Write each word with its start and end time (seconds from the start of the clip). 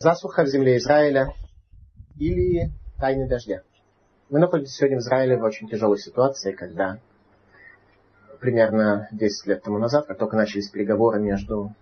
Засуха 0.00 0.44
в 0.44 0.46
земле 0.46 0.76
Израиля 0.76 1.34
или 2.20 2.70
тайны 3.00 3.26
дождя. 3.26 3.62
Мы 4.30 4.38
находимся 4.38 4.72
сегодня 4.72 4.98
в 4.98 5.00
Израиле 5.00 5.36
в 5.36 5.42
очень 5.42 5.68
тяжелой 5.68 5.98
ситуации, 5.98 6.52
когда 6.52 7.00
примерно 8.38 9.08
10 9.10 9.46
лет 9.48 9.64
тому 9.64 9.78
назад, 9.78 10.06
как 10.06 10.16
только 10.16 10.36
начались 10.36 10.68
переговоры 10.68 11.18
между 11.18 11.74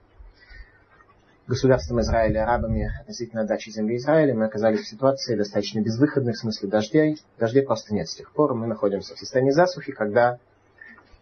государством 1.47 2.01
Израиля 2.01 2.41
и 2.41 2.43
арабами 2.43 2.91
относительно 3.03 3.43
отдачи 3.43 3.69
земли 3.69 3.99
Израиля, 3.99 4.35
мы 4.35 4.47
оказались 4.47 4.81
в 4.81 4.89
ситуации 4.89 5.37
достаточно 5.37 5.81
безвыходной 5.81 6.33
в 6.33 6.39
смысле 6.39 6.71
дождей. 6.71 7.19
Дождей 7.39 7.65
просто 7.65 7.93
нет 7.93 8.09
с 8.09 8.17
тех 8.17 8.33
пор. 8.33 8.55
Мы 8.55 8.67
находимся 8.67 9.15
в 9.15 9.19
состоянии 9.19 9.51
засухи, 9.51 9.93
когда, 9.93 10.39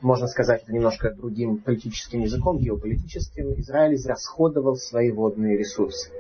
можно 0.01 0.29
сказать 0.29 0.63
это 0.63 0.73
немножко 0.73 1.11
другим 1.11 1.59
политическим 1.59 2.21
языком, 2.21 2.59
геополитическим, 2.59 3.53
Израиль 3.55 3.97
израсходовал 3.97 4.77
свои 4.77 5.11
водные 5.11 5.59
ресурсы. 5.59 6.13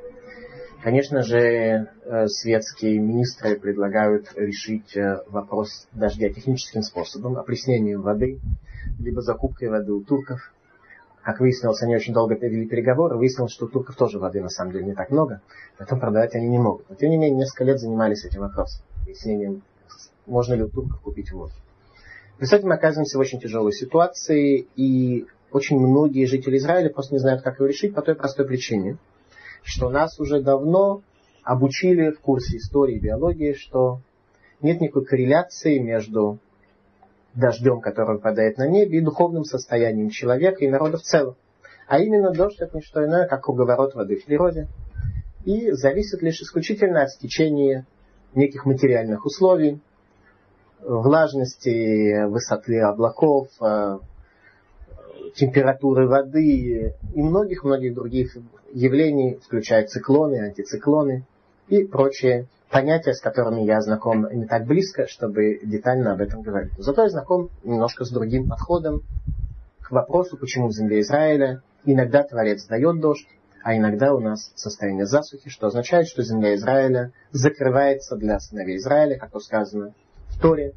Конечно 0.85 1.23
же, 1.23 1.39
э, 1.39 2.27
светские 2.27 2.99
министры 2.99 3.59
предлагают 3.59 4.31
решить 4.37 4.95
э, 4.95 5.23
вопрос 5.29 5.89
дождя 5.93 6.29
техническим 6.29 6.83
способом, 6.83 7.39
опреснением 7.39 8.03
воды, 8.03 8.39
либо 9.01 9.23
закупкой 9.23 9.71
воды 9.71 9.93
у 9.95 10.03
турков. 10.03 10.53
Как 11.23 11.41
выяснилось, 11.41 11.81
они 11.81 11.97
очень 11.97 12.13
долго 12.13 12.35
вели 12.35 12.67
переговоры, 12.67 13.17
выяснилось, 13.17 13.53
что 13.53 13.65
у 13.65 13.69
турков 13.69 13.97
тоже 13.97 14.19
воды 14.19 14.43
на 14.43 14.51
самом 14.51 14.73
деле 14.73 14.85
не 14.85 14.95
так 14.95 15.09
много, 15.09 15.41
поэтому 15.79 16.03
продавать 16.03 16.35
они 16.35 16.49
не 16.49 16.59
могут. 16.59 16.85
Но 16.91 16.97
тем 16.97 17.09
не 17.09 17.17
менее, 17.17 17.39
несколько 17.39 17.65
лет 17.65 17.81
занимались 17.81 18.27
этим 18.27 18.43
вопросом, 18.43 18.85
выяснением, 19.07 19.63
можно 20.27 20.53
ли 20.53 20.65
у 20.65 20.69
турков 20.69 21.01
купить 21.01 21.33
воду. 21.33 21.55
В 22.37 22.43
результате 22.43 22.67
мы 22.67 22.75
оказываемся 22.75 23.17
в 23.17 23.23
очень 23.23 23.41
тяжелой 23.41 23.73
ситуации, 23.73 24.67
и 24.77 25.25
очень 25.51 25.79
многие 25.79 26.27
жители 26.27 26.59
Израиля 26.59 26.91
просто 26.91 27.15
не 27.15 27.21
знают, 27.21 27.41
как 27.41 27.55
его 27.59 27.69
решить 27.69 27.95
по 27.95 28.03
той 28.03 28.17
простой 28.17 28.47
причине– 28.47 28.99
что 29.65 29.89
нас 29.91 30.21
уже 30.21 30.41
давно 30.41 31.03
обучили 31.43 32.11
в 32.11 32.21
курсе 32.21 32.59
истории 32.59 32.97
и 32.97 33.01
биологии, 33.01 33.55
что 33.55 34.01
нет 34.61 34.81
никакой 34.81 35.05
корреляции 35.05 35.79
между 35.79 36.39
дождем, 37.35 37.81
который 37.81 38.17
выпадает 38.17 38.59
на 38.59 38.69
небе, 38.69 38.99
и 38.99 39.03
духовным 39.03 39.45
состоянием 39.45 40.11
человека 40.11 40.65
и 40.65 40.71
народа 40.71 40.99
в 40.99 41.03
целом. 41.03 41.35
А 41.89 41.99
именно 41.99 42.31
дождь 42.31 42.61
это 42.61 42.77
не 42.77 42.83
что 42.83 43.05
иное, 43.05 43.27
как 43.27 43.43
круговорот 43.43 43.95
воды 43.95 44.17
в 44.17 44.25
природе. 44.25 44.69
И 45.45 45.71
зависит 45.73 46.23
лишь 46.23 46.41
исключительно 46.41 47.03
от 47.03 47.11
стечения 47.11 47.87
неких 48.35 48.65
материальных 48.65 49.27
условий, 49.27 49.81
влажности, 50.81 52.25
высоты 52.27 52.81
облаков, 52.81 53.49
э, 53.61 53.99
температуры 55.35 56.07
воды 56.07 56.95
и 57.15 57.23
многих-многих 57.23 57.95
других 57.95 58.37
явлений, 58.73 59.39
включая 59.45 59.87
циклоны, 59.87 60.47
антициклоны 60.47 61.25
и 61.69 61.85
прочие 61.85 62.47
понятия, 62.71 63.15
с 63.15 63.21
которыми 63.21 63.63
я 63.63 63.81
знаком 63.81 64.27
не 64.33 64.47
так 64.47 64.67
близко, 64.67 65.07
чтобы 65.07 65.61
детально 65.63 66.13
об 66.13 66.21
этом 66.21 66.43
говорить. 66.43 66.73
Зато 66.79 67.03
я 67.03 67.09
знаком 67.09 67.51
немножко 67.63 68.05
с 68.05 68.11
другим 68.11 68.49
подходом 68.49 69.03
к 69.81 69.91
вопросу, 69.91 70.37
почему 70.37 70.69
в 70.69 70.73
земле 70.73 71.01
Израиля 71.01 71.63
иногда 71.85 72.23
Творец 72.23 72.67
дает 72.67 73.01
дождь, 73.01 73.29
а 73.63 73.77
иногда 73.77 74.15
у 74.15 74.21
нас 74.21 74.53
состояние 74.57 75.07
засухи, 75.07 75.51
что 75.51 75.69
означает, 75.69 76.07
что 76.07 76.23
земля 76.23 76.55
Израиля 76.55 77.13
закрывается 77.31 78.17
для 78.17 78.39
сыновей 78.39 78.77
Израиля, 78.77 79.19
как 79.19 79.31
то 79.31 79.41
сказано 79.41 79.95
в 80.29 80.41
Торе, 80.41 80.75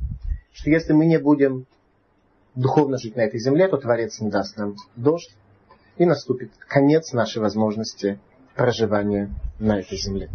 что 0.54 0.70
если 0.70 0.94
мы 0.94 1.06
не 1.06 1.18
будем 1.18 1.66
духовно 2.58 2.98
жить 2.98 3.16
на 3.16 3.22
этой 3.22 3.40
земле, 3.40 3.68
то 3.68 3.78
Творец 3.78 4.20
не 4.20 4.30
даст 4.30 4.58
нам 4.58 4.76
дождь, 4.96 5.30
и 5.98 6.06
наступит 6.06 6.52
конец 6.68 7.14
нашей 7.14 7.42
возможности 7.42 8.20
проживания 8.56 9.30
на 9.60 9.80
этой 9.80 9.98
земле. 9.98 10.30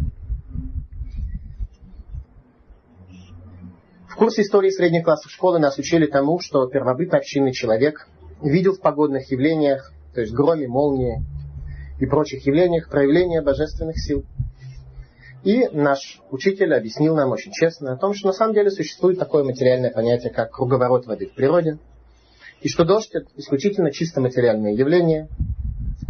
В 4.07 4.15
курсе 4.15 4.43
истории 4.43 4.69
средних 4.69 5.03
классов 5.03 5.31
школы 5.31 5.59
нас 5.59 5.77
учили 5.77 6.05
тому, 6.05 6.39
что 6.39 6.67
первобытный 6.67 7.19
общинный 7.19 7.51
человек 7.51 8.07
видел 8.41 8.73
в 8.73 8.79
погодных 8.79 9.29
явлениях, 9.31 9.91
то 10.13 10.21
есть 10.21 10.33
громе, 10.33 10.67
молнии 10.67 11.23
и 11.99 12.05
прочих 12.05 12.45
явлениях, 12.45 12.89
проявление 12.89 13.41
божественных 13.41 13.97
сил. 13.99 14.23
И 15.43 15.67
наш 15.73 16.21
учитель 16.29 16.73
объяснил 16.73 17.15
нам 17.15 17.31
очень 17.31 17.51
честно 17.51 17.93
о 17.93 17.97
том, 17.97 18.13
что 18.13 18.27
на 18.27 18.33
самом 18.33 18.53
деле 18.53 18.71
существует 18.71 19.19
такое 19.19 19.43
материальное 19.43 19.91
понятие, 19.91 20.31
как 20.31 20.51
круговорот 20.51 21.05
воды 21.05 21.27
в 21.27 21.33
природе– 21.33 21.79
и 22.63 22.69
что 22.69 22.85
дождь 22.85 23.13
это 23.13 23.27
исключительно 23.35 23.91
чисто 23.91 24.21
материальное 24.21 24.71
явление, 24.71 25.27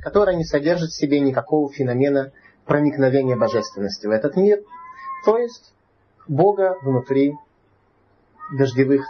которое 0.03 0.36
не 0.36 0.46
содержит 0.46 0.91
в 0.91 0.96
себе 0.96 1.19
никакого 1.19 1.72
феномена 1.74 2.31
проникновения 2.66 3.36
божественности 3.36 4.06
в 4.06 4.12
этот 4.12 4.36
мир, 4.36 4.59
то 5.25 5.40
есть 5.40 5.74
Бога 6.28 6.75
внутри 6.84 7.34
дождевых 8.56 9.03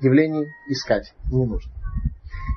явлений 0.00 0.46
искать 0.68 1.12
не 1.30 1.44
нужно. 1.44 1.70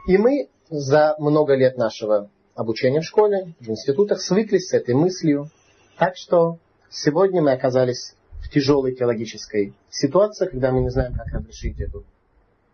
И 0.07 0.17
мы 0.17 0.47
за 0.69 1.15
много 1.19 1.55
лет 1.55 1.77
нашего 1.77 2.29
обучения 2.55 3.01
в 3.01 3.05
школе, 3.05 3.53
в 3.59 3.69
институтах 3.69 4.21
свыклись 4.21 4.69
с 4.69 4.73
этой 4.73 4.95
мыслью, 4.95 5.49
так 5.97 6.15
что 6.15 6.59
сегодня 6.89 7.41
мы 7.41 7.51
оказались 7.51 8.15
в 8.41 8.49
тяжелой 8.49 8.95
теологической 8.95 9.73
ситуации, 9.89 10.47
когда 10.47 10.71
мы 10.71 10.79
не 10.79 10.89
знаем, 10.89 11.13
как 11.13 11.27
разрешить 11.27 11.79
эту 11.81 12.05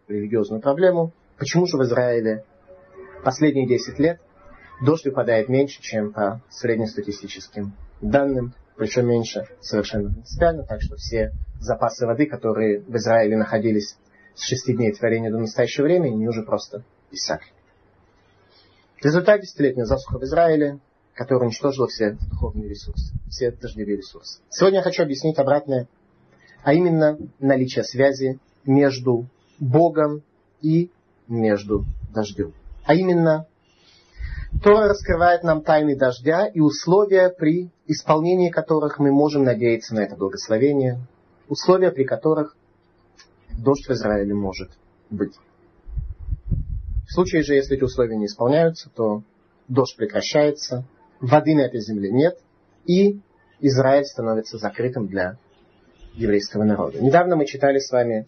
религиозную 0.07 0.61
проблему, 0.61 1.11
Почему 1.39 1.66
же 1.66 1.77
в 1.77 1.83
Израиле 1.83 2.44
последние 3.23 3.66
10 3.66 3.97
лет 3.97 4.19
дождь 4.81 5.05
выпадает 5.05 5.47
меньше, 5.47 5.81
чем 5.81 6.11
по 6.11 6.41
среднестатистическим 6.50 7.73
данным, 8.01 8.53
причем 8.75 9.07
меньше 9.07 9.47
совершенно 9.61 10.11
принципиально, 10.11 10.63
так 10.63 10.81
что 10.81 10.97
все 10.97 11.31
запасы 11.59 12.05
воды, 12.05 12.25
которые 12.25 12.81
в 12.81 12.95
Израиле 12.97 13.38
находились 13.38 13.97
с 14.35 14.44
6 14.47 14.75
дней 14.75 14.91
творения 14.94 15.31
до 15.31 15.38
настоящего 15.38 15.85
времени, 15.85 16.16
они 16.16 16.27
уже 16.27 16.44
просто 16.44 16.83
иссякли. 17.09 17.51
Результат 19.01 19.39
десятилетней 19.41 19.85
засуха 19.85 20.19
в 20.19 20.23
Израиле, 20.23 20.79
которая 21.13 21.47
уничтожила 21.47 21.88
все 21.88 22.17
духовные 22.29 22.67
ресурсы, 22.67 23.13
все 23.29 23.51
дождевые 23.51 23.97
ресурсы. 23.97 24.41
Сегодня 24.50 24.79
я 24.79 24.83
хочу 24.83 25.03
объяснить 25.03 25.39
обратное, 25.39 25.88
а 26.63 26.73
именно 26.73 27.17
наличие 27.39 27.85
связи 27.85 28.39
между 28.66 29.25
Богом 29.59 30.21
и 30.61 30.91
между 31.29 31.85
дождем. 32.13 32.53
А 32.84 32.95
именно, 32.95 33.45
Тора 34.63 34.90
раскрывает 34.90 35.44
нам 35.44 35.62
тайны 35.62 35.95
дождя 35.95 36.47
и 36.47 36.59
условия, 36.59 37.29
при 37.29 37.69
исполнении 37.88 38.50
которых 38.50 39.00
мы 39.00 39.12
можем 39.12 39.44
надеяться 39.44 39.94
на 39.94 40.00
это 40.00 40.16
благословение, 40.16 41.00
условия, 41.47 41.91
при 41.91 42.03
которых 42.03 42.56
дождь 43.57 43.88
в 43.88 43.91
Израиле 43.91 44.34
может 44.34 44.72
быть. 45.09 45.34
В 47.07 47.13
случае 47.13 47.44
же, 47.44 47.56
если 47.56 47.78
эти 47.78 47.84
условия 47.84 48.18
не 48.18 48.25
исполняются, 48.25 48.89
то 48.94 49.23
дождь 49.68 49.95
прекращается, 49.95 50.84
воды 51.19 51.56
на 51.56 51.62
этой 51.62 51.79
земле 51.81 52.12
нет, 52.12 52.38
и 52.85 53.19
Израиль 53.59 54.06
становится 54.06 54.57
закрытым 54.57 55.07
для 55.07 55.38
еврейского 56.13 56.63
народа. 56.63 57.00
Недавно 57.00 57.35
мы 57.35 57.45
читали 57.45 57.79
с 57.79 57.91
вами 57.91 58.28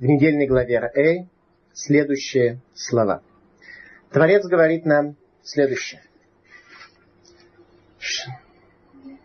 в 0.00 0.04
недельной 0.04 0.46
главе 0.46 0.90
Эй 0.94 1.28
следующие 1.72 2.60
слова. 2.74 3.22
Творец 4.10 4.44
говорит 4.46 4.84
нам 4.84 5.16
следующее. 5.42 6.02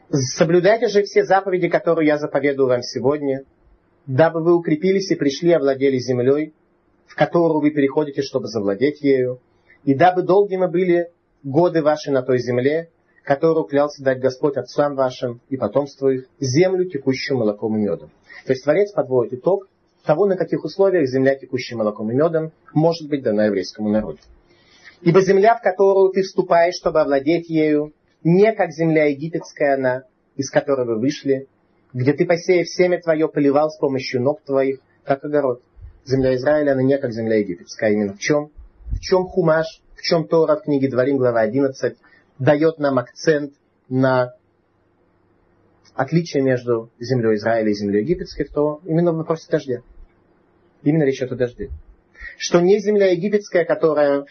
Соблюдайте 0.09 0.87
же 0.87 1.03
все 1.03 1.23
заповеди, 1.23 1.67
которые 1.67 2.07
я 2.07 2.17
заповедую 2.17 2.69
вам 2.69 2.81
сегодня, 2.81 3.43
дабы 4.05 4.41
вы 4.41 4.55
укрепились 4.55 5.11
и 5.11 5.15
пришли 5.15 5.49
и 5.49 5.53
овладели 5.53 5.97
землей, 5.97 6.53
в 7.07 7.15
которую 7.15 7.59
вы 7.59 7.71
переходите, 7.71 8.21
чтобы 8.21 8.47
завладеть 8.47 9.01
ею, 9.01 9.41
и 9.83 9.93
дабы 9.93 10.21
долгими 10.23 10.67
были 10.67 11.11
годы 11.43 11.81
ваши 11.81 12.11
на 12.11 12.21
той 12.21 12.39
земле, 12.39 12.89
которую 13.23 13.65
клялся 13.65 14.01
дать 14.01 14.21
Господь 14.21 14.55
отцам 14.55 14.95
вашим 14.95 15.41
и 15.49 15.57
потомству 15.57 16.09
их, 16.09 16.27
землю, 16.39 16.89
текущую 16.89 17.37
молоком 17.37 17.75
и 17.75 17.81
медом. 17.81 18.09
То 18.45 18.53
есть 18.53 18.63
Творец 18.63 18.93
подводит 18.93 19.33
итог 19.33 19.67
того, 20.07 20.25
на 20.25 20.37
каких 20.37 20.63
условиях 20.63 21.07
земля, 21.07 21.35
текущая 21.35 21.75
молоком 21.75 22.09
и 22.09 22.15
медом, 22.15 22.51
может 22.73 23.07
быть 23.09 23.21
дана 23.21 23.45
еврейскому 23.45 23.89
народу. 23.89 24.19
Ибо 25.01 25.21
земля, 25.21 25.55
в 25.55 25.61
которую 25.61 26.11
ты 26.11 26.23
вступаешь, 26.23 26.75
чтобы 26.75 27.01
овладеть 27.01 27.49
ею, 27.49 27.93
не 28.23 28.51
как 28.53 28.71
земля 28.71 29.05
египетская 29.05 29.75
она, 29.75 30.03
из 30.35 30.49
которой 30.49 30.87
вы 30.87 30.97
вышли, 30.97 31.47
где 31.93 32.13
ты, 32.13 32.25
посеяв 32.25 32.67
семя 32.67 32.99
твое, 32.99 33.27
поливал 33.27 33.69
с 33.69 33.77
помощью 33.77 34.21
ног 34.21 34.41
твоих, 34.43 34.79
как 35.03 35.23
огород. 35.23 35.61
Земля 36.05 36.35
Израиля, 36.35 36.71
она 36.71 36.83
не 36.83 36.97
как 36.97 37.11
земля 37.11 37.37
египетская. 37.37 37.91
Именно 37.91 38.13
в 38.13 38.19
чем? 38.19 38.49
В 38.91 38.99
чем 38.99 39.27
хумаш, 39.27 39.65
в 39.95 40.01
чем 40.01 40.27
Тора 40.27 40.55
в 40.55 40.63
книге 40.63 40.89
Дворим, 40.89 41.17
глава 41.17 41.41
11, 41.41 41.97
дает 42.39 42.79
нам 42.79 42.97
акцент 42.97 43.53
на 43.89 44.33
отличие 45.93 46.43
между 46.43 46.89
землей 46.99 47.35
Израиля 47.35 47.69
и 47.69 47.73
землей 47.73 48.01
египетской, 48.03 48.45
то 48.45 48.79
именно 48.85 49.11
в 49.11 49.17
вопросе 49.17 49.47
дождя. 49.49 49.81
Именно 50.83 51.03
речь 51.03 51.19
идет 51.19 51.33
о 51.33 51.35
дожде. 51.35 51.69
Что 52.37 52.61
не 52.61 52.79
земля 52.79 53.11
египетская, 53.11 53.65
которая 53.65 54.25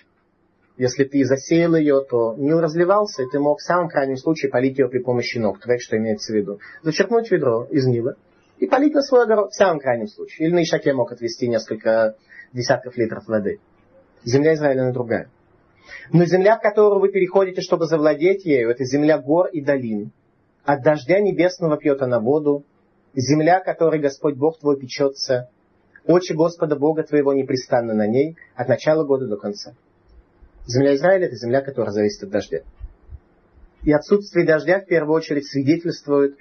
Если 0.76 1.04
ты 1.04 1.25
засеял 1.25 1.75
ее, 1.75 2.04
то 2.08 2.34
Нил 2.37 2.60
разливался, 2.60 3.22
и 3.22 3.31
ты 3.31 3.38
мог 3.38 3.60
в 3.60 3.62
самом 3.62 3.88
крайнем 3.88 4.16
случае 4.16 4.50
полить 4.50 4.78
ее 4.78 4.88
при 4.88 4.98
помощи 4.98 5.38
ног. 5.38 5.58
Твоих, 5.60 5.81
что 5.81 5.96
имеется 5.96 6.32
в 6.32 6.37
виду. 6.37 6.60
Зачерпнуть 6.82 7.31
ведро 7.31 7.66
из 7.70 7.87
Нила 7.87 8.16
и 8.58 8.66
полить 8.66 8.94
на 8.94 9.02
свой 9.02 9.25
огород 9.25 9.52
в 9.52 9.56
самом 9.56 9.81
крайнем 9.81 10.06
случае. 10.06 10.48
Или 10.48 10.54
на 10.54 10.62
Ишаке 10.62 10.93
мог 10.93 11.12
отвести 11.12 11.48
несколько 11.48 12.16
десятков 12.52 12.96
литров 12.96 13.26
воды. 13.26 13.58
Земля 14.25 14.54
Израиля 14.54 14.92
другая. 14.92 15.31
Но 16.12 16.25
земля, 16.25 16.58
в 16.58 16.62
которую 16.62 17.00
вы 17.00 17.08
переходите, 17.10 17.60
чтобы 17.60 17.87
завладеть 17.87 18.44
ею, 18.44 18.70
это 18.70 18.84
земля 18.84 19.19
гор 19.19 19.46
и 19.46 19.60
долин. 19.60 20.10
От 20.64 20.82
дождя 20.82 21.20
небесного 21.20 21.76
пьет 21.76 22.02
она 22.02 22.20
воду. 22.20 22.64
Земля, 23.14 23.60
которой 23.60 24.00
Господь 24.00 24.34
Бог 24.34 24.58
твой 24.58 24.78
печется. 24.78 25.49
Очи 26.06 26.35
Господа 26.35 26.76
Бога 26.76 27.03
твоего 27.03 27.32
непрестанно 27.32 27.93
на 27.93 28.06
ней, 28.06 28.37
от 28.55 28.69
начала 28.69 29.05
года 29.05 29.26
до 29.26 29.37
конца. 29.37 29.75
Земля 30.67 30.94
Израиля– 30.94 31.26
это 31.26 31.37
земля, 31.37 31.62
которая 31.62 31.93
зависит 31.93 32.23
от 32.23 32.31
дождя. 32.31 32.61
И 33.82 33.93
отсутствие 33.93 34.47
дождя 34.47 34.81
в 34.81 34.87
первую 34.87 35.17
очередь 35.17 35.47
свидетельствует 35.47 36.37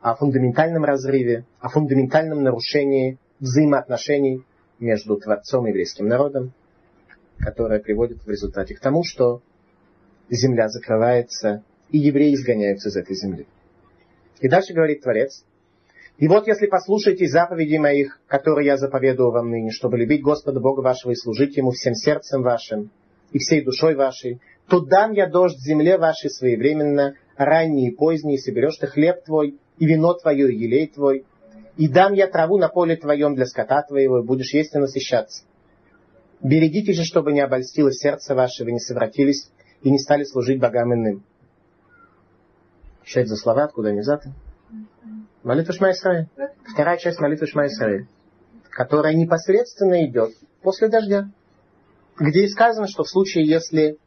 о 0.00 0.16
фундаментальном 0.16 0.84
разрыве, 0.84 1.44
о 1.60 1.68
фундаментальном 1.68 2.42
нарушении 2.42 3.18
взаимоотношений 3.40 4.44
между 4.78 5.16
Творцом 5.16 5.66
и 5.66 5.70
еврейским 5.70 6.06
народом, 6.06 6.52
которое 7.38 7.80
приводит 7.80 8.24
в 8.24 8.28
результате 8.28 8.74
к 8.74 8.80
тому, 8.80 9.02
что 9.04 9.42
земля 10.28 10.68
закрывается, 10.68 11.62
и 11.90 11.98
евреи 11.98 12.34
изгоняются 12.34 12.88
из 12.88 12.96
этой 12.96 13.14
земли. 13.16 13.46
И 14.40 14.48
дальше 14.48 14.72
говорит 14.72 15.02
Творец, 15.02 15.44
и 16.16 16.28
вот 16.28 16.46
если 16.46 16.66
послушаете 16.66 17.26
заповеди 17.26 17.76
моих, 17.76 18.20
которые 18.28 18.66
я 18.66 18.76
заповедую 18.76 19.32
вам 19.32 19.50
ныне, 19.50 19.70
чтобы 19.70 19.98
любить 19.98 20.22
Господа 20.22 20.60
Бога 20.60 20.80
вашего 20.80 21.10
и 21.10 21.16
служить 21.16 21.56
Ему 21.56 21.70
всем 21.70 21.94
сердцем 21.94 22.42
вашим, 22.42 22.90
и 23.32 23.38
всей 23.38 23.64
душой 23.64 23.96
вашей, 23.96 24.40
то 24.68 24.80
дам 24.80 25.12
я 25.12 25.28
дождь 25.28 25.58
земле 25.58 25.98
вашей 25.98 26.30
своевременно, 26.30 27.14
ранний 27.36 27.88
и 27.88 27.94
поздний, 27.94 28.36
и 28.36 28.38
соберешь 28.38 28.76
ты 28.76 28.86
хлеб 28.86 29.24
твой, 29.24 29.58
и 29.78 29.86
вино 29.86 30.14
твое, 30.14 30.52
и 30.52 30.56
елей 30.56 30.86
твой, 30.86 31.24
и 31.76 31.88
дам 31.88 32.12
я 32.12 32.28
траву 32.28 32.58
на 32.58 32.68
поле 32.68 32.96
твоем 32.96 33.34
для 33.34 33.46
скота 33.46 33.82
твоего, 33.82 34.20
и 34.20 34.24
будешь 34.24 34.54
есть 34.54 34.74
и 34.74 34.78
насыщаться. 34.78 35.44
Берегите 36.40 36.92
же, 36.92 37.02
чтобы 37.02 37.32
не 37.32 37.40
обольстилось 37.40 37.98
сердце 37.98 38.36
ваше, 38.36 38.64
вы 38.64 38.72
не 38.72 38.78
совратились 38.78 39.50
и 39.82 39.90
не 39.90 39.98
стали 39.98 40.22
служить 40.22 40.60
богам 40.60 40.94
иным. 40.94 41.24
Это 43.12 43.26
за 43.26 43.36
слова, 43.36 43.64
откуда 43.64 43.88
они 43.88 44.00
взяты? 44.00 44.32
Молитва 45.44 45.72
Шма 45.72 45.92
Исраиль. 45.92 46.28
Вторая 46.72 46.96
часть 46.98 47.20
молитвы 47.20 47.46
Шма 47.46 47.66
Исраиль, 47.66 48.08
которая 48.70 49.14
непосредственно 49.14 50.04
идет 50.04 50.32
после 50.62 50.88
дождя 50.88 51.28
где 52.18 52.44
и 52.44 52.48
сказано, 52.48 52.86
что 52.86 53.02
в 53.02 53.08
случае, 53.08 53.46
если 53.46 53.98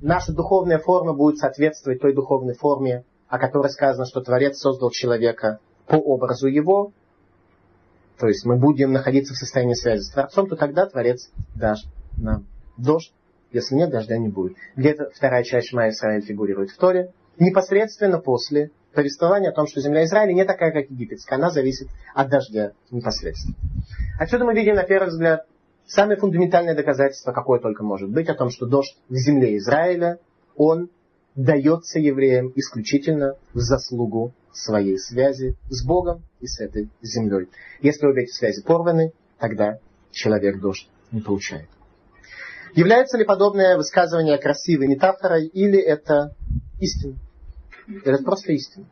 наша 0.00 0.32
духовная 0.32 0.78
форма 0.78 1.12
будет 1.12 1.38
соответствовать 1.38 2.00
той 2.00 2.14
духовной 2.14 2.54
форме, 2.54 3.04
о 3.28 3.38
которой 3.38 3.70
сказано, 3.70 4.06
что 4.06 4.20
Творец 4.20 4.58
создал 4.58 4.90
человека 4.90 5.60
по 5.86 5.96
образу 5.96 6.46
его, 6.46 6.92
то 8.18 8.26
есть 8.28 8.44
мы 8.44 8.56
будем 8.56 8.92
находиться 8.92 9.34
в 9.34 9.36
состоянии 9.36 9.74
связи 9.74 10.02
с 10.02 10.10
Творцом, 10.10 10.48
то 10.48 10.56
тогда 10.56 10.86
Творец 10.86 11.30
даст 11.54 11.86
нам 12.16 12.46
дождь. 12.76 13.12
Если 13.52 13.74
нет, 13.74 13.90
дождя 13.90 14.16
не 14.16 14.28
будет. 14.28 14.56
Где-то 14.76 15.10
вторая 15.14 15.42
часть 15.42 15.68
Шма 15.68 15.88
Исраиль 15.88 16.22
фигурирует 16.22 16.70
в 16.70 16.76
Торе. 16.76 17.12
Непосредственно 17.38 18.18
после 18.18 18.70
повествования 18.94 19.50
о 19.50 19.52
том, 19.52 19.66
что 19.66 19.80
земля 19.80 20.04
Израиля 20.04 20.32
не 20.32 20.44
такая, 20.44 20.72
как 20.72 20.90
египетская. 20.90 21.38
Она 21.38 21.50
зависит 21.50 21.88
от 22.14 22.28
дождя 22.28 22.72
непосредственно. 22.90 23.56
Отсюда 24.18 24.44
мы 24.44 24.54
видим, 24.54 24.74
на 24.74 24.84
первый 24.84 25.08
взгляд, 25.08 25.46
Самое 25.90 26.16
фундаментальное 26.16 26.76
доказательство, 26.76 27.32
какое 27.32 27.58
только 27.58 27.82
может 27.82 28.10
быть, 28.10 28.28
о 28.28 28.36
том, 28.36 28.50
что 28.50 28.64
дождь 28.64 28.96
в 29.08 29.16
земле 29.16 29.56
Израиля, 29.56 30.20
он 30.54 30.88
дается 31.34 31.98
евреям 31.98 32.52
исключительно 32.54 33.34
в 33.54 33.58
заслугу 33.58 34.32
своей 34.52 34.98
связи 34.98 35.56
с 35.68 35.84
Богом 35.84 36.22
и 36.38 36.46
с 36.46 36.60
этой 36.60 36.90
землей. 37.02 37.48
Если 37.82 38.06
обе 38.06 38.22
эти 38.22 38.30
связи 38.30 38.62
порваны, 38.62 39.12
тогда 39.40 39.80
человек 40.12 40.60
дождь 40.60 40.88
не 41.10 41.22
получает. 41.22 41.68
Является 42.76 43.18
ли 43.18 43.24
подобное 43.24 43.76
высказывание 43.76 44.38
красивой 44.38 44.86
метафорой 44.86 45.48
или 45.48 45.80
это 45.80 46.36
истина? 46.78 47.16
Это 48.04 48.22
просто 48.22 48.52
истина. 48.52 48.86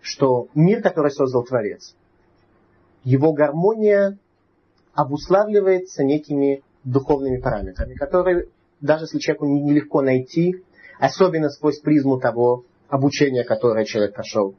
Что 0.00 0.48
мир, 0.54 0.82
который 0.82 1.10
создал 1.10 1.44
Творец, 1.44 1.94
его 3.04 3.32
гармония 3.32 4.18
обуславливается 4.94 6.04
некими 6.04 6.62
духовными 6.84 7.40
параметрами, 7.40 7.94
которые 7.94 8.48
даже 8.82 9.04
если 9.04 9.18
человеку 9.18 9.46
нелегко 9.46 10.02
найти, 10.02 10.56
особенно 10.98 11.48
сквозь 11.48 11.80
призму 11.80 12.18
того 12.18 12.64
обучения, 12.88 13.44
которое 13.44 13.84
человек 13.84 14.14
прошел 14.14 14.54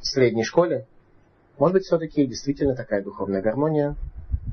в 0.00 0.06
средней 0.06 0.44
школе, 0.44 0.86
может 1.58 1.74
быть, 1.74 1.84
все-таки 1.84 2.26
действительно 2.26 2.74
такая 2.74 3.02
духовная 3.02 3.42
гармония, 3.42 3.96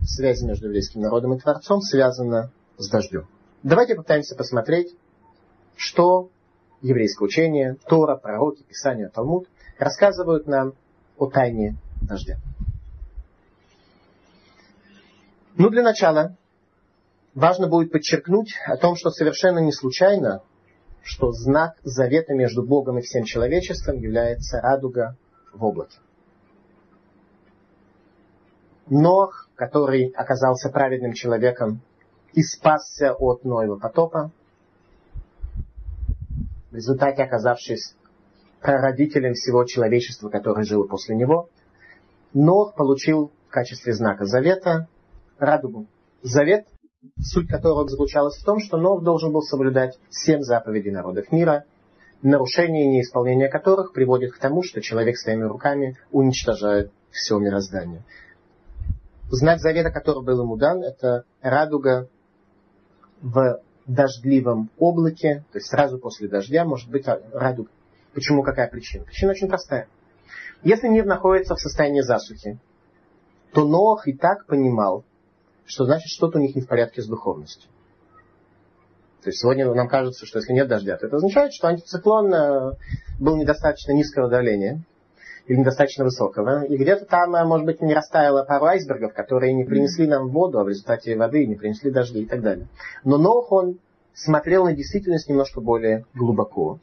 связь 0.03 0.41
между 0.41 0.67
еврейским 0.67 1.01
народом 1.01 1.33
и 1.33 1.39
Творцом 1.39 1.81
связана 1.81 2.51
с 2.77 2.89
дождем. 2.89 3.27
Давайте 3.63 3.95
попытаемся 3.95 4.35
посмотреть, 4.35 4.95
что 5.75 6.29
еврейское 6.81 7.25
учение, 7.25 7.77
Тора, 7.87 8.15
пророки, 8.15 8.63
Писания, 8.63 9.09
Талмуд 9.09 9.47
рассказывают 9.77 10.47
нам 10.47 10.73
о 11.17 11.27
тайне 11.27 11.75
дождя. 12.01 12.37
Ну, 15.55 15.69
для 15.69 15.83
начала 15.83 16.37
важно 17.33 17.67
будет 17.67 17.91
подчеркнуть 17.91 18.53
о 18.65 18.77
том, 18.77 18.95
что 18.95 19.09
совершенно 19.09 19.59
не 19.59 19.73
случайно, 19.73 20.41
что 21.03 21.31
знак 21.31 21.75
завета 21.83 22.33
между 22.33 22.63
Богом 22.63 22.99
и 22.99 23.01
всем 23.01 23.23
человечеством 23.23 23.97
является 23.97 24.61
радуга 24.61 25.17
в 25.53 25.63
облаке. 25.65 25.97
Нох, 28.87 29.49
который 29.55 30.07
оказался 30.15 30.69
праведным 30.69 31.13
человеком 31.13 31.81
и 32.33 32.41
спасся 32.41 33.13
от 33.13 33.43
Ноева 33.43 33.77
потопа, 33.77 34.31
в 36.71 36.75
результате 36.75 37.23
оказавшись 37.23 37.95
прародителем 38.61 39.33
всего 39.33 39.63
человечества, 39.63 40.29
которое 40.29 40.63
жило 40.63 40.85
после 40.85 41.15
него, 41.15 41.49
Нох 42.33 42.75
получил 42.75 43.31
в 43.47 43.51
качестве 43.51 43.93
знака 43.93 44.25
завета 44.25 44.87
радугу. 45.39 45.87
Завет, 46.21 46.67
суть 47.19 47.47
которого 47.47 47.87
заключалась 47.87 48.37
в 48.37 48.45
том, 48.45 48.59
что 48.59 48.77
Нов 48.77 49.03
должен 49.03 49.31
был 49.31 49.41
соблюдать 49.41 49.97
семь 50.09 50.41
заповедей 50.41 50.91
народов 50.91 51.31
мира, 51.31 51.63
нарушение 52.21 52.85
и 52.85 52.89
неисполнение 52.89 53.49
которых 53.49 53.93
приводит 53.93 54.33
к 54.33 54.39
тому, 54.39 54.61
что 54.61 54.81
человек 54.81 55.17
своими 55.17 55.43
руками 55.43 55.97
уничтожает 56.11 56.91
все 57.09 57.39
мироздание. 57.39 58.03
Знак 59.31 59.59
завета, 59.59 59.91
который 59.91 60.23
был 60.23 60.43
ему 60.43 60.57
дан, 60.57 60.83
это 60.83 61.23
радуга 61.41 62.09
в 63.21 63.61
дождливом 63.93 64.69
облаке, 64.77 65.43
то 65.51 65.57
есть 65.57 65.69
сразу 65.69 65.97
после 65.97 66.27
дождя 66.27 66.63
может 66.65 66.89
быть 66.89 67.05
радуга. 67.33 67.71
Почему? 68.13 68.43
Какая 68.43 68.69
причина? 68.69 69.03
Причина 69.05 69.31
очень 69.31 69.47
простая. 69.47 69.87
Если 70.63 70.87
мир 70.87 71.05
находится 71.05 71.55
в 71.55 71.59
состоянии 71.59 72.01
засухи, 72.01 72.59
то 73.53 73.65
Ноах 73.65 74.07
и 74.07 74.13
так 74.13 74.45
понимал, 74.45 75.05
что 75.65 75.85
значит 75.85 76.07
что-то 76.09 76.39
у 76.39 76.41
них 76.41 76.55
не 76.55 76.61
в 76.61 76.67
порядке 76.67 77.01
с 77.01 77.07
духовностью. 77.07 77.69
То 79.23 79.29
есть 79.29 79.39
сегодня 79.41 79.71
нам 79.73 79.87
кажется, 79.87 80.25
что 80.25 80.39
если 80.39 80.53
нет 80.53 80.67
дождя, 80.67 80.97
то 80.97 81.07
это 81.07 81.17
означает, 81.17 81.53
что 81.53 81.67
антициклон 81.67 82.33
э, 82.33 82.71
был 83.19 83.37
недостаточно 83.37 83.91
низкого 83.91 84.29
давления 84.29 84.81
или 85.49 85.57
недостаточно 85.57 86.05
высокого. 86.05 86.63
И 86.63 86.77
где-то 86.77 87.05
там, 87.05 87.35
э, 87.35 87.43
может 87.43 87.65
быть, 87.65 87.81
не 87.81 87.93
растаяло 87.93 88.43
пару 88.43 88.65
айсбергов, 88.65 89.13
которые 89.13 89.53
не 89.53 89.65
принесли 89.65 90.07
нам 90.07 90.29
воду, 90.29 90.59
а 90.59 90.63
в 90.63 90.69
результате 90.69 91.17
воды 91.17 91.45
не 91.47 91.55
принесли 91.55 91.89
дожди 91.89 92.21
и 92.21 92.25
так 92.25 92.41
далее. 92.41 92.67
Но 93.03 93.17
Нох, 93.17 93.51
он 93.51 93.79
смотрел 94.13 94.65
на 94.65 94.73
действительность 94.73 95.27
немножко 95.27 95.59
более 95.59 96.05
глубоко. 96.13 96.79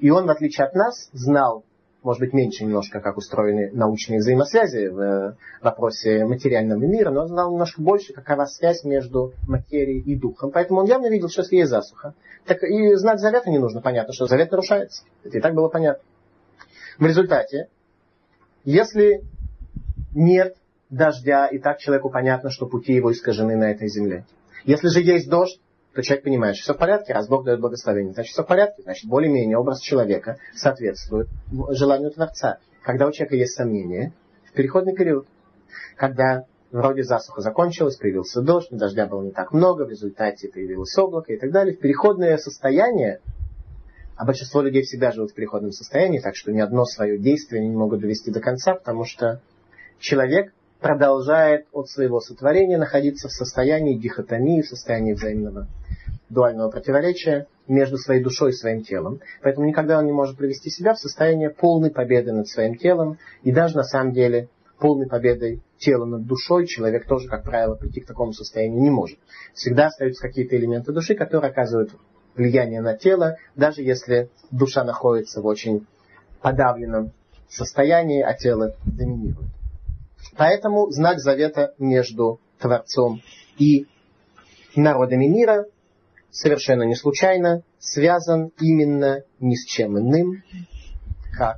И 0.00 0.10
он, 0.10 0.26
в 0.26 0.30
отличие 0.30 0.66
от 0.66 0.74
нас, 0.74 1.10
знал 1.12 1.62
может 2.02 2.20
быть, 2.20 2.32
меньше 2.32 2.62
немножко, 2.62 3.00
как 3.00 3.16
устроены 3.16 3.72
научные 3.72 4.20
взаимосвязи 4.20 4.86
в 4.86 5.00
э, 5.00 5.34
вопросе 5.60 6.24
материального 6.24 6.78
мира, 6.78 7.10
но 7.10 7.22
он 7.22 7.26
знал 7.26 7.50
немножко 7.50 7.82
больше, 7.82 8.12
какова 8.12 8.44
связь 8.44 8.84
между 8.84 9.32
материей 9.48 10.02
и 10.02 10.14
духом. 10.14 10.52
Поэтому 10.52 10.80
он 10.80 10.86
явно 10.86 11.08
видел, 11.08 11.28
что 11.28 11.42
если 11.42 11.56
есть 11.56 11.70
засуха, 11.70 12.14
так 12.44 12.62
и 12.62 12.94
знать 12.94 13.18
завета 13.18 13.50
не 13.50 13.58
нужно, 13.58 13.80
понятно, 13.80 14.12
что 14.12 14.26
завет 14.26 14.52
нарушается. 14.52 15.02
Это 15.24 15.38
и 15.38 15.40
так 15.40 15.52
было 15.54 15.68
понятно. 15.68 16.04
В 17.00 17.04
результате, 17.04 17.70
если 18.66 19.22
нет 20.14 20.56
дождя, 20.90 21.46
и 21.46 21.58
так 21.58 21.78
человеку 21.78 22.10
понятно, 22.10 22.50
что 22.50 22.66
пути 22.66 22.92
его 22.92 23.10
искажены 23.12 23.56
на 23.56 23.70
этой 23.70 23.88
земле. 23.88 24.26
Если 24.64 24.88
же 24.88 25.00
есть 25.00 25.30
дождь, 25.30 25.60
то 25.94 26.02
человек 26.02 26.24
понимает, 26.24 26.56
что 26.56 26.64
все 26.64 26.74
в 26.74 26.78
порядке, 26.78 27.14
раз 27.14 27.28
Бог 27.28 27.44
дает 27.44 27.60
благословение, 27.60 28.12
значит 28.12 28.32
все 28.32 28.42
в 28.42 28.46
порядке, 28.46 28.82
значит 28.82 29.08
более-менее 29.08 29.56
образ 29.56 29.80
человека 29.80 30.36
соответствует 30.54 31.28
желанию 31.70 32.10
Творца. 32.10 32.58
Когда 32.82 33.06
у 33.06 33.12
человека 33.12 33.36
есть 33.36 33.54
сомнения, 33.54 34.12
в 34.44 34.52
переходный 34.52 34.94
период, 34.94 35.26
когда 35.96 36.44
Вроде 36.72 37.04
засуха 37.04 37.40
закончилась, 37.42 37.96
появился 37.96 38.42
дождь, 38.42 38.68
но 38.70 38.78
дождя 38.78 39.06
было 39.06 39.22
не 39.22 39.30
так 39.30 39.52
много, 39.52 39.86
в 39.86 39.90
результате 39.90 40.48
появилось 40.48 40.96
облако 40.98 41.32
и 41.32 41.38
так 41.38 41.52
далее. 41.52 41.76
В 41.76 41.78
переходное 41.78 42.36
состояние, 42.38 43.20
а 44.16 44.24
большинство 44.24 44.62
людей 44.62 44.82
всегда 44.82 45.12
живут 45.12 45.32
в 45.32 45.34
переходном 45.34 45.72
состоянии, 45.72 46.18
так 46.18 46.36
что 46.36 46.52
ни 46.52 46.60
одно 46.60 46.84
свое 46.84 47.18
действие 47.18 47.60
они 47.60 47.70
не 47.70 47.76
могут 47.76 48.00
довести 48.00 48.30
до 48.30 48.40
конца, 48.40 48.74
потому 48.74 49.04
что 49.04 49.40
человек 49.98 50.52
продолжает 50.80 51.66
от 51.72 51.88
своего 51.88 52.20
сотворения 52.20 52.78
находиться 52.78 53.28
в 53.28 53.32
состоянии 53.32 53.98
дихотомии, 53.98 54.62
в 54.62 54.68
состоянии 54.68 55.12
взаимного 55.12 55.68
дуального 56.28 56.70
противоречия 56.70 57.46
между 57.68 57.98
своей 57.98 58.22
душой 58.22 58.50
и 58.50 58.54
своим 58.54 58.82
телом. 58.82 59.20
Поэтому 59.42 59.66
никогда 59.66 59.98
он 59.98 60.06
не 60.06 60.12
может 60.12 60.36
привести 60.36 60.70
себя 60.70 60.94
в 60.94 60.98
состояние 60.98 61.50
полной 61.50 61.90
победы 61.90 62.32
над 62.32 62.48
своим 62.48 62.76
телом. 62.76 63.18
И 63.42 63.52
даже 63.52 63.76
на 63.76 63.84
самом 63.84 64.12
деле 64.12 64.48
полной 64.78 65.06
победой 65.06 65.62
тела 65.78 66.04
над 66.04 66.26
душой 66.26 66.66
человек 66.66 67.06
тоже, 67.06 67.28
как 67.28 67.44
правило, 67.44 67.74
прийти 67.74 68.00
к 68.00 68.06
такому 68.06 68.32
состоянию 68.32 68.80
не 68.80 68.90
может. 68.90 69.18
Всегда 69.54 69.86
остаются 69.86 70.26
какие-то 70.26 70.56
элементы 70.56 70.92
души, 70.92 71.14
которые 71.14 71.50
оказывают 71.50 71.90
влияние 72.36 72.80
на 72.80 72.96
тело, 72.96 73.36
даже 73.54 73.82
если 73.82 74.30
душа 74.50 74.84
находится 74.84 75.40
в 75.40 75.46
очень 75.46 75.86
подавленном 76.40 77.12
состоянии, 77.48 78.22
а 78.22 78.34
тело 78.34 78.74
доминирует. 78.84 79.50
Поэтому 80.36 80.90
знак 80.90 81.18
завета 81.18 81.74
между 81.78 82.40
Творцом 82.58 83.22
и 83.58 83.86
народами 84.74 85.26
мира 85.26 85.66
совершенно 86.30 86.82
не 86.82 86.94
случайно 86.94 87.62
связан 87.78 88.50
именно 88.60 89.22
ни 89.40 89.54
с 89.54 89.64
чем 89.64 89.98
иным, 89.98 90.42
как 91.32 91.56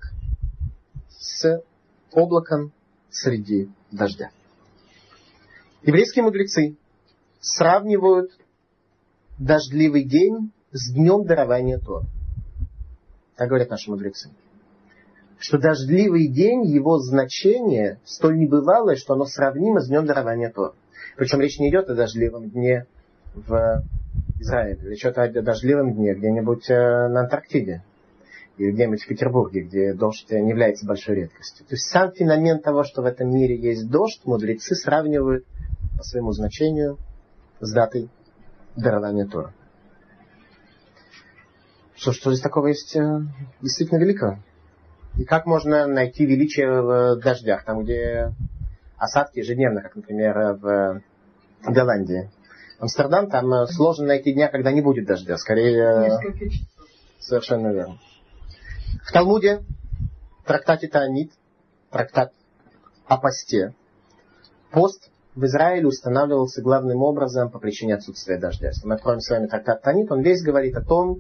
с 1.09 1.63
облаком 2.13 2.73
среди 3.11 3.69
дождя. 3.91 4.31
Еврейские 5.83 6.25
мудрецы 6.25 6.77
сравнивают 7.41 8.31
дождливый 9.39 10.05
день 10.05 10.53
с 10.73 10.93
днем 10.93 11.25
дарования 11.25 11.79
Тора. 11.79 12.07
Так 13.37 13.49
говорят 13.49 13.71
наши 13.71 13.91
мудрецы. 13.91 14.31
Что 15.39 15.59
дождливый 15.59 16.29
день, 16.29 16.65
его 16.67 16.99
значение 16.99 18.01
столь 18.05 18.39
небывалое, 18.39 18.97
что 18.97 19.15
оно 19.15 19.25
сравнимо 19.25 19.81
с 19.81 19.89
днем 19.89 20.05
дарования 20.05 20.51
Тора. 20.51 20.75
Причем 21.17 21.41
речь 21.41 21.59
не 21.59 21.71
идет 21.71 21.89
о 21.89 21.95
дождливом 21.95 22.51
дне 22.51 22.87
в 23.35 23.85
Израиле, 24.41 24.81
речь 24.83 25.05
идет 25.05 25.19
о 25.19 25.43
дождливом 25.43 25.95
дне 25.95 26.15
где-нибудь 26.15 26.69
э, 26.71 27.09
на 27.09 27.21
Антарктиде 27.21 27.85
или 28.57 28.73
где-нибудь 28.73 29.03
в 29.03 29.07
Петербурге, 29.07 29.63
где 29.63 29.95
дождь 29.95 30.29
не 30.31 30.51
является 30.51 30.85
большой 30.87 31.15
редкостью. 31.17 31.65
То 31.67 31.75
есть 31.75 31.89
сам 31.89 32.11
феномен 32.13 32.61
того, 32.61 32.83
что 32.83 33.03
в 33.03 33.05
этом 33.05 33.33
мире 33.33 33.57
есть 33.57 33.89
дождь, 33.89 34.21
мудрецы 34.25 34.75
сравнивают 34.75 35.45
по 35.97 36.03
своему 36.03 36.33
значению 36.33 36.99
с 37.61 37.73
датой 37.73 38.11
дарования 38.77 39.27
Тора. 39.27 39.55
Что, 41.99 42.13
что 42.13 42.31
здесь 42.31 42.43
такого 42.43 42.69
есть 42.69 42.95
э, 42.95 43.21
действительно 43.61 43.99
великого? 43.99 44.39
И 45.17 45.25
как 45.25 45.47
можно 45.47 45.87
найти 45.89 46.25
величие 46.25 46.81
в 46.81 47.17
дождях, 47.17 47.65
там, 47.65 47.83
где 47.83 48.33
осадки 48.97 49.41
ежедневно, 49.41 49.83
как, 49.83 49.97
например, 49.97 50.59
в 50.61 51.03
Голландии. 51.65 52.31
Амстердам, 52.79 53.29
там 53.29 53.53
э, 53.53 53.67
сложно 53.67 54.07
найти 54.07 54.33
дня, 54.33 54.47
когда 54.47 54.71
не 54.71 54.81
будет 54.81 55.07
дождя. 55.07 55.37
Скорее, 55.39 56.13
совершенно 57.19 57.73
верно. 57.73 57.99
В 59.03 59.13
Талмуде, 59.13 59.65
в 60.45 60.47
трактате 60.47 60.87
Таанит, 60.87 61.33
трактат 61.91 62.33
о 63.07 63.17
посте, 63.17 63.75
пост 64.71 65.11
в 65.35 65.45
Израиле 65.47 65.89
устанавливался 65.89 66.63
главным 66.63 67.03
образом 67.03 67.51
по 67.51 67.59
причине 67.59 67.97
отсутствия 67.97 68.39
дождя. 68.39 68.69
Если 68.69 68.87
мы 68.87 68.95
откроем 68.95 69.19
с 69.19 69.29
вами 69.31 69.49
трактат 69.49 69.83
Танит, 69.83 70.13
он 70.13 70.23
весь 70.23 70.43
говорит 70.43 70.77
о 70.77 70.85
том, 70.85 71.19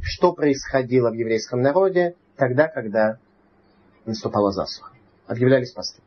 что 0.00 0.32
происходило 0.32 1.10
в 1.10 1.14
еврейском 1.14 1.60
народе 1.60 2.14
тогда, 2.36 2.68
когда 2.68 3.18
наступала 4.06 4.52
засуха. 4.52 4.92
Объявлялись 5.26 5.72
посты. 5.72 6.00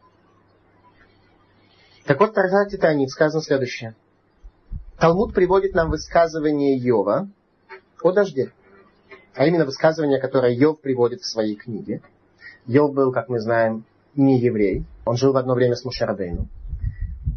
Так 2.05 2.19
вот, 2.19 2.31
в 2.31 2.33
трактате 2.33 2.77
Танит 2.77 3.09
сказано 3.09 3.41
следующее. 3.41 3.95
Талмуд 4.99 5.33
приводит 5.33 5.73
нам 5.73 5.89
высказывание 5.89 6.77
Йова 6.77 7.27
о 8.01 8.11
дожде. 8.11 8.51
А 9.33 9.45
именно 9.45 9.65
высказывание, 9.65 10.19
которое 10.19 10.53
Йов 10.53 10.79
приводит 10.79 11.21
в 11.21 11.25
своей 11.25 11.55
книге. 11.55 12.01
Йов 12.65 12.93
был, 12.93 13.11
как 13.11 13.27
мы 13.27 13.39
знаем, 13.39 13.85
не 14.15 14.39
еврей. 14.39 14.85
Он 15.05 15.17
жил 15.17 15.33
в 15.33 15.37
одно 15.37 15.53
время 15.55 15.75
с 15.75 15.83
Мушарадейну. 15.83 16.47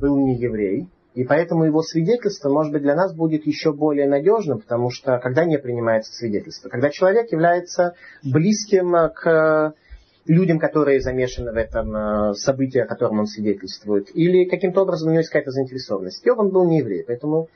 Был 0.01 0.17
не 0.17 0.37
еврей. 0.37 0.89
И 1.15 1.25
поэтому 1.25 1.65
его 1.65 1.83
свидетельство, 1.83 2.49
может 2.49 2.73
быть, 2.73 2.83
для 2.83 2.95
нас 2.95 3.15
будет 3.15 3.47
еще 3.47 3.73
более 3.73 4.09
надежным, 4.09 4.61
потому 4.61 4.91
что 4.91 5.19
когда 5.19 5.45
не 5.45 5.59
принимается 5.59 6.13
свидетельство? 6.13 6.69
Когда 6.69 6.91
человек 6.91 7.33
является 7.33 7.95
близким 8.23 8.95
к 9.15 9.75
людям, 10.29 10.59
которые 10.59 11.01
замешаны 11.01 11.53
в 11.53 11.57
этом 11.57 11.97
э, 11.97 12.35
событии, 12.35 12.81
о 12.81 12.87
котором 12.87 13.21
он 13.21 13.27
свидетельствует, 13.27 14.15
или 14.15 14.45
каким-то 14.45 14.83
образом 14.83 15.09
у 15.09 15.11
него 15.13 15.21
есть 15.21 15.31
какая-то 15.31 15.51
заинтересованность. 15.51 16.25
Йов 16.25 16.39
он 16.39 16.51
был 16.51 16.69
не 16.69 16.79
еврей, 16.79 17.03
поэтому 17.05 17.49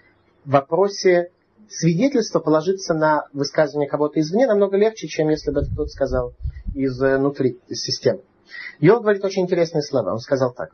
в 0.44 0.50
вопросе 0.50 1.30
свидетельства 1.68 2.40
положиться 2.40 2.94
на 2.94 3.26
высказывание 3.32 3.88
кого-то 3.88 4.20
извне 4.20 4.46
намного 4.46 4.76
легче, 4.76 5.06
чем 5.06 5.28
если 5.28 5.50
бы 5.50 5.62
кто-то 5.62 5.88
сказал 5.88 6.32
изнутри 6.74 7.58
из 7.68 7.82
системы. 7.82 8.22
Йов 8.80 9.02
говорит 9.02 9.24
очень 9.24 9.42
интересные 9.42 9.82
слова. 9.82 10.12
Он 10.12 10.18
сказал 10.18 10.52
так 10.52 10.70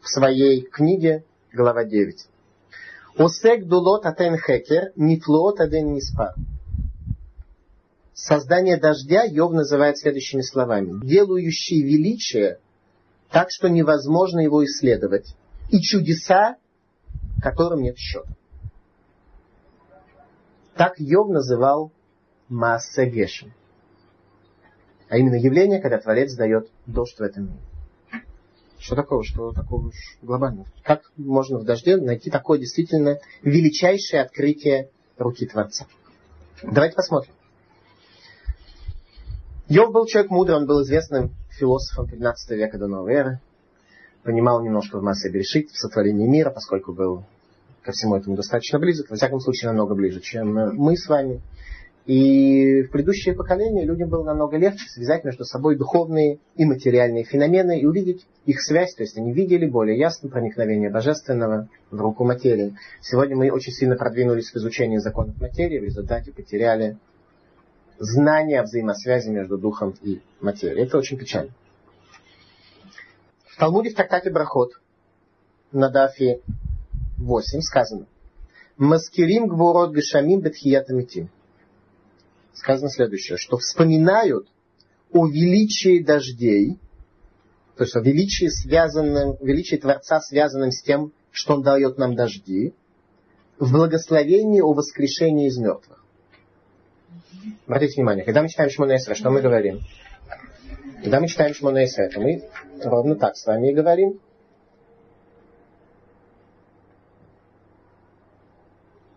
в 0.00 0.08
своей 0.08 0.62
книге, 0.62 1.24
глава 1.56 1.84
9. 1.84 2.28
Осек 3.18 3.66
дулот 3.66 4.04
атен 4.06 4.36
хекер, 4.36 4.92
нифлот 4.94 5.60
аден 5.60 5.94
ниспар. 5.94 6.34
Создание 8.12 8.76
дождя 8.76 9.24
Йов 9.24 9.52
называет 9.52 9.98
следующими 9.98 10.42
словами. 10.42 11.00
Делающий 11.04 11.82
величие 11.82 12.58
так, 13.30 13.48
что 13.50 13.68
невозможно 13.68 14.40
его 14.40 14.64
исследовать. 14.64 15.34
И 15.70 15.80
чудеса, 15.80 16.56
которым 17.42 17.82
нет 17.82 17.96
счета. 17.98 18.28
Так 20.76 20.98
Йов 20.98 21.28
называл 21.28 21.90
Маасе 22.48 23.08
Гешем. 23.08 23.52
А 25.08 25.16
именно 25.16 25.36
явление, 25.36 25.80
когда 25.80 25.98
Творец 25.98 26.34
дает 26.34 26.70
дождь 26.86 27.18
в 27.18 27.22
этом 27.22 27.44
мире. 27.44 27.60
Что 28.86 28.94
такого, 28.94 29.24
что 29.24 29.50
такого 29.50 29.88
уж 29.88 29.96
глобального? 30.22 30.68
Как 30.84 31.02
можно 31.16 31.58
в 31.58 31.64
дожде 31.64 31.96
найти 31.96 32.30
такое 32.30 32.60
действительно 32.60 33.18
величайшее 33.42 34.22
открытие 34.22 34.90
руки 35.18 35.44
Творца? 35.44 35.86
Давайте 36.62 36.94
посмотрим. 36.94 37.32
Йов 39.66 39.92
был 39.92 40.06
человек 40.06 40.30
мудрый, 40.30 40.58
он 40.58 40.66
был 40.66 40.84
известным 40.84 41.34
философом 41.50 42.06
15 42.06 42.50
века 42.50 42.78
до 42.78 42.86
новой 42.86 43.14
эры. 43.14 43.40
Понимал 44.22 44.62
немножко 44.62 45.00
в 45.00 45.02
массе 45.02 45.30
Берешит, 45.30 45.70
в 45.70 45.76
сотворении 45.76 46.28
мира, 46.28 46.50
поскольку 46.50 46.92
был 46.92 47.24
ко 47.82 47.90
всему 47.90 48.14
этому 48.14 48.36
достаточно 48.36 48.78
близок, 48.78 49.10
во 49.10 49.16
всяком 49.16 49.40
случае 49.40 49.70
намного 49.70 49.96
ближе, 49.96 50.20
чем 50.20 50.54
мы 50.54 50.96
с 50.96 51.08
вами. 51.08 51.42
И 52.06 52.82
в 52.82 52.90
предыдущее 52.92 53.34
поколение 53.34 53.84
людям 53.84 54.08
было 54.08 54.22
намного 54.22 54.56
легче 54.56 54.88
связать 54.88 55.24
между 55.24 55.44
собой 55.44 55.76
духовные 55.76 56.38
и 56.54 56.64
материальные 56.64 57.24
феномены 57.24 57.80
и 57.80 57.84
увидеть 57.84 58.24
их 58.44 58.62
связь, 58.62 58.94
то 58.94 59.02
есть 59.02 59.18
они 59.18 59.32
видели 59.32 59.66
более 59.66 59.98
ясно 59.98 60.28
проникновение 60.28 60.88
божественного 60.88 61.68
в 61.90 62.00
руку 62.00 62.24
материи. 62.24 62.76
Сегодня 63.00 63.36
мы 63.36 63.50
очень 63.50 63.72
сильно 63.72 63.96
продвинулись 63.96 64.52
в 64.52 64.56
изучении 64.56 64.98
законов 64.98 65.40
материи, 65.40 65.80
в 65.80 65.84
результате 65.84 66.30
потеряли 66.30 66.96
знание 67.98 68.60
о 68.60 68.62
взаимосвязи 68.62 69.30
между 69.30 69.58
духом 69.58 69.94
и 70.00 70.20
материей. 70.40 70.86
Это 70.86 70.98
очень 70.98 71.18
печально. 71.18 71.50
В 73.46 73.58
Талмуде 73.58 73.90
в 73.90 73.94
трактате 73.94 74.30
Брахот 74.30 74.80
на 75.72 75.90
Дафе 75.90 76.40
8 77.18 77.60
сказано 77.62 78.06
Маскирим 78.76 79.48
гворот 79.48 79.92
гашамим 79.92 80.40
бетхиятамитим. 80.40 81.30
Сказано 82.56 82.90
следующее, 82.90 83.36
что 83.36 83.58
вспоминают 83.58 84.48
о 85.12 85.26
величии 85.26 86.02
дождей, 86.02 86.78
то 87.76 87.84
есть 87.84 87.94
о 87.94 88.00
величии, 88.00 88.48
связанном, 88.48 89.36
величии 89.40 89.76
Творца, 89.76 90.20
связанном 90.20 90.70
с 90.70 90.82
тем, 90.82 91.12
что 91.30 91.54
Он 91.54 91.62
дает 91.62 91.98
нам 91.98 92.14
дожди, 92.14 92.74
в 93.58 93.72
благословении 93.72 94.60
о 94.60 94.72
воскрешении 94.72 95.48
из 95.48 95.58
мертвых. 95.58 96.02
Обратите 97.66 97.94
внимание, 97.96 98.24
когда 98.24 98.42
мы 98.42 98.48
читаем 98.48 98.70
Шмона 98.70 98.98
что 98.98 99.30
мы 99.30 99.42
говорим? 99.42 99.80
Когда 101.02 101.20
мы 101.20 101.28
читаем 101.28 101.54
Шмона 101.54 101.86
то 101.86 102.20
мы 102.20 102.42
ровно 102.82 103.16
так 103.16 103.36
с 103.36 103.46
вами 103.46 103.70
и 103.70 103.74
говорим. 103.74 104.18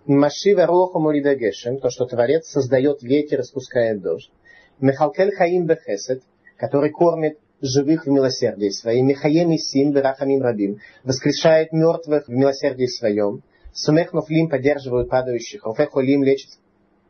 Машива 0.09 0.65
роху 0.65 0.99
муридагешем, 0.99 1.77
то, 1.77 1.91
что 1.91 2.05
Творец 2.05 2.47
создает 2.47 3.03
ветер, 3.03 3.39
распускает 3.39 4.01
дождь. 4.01 4.31
Мехалкель 4.79 5.31
хаим 5.31 5.67
бехесед, 5.67 6.23
который 6.57 6.89
кормит 6.89 7.37
живых 7.61 8.07
в 8.07 8.09
милосердии 8.09 8.69
своем, 8.69 9.05
Михаем 9.05 9.51
и 9.51 9.59
Сим, 9.59 9.91
Берахамим 9.91 10.41
Рабим, 10.41 10.79
воскрешает 11.03 11.71
мертвых 11.73 12.27
в 12.27 12.31
милосердии 12.31 12.87
своем, 12.87 13.43
Сумех 13.71 14.11
Нуфлим 14.13 14.49
поддерживают 14.49 15.09
падающих, 15.09 15.63
Руфех 15.63 15.91
Холим 15.91 16.23
лечит 16.23 16.49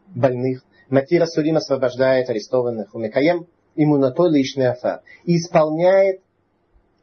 больных, 0.07 0.65
Матира 0.89 1.25
Судим 1.25 1.55
освобождает 1.55 2.29
арестованных, 2.29 2.93
Умекаем 2.93 3.47
иммунатой 3.75 4.29
личный 4.29 4.67
афар, 4.67 5.03
и 5.23 5.37
исполняет 5.37 6.19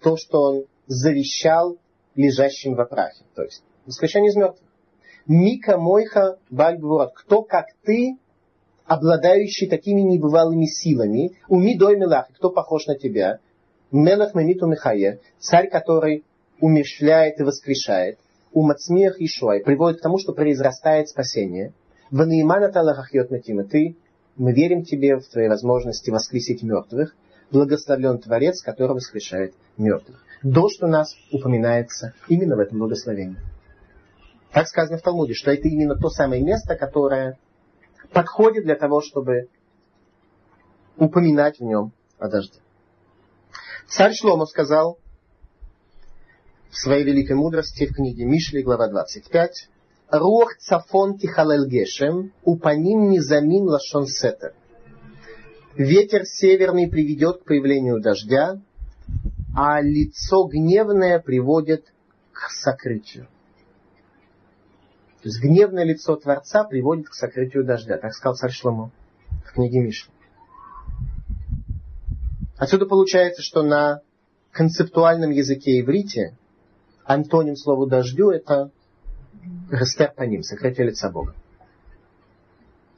то, 0.03 0.19
что 0.19 0.43
он 0.43 0.65
завещал 0.89 1.79
лежащим 2.17 2.75
в 2.75 2.85
прахе, 2.85 3.25
то 3.35 3.45
есть 3.45 3.63
воскрешение 3.87 4.29
из 4.29 4.37
мертвых. 4.37 4.66
Мика 5.27 5.77
Мойха 5.77 6.39
Бальгвурат, 6.51 7.13
кто 7.15 7.43
как 7.43 7.67
ты, 7.85 8.17
обладающий 8.85 9.69
такими 9.69 10.01
небывалыми 10.01 10.67
силами, 10.67 11.33
уми 11.49 11.77
дой 11.77 11.97
мелах, 11.97 12.29
кто 12.35 12.51
похож 12.51 12.87
на 12.87 12.97
тебя, 12.97 13.41
Мелах 13.91 14.35
Мемиту 14.35 14.67
Михае, 14.67 15.21
царь, 15.39 15.69
который 15.69 16.25
умерщвляет 16.61 17.41
и 17.41 17.45
воскрешает, 17.45 18.19
умацмиях 18.53 19.21
Ишуай, 19.21 19.63
приводит 19.63 19.99
к 19.99 20.03
тому, 20.03 20.19
что 20.19 20.33
произрастает 20.33 21.09
спасение. 21.09 21.73
В 22.11 22.25
Наимана 22.25 22.71
Талахахьот 22.71 23.31
Матима, 23.31 23.65
ты, 23.65 23.97
мы 24.37 24.53
верим 24.53 24.83
тебе 24.83 25.17
в 25.17 25.27
твои 25.29 25.49
возможности 25.49 26.11
воскресить 26.11 26.63
мертвых, 26.63 27.15
благословлен 27.51 28.19
Творец, 28.19 28.63
который 28.63 28.93
воскрешает 28.93 29.55
мертвых. 29.77 30.25
Дождь 30.43 30.83
у 30.83 30.87
нас 30.87 31.15
упоминается 31.33 32.15
именно 32.29 32.57
в 32.57 32.61
этом 32.61 32.79
благословении. 32.79 33.37
Так 34.57 34.69
сказано 34.69 34.97
в 34.97 35.03
Талмуде, 35.03 35.35
что 35.35 35.51
это 35.51 35.69
именно 35.69 35.97
то 35.97 36.09
самое 36.09 36.43
место, 36.43 36.77
которое 36.77 37.39
подходит 38.11 38.65
для 38.65 38.75
того, 38.75 39.03
чтобы 39.03 39.51
упоминать 40.97 41.59
в 41.59 41.63
нем 41.63 41.93
о 42.19 42.31
дожде. 42.31 42.61
Царь 43.87 44.15
Шломо 44.15 44.47
сказал 44.47 44.99
в 46.71 46.77
своей 46.79 47.05
великой 47.05 47.37
мудрости 47.37 47.85
в 47.85 47.93
книге 47.93 48.25
Мишли, 48.25 48.63
глава 48.63 48.89
25, 48.89 49.69
«Рух 50.13 50.57
цафон 50.57 51.19
тихалел 51.19 51.67
гешем, 51.67 52.33
упаним 52.43 53.11
низамин 53.11 53.65
лашон 53.65 54.07
сетер». 54.07 54.55
Ветер 55.75 56.25
северный 56.25 56.89
приведет 56.89 57.43
к 57.43 57.45
появлению 57.45 58.01
дождя, 58.01 58.59
а 59.55 59.83
лицо 59.83 60.45
гневное 60.45 61.19
приводит 61.19 61.93
к 62.33 62.49
сокрытию. 62.49 63.29
То 65.27 65.31
есть 65.31 65.43
гневное 65.43 65.83
лицо 65.83 66.15
Творца 66.15 66.63
приводит 66.63 67.09
к 67.09 67.15
сокрытию 67.15 67.65
дождя. 67.65 67.99
Так 67.99 68.15
сказал 68.15 68.37
царь 68.37 68.53
Шломо 68.53 68.93
в 69.45 69.55
книге 69.55 69.81
Мишли. 69.81 70.13
Отсюда 72.57 72.87
получается, 72.87 73.43
что 73.43 73.65
на 73.65 74.03
концептуальном 74.53 75.33
языке 75.33 75.81
иврите 75.81 76.37
антоним 77.03 77.57
слову 77.57 77.87
дождю 77.87 78.31
это 78.31 78.71
рестер 79.69 80.13
по 80.15 80.23
ним, 80.23 80.45
сокрытие 80.45 80.87
лица 80.87 81.11
Бога. 81.11 81.35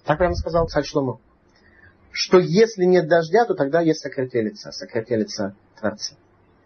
Так 0.05 0.19
прямо 0.19 0.35
сказал 0.35 0.69
царь 0.69 0.85
Шломо. 0.85 1.21
Что 2.13 2.39
если 2.39 2.85
нет 2.85 3.09
дождя, 3.09 3.47
то 3.47 3.55
тогда 3.55 3.81
есть 3.81 4.01
сокрытие 4.01 4.43
лица, 4.43 4.71
сокрытие 4.71 5.21
лица 5.21 5.55
Творца. 5.81 6.15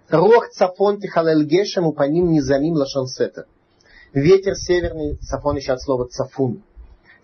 Рох 0.09 0.49
цафон 0.49 0.99
тихалел 1.01 1.45
гешем 1.45 1.87
упаним 1.87 2.33
низамим 2.33 2.75
лашон 2.75 3.07
сетер. 3.07 3.47
Ветер 4.15 4.55
северный, 4.57 5.17
цафон 5.23 5.57
еще 5.57 5.73
от 5.73 5.81
слова 5.81 6.07
цафун. 6.07 6.63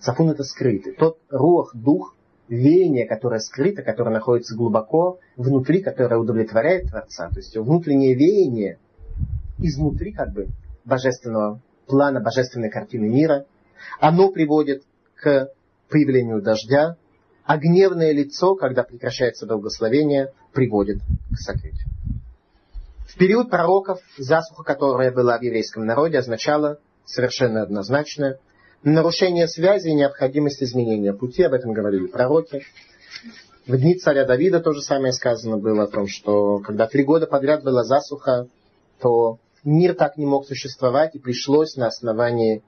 Цафун 0.01 0.31
это 0.31 0.43
скрытый. 0.43 0.95
Тот 0.95 1.19
рух, 1.29 1.73
дух, 1.75 2.17
веяние, 2.49 3.05
которое 3.07 3.41
скрыто, 3.41 3.83
которое 3.83 4.11
находится 4.11 4.57
глубоко 4.57 5.19
внутри, 5.37 5.83
которое 5.83 6.17
удовлетворяет 6.17 6.89
Творца. 6.89 7.29
То 7.29 7.37
есть 7.37 7.55
внутреннее 7.59 8.15
веяние 8.15 8.79
изнутри 9.59 10.13
как 10.13 10.33
бы 10.33 10.49
божественного 10.87 11.61
плана, 11.87 12.21
божественной 12.21 12.71
картины 12.71 13.07
мира. 13.07 13.45
Оно 14.01 14.33
приводит 14.33 14.83
к 15.15 15.51
появлению 15.91 16.41
дождя, 16.41 16.97
а 17.45 17.59
гневное 17.59 18.13
лицо, 18.13 18.55
когда 18.55 18.83
прекращается 18.83 19.47
благословение, 19.47 20.33
приводит 20.55 21.01
к 21.31 21.37
сокрытию 21.37 21.89
период 23.15 23.51
пророков 23.51 24.01
засуха, 24.19 24.63
которая 24.65 25.13
была 25.13 25.39
в 25.39 25.43
еврейском 25.43 25.87
народе, 25.87 26.19
означала 26.19 26.79
совершенно 27.05 27.63
однозначно 27.63 28.39
нарушение 28.83 29.49
связи 29.49 29.89
и 29.89 29.95
необходимость 29.95 30.63
изменения 30.63 31.13
пути. 31.13 31.43
Об 31.43 31.55
этом 31.55 31.73
говорили 31.73 32.07
пророки. 32.07 32.63
В 33.67 33.77
дни 33.77 33.97
царя 33.97 34.25
Давида 34.25 34.61
то 34.61 34.73
же 34.73 34.81
самое 34.81 35.13
сказано 35.13 35.59
было 35.59 35.85
о 35.85 35.89
том, 35.89 36.07
что 36.07 36.59
когда 36.59 36.87
три 36.87 37.05
года 37.05 37.27
подряд 37.27 37.65
была 37.65 37.85
засуха, 37.85 38.49
то 39.01 39.39
мир 39.65 39.95
так 39.95 40.17
не 40.17 40.27
мог 40.27 40.47
существовать, 40.47 41.15
и 41.15 41.19
пришлось 41.19 41.77
на 41.77 41.87
основании 41.87 42.63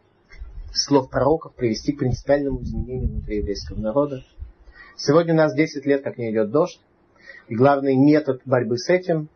слов 0.73 1.11
пророков 1.11 1.55
привести 1.55 1.93
к 1.93 1.99
принципиальному 1.99 2.63
изменению 2.63 3.09
внутри 3.09 3.39
еврейского 3.39 3.79
народа. 3.79 4.25
Сегодня 4.97 5.35
у 5.35 5.37
нас 5.37 5.55
10 5.55 5.87
лет, 5.87 6.03
как 6.03 6.19
не 6.19 6.31
идет 6.31 6.51
дождь, 6.51 6.81
и 7.49 7.55
главный 7.55 7.97
метод 7.97 8.43
борьбы 8.45 8.77
с 8.77 8.89
этим 8.91 9.29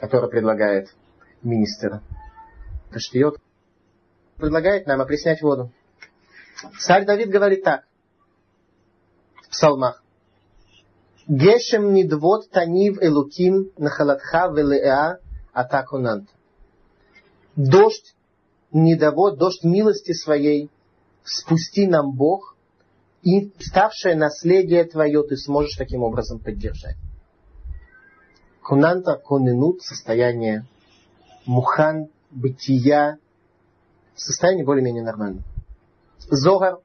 который 0.00 0.30
предлагает 0.30 0.94
министр 1.42 2.00
Таштиот, 2.90 3.38
предлагает 4.36 4.86
нам 4.86 5.00
опреснять 5.00 5.42
воду. 5.42 5.70
Царь 6.78 7.04
Давид 7.04 7.28
говорит 7.28 7.62
так 7.62 7.84
в 9.44 9.50
псалмах. 9.50 10.02
Гешем 11.28 11.92
нидвот 11.92 12.50
танив 12.50 12.98
элуким 13.00 13.70
нахалатха 13.76 14.48
велеа 14.48 15.18
атакунант. 15.52 16.28
Дождь 17.54 18.14
недовод, 18.72 19.38
дождь 19.38 19.62
милости 19.64 20.12
своей 20.12 20.70
спусти 21.24 21.86
нам 21.86 22.12
Бог, 22.12 22.56
и 23.22 23.52
ставшее 23.60 24.16
наследие 24.16 24.84
твое 24.84 25.22
ты 25.22 25.36
сможешь 25.36 25.76
таким 25.76 26.02
образом 26.02 26.40
поддержать. 26.40 26.96
Кунанта 28.70 29.16
коненут, 29.16 29.82
состояние 29.82 30.64
мухан, 31.44 32.06
бытия, 32.30 33.18
состояние 34.14 34.64
более-менее 34.64 35.02
нормальное. 35.02 35.42
Зогар, 36.18 36.78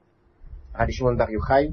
Аришимон 0.72 1.16
Бар 1.16 1.30
Юхай, 1.30 1.70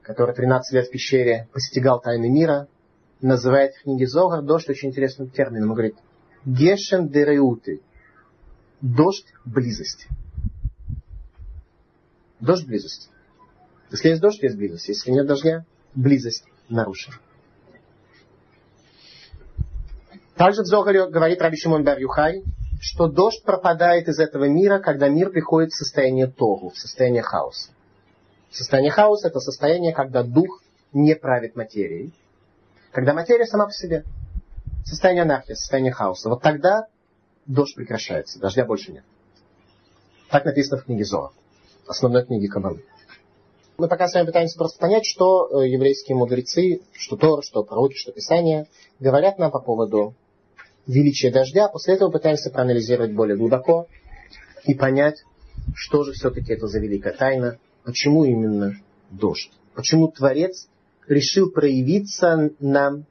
который 0.00 0.34
13 0.34 0.72
лет 0.72 0.86
в 0.86 0.90
пещере 0.90 1.46
постигал 1.52 2.00
тайны 2.00 2.30
мира, 2.30 2.68
называет 3.20 3.74
в 3.74 3.82
книге 3.82 4.06
Зогар 4.06 4.40
дождь 4.40 4.70
очень 4.70 4.88
интересным 4.88 5.28
термином. 5.28 5.68
Он 5.68 5.74
говорит, 5.74 5.96
Гешем 6.46 7.10
дереуты, 7.10 7.82
дождь 8.80 9.26
близости. 9.44 10.08
Дождь 12.40 12.66
близости. 12.66 13.10
Если 13.90 14.08
есть 14.08 14.22
дождь, 14.22 14.42
есть 14.42 14.56
близость. 14.56 14.88
Если 14.88 15.10
нет 15.10 15.26
дождя, 15.26 15.66
близость 15.94 16.46
нарушена. 16.70 17.16
Также 20.36 20.62
в 20.62 20.66
Зогаре 20.66 21.08
говорит 21.08 21.40
Раби 21.40 21.56
Шимон 21.56 21.84
Бар 21.84 21.98
что 22.80 23.06
дождь 23.06 23.44
пропадает 23.44 24.08
из 24.08 24.18
этого 24.18 24.46
мира, 24.48 24.80
когда 24.80 25.08
мир 25.08 25.30
приходит 25.30 25.70
в 25.70 25.76
состояние 25.76 26.26
тогу, 26.26 26.70
в 26.70 26.76
состояние 26.76 27.22
хаоса. 27.22 27.70
Состояние 28.50 28.90
хаоса– 28.90 29.28
это 29.28 29.38
состояние, 29.38 29.92
когда 29.92 30.24
дух 30.24 30.62
не 30.92 31.14
правит 31.14 31.54
материей. 31.54 32.12
Когда 32.90 33.14
материя 33.14 33.46
сама 33.46 33.66
по 33.66 33.72
себе. 33.72 34.04
Состояние 34.84 35.22
анархии, 35.22 35.54
состояние 35.54 35.92
хаоса. 35.92 36.28
Вот 36.28 36.42
тогда 36.42 36.88
дождь 37.46 37.76
прекращается, 37.76 38.40
дождя 38.40 38.64
больше 38.64 38.92
нет. 38.92 39.04
Так 40.28 40.44
написано 40.44 40.80
в 40.80 40.84
книге 40.84 41.04
Зоа, 41.04 41.30
основной 41.86 42.26
книге 42.26 42.48
Кабалы. 42.48 42.84
Мы 43.78 43.88
пока 43.88 44.08
с 44.08 44.14
вами 44.14 44.26
пытаемся 44.26 44.58
просто 44.58 44.78
понять, 44.78 45.06
что 45.06 45.62
э, 45.62 45.68
еврейские 45.68 46.16
мудрецы, 46.16 46.80
что 46.92 47.16
Тор, 47.16 47.44
что 47.44 47.62
пророки, 47.62 47.94
что 47.94 48.12
Писания 48.12 48.66
говорят 48.98 49.38
нам 49.38 49.50
по 49.50 49.60
поводу 49.60 50.14
величие 50.86 51.32
дождя, 51.32 51.68
после 51.68 51.94
этого 51.94 52.10
пытаемся 52.10 52.50
проанализировать 52.50 53.12
более 53.12 53.36
глубоко 53.36 53.86
и 54.64 54.74
понять, 54.74 55.24
что 55.74 56.04
же 56.04 56.12
все-таки 56.12 56.52
это 56.52 56.66
за 56.66 56.80
великая 56.80 57.12
тайна, 57.12 57.58
почему 57.84 58.24
именно 58.24 58.74
дождь, 59.10 59.50
почему 59.74 60.08
Творец 60.08 60.68
решил 61.06 61.50
проявиться 61.50 62.50
нам 62.60 63.04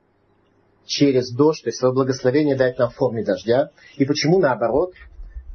через 0.86 1.32
дождь, 1.32 1.64
то 1.64 1.70
есть 1.70 1.80
свое 1.80 1.94
благословение 1.94 2.56
дать 2.56 2.78
нам 2.78 2.90
в 2.90 2.96
форме 2.96 3.24
дождя, 3.24 3.70
и 3.98 4.06
почему 4.06 4.40
наоборот, 4.40 4.94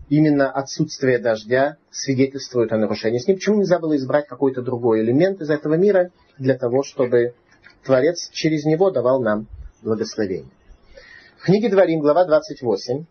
именно 0.09 0.50
отсутствие 0.50 1.18
дождя 1.18 1.76
свидетельствует 1.90 2.72
о 2.72 2.79
нарушении 2.79 3.18
с 3.18 3.26
ним. 3.26 3.37
Почему 3.37 3.57
нельзя 3.57 3.79
было 3.79 3.96
избрать 3.96 4.29
какой-то 4.29 4.62
другой 4.62 5.02
элемент 5.02 5.40
из 5.40 5.50
этого 5.50 5.74
мира 5.74 6.11
для 6.38 6.57
того, 6.57 6.83
чтобы 6.83 7.35
Творец 7.85 8.31
через 8.33 8.64
него 8.64 8.90
давал 8.90 9.20
нам 9.20 9.48
благословение 9.83 10.50
книге 11.46 11.68
Дворим, 11.68 12.00
глава 12.00 12.24
28, 12.24 13.04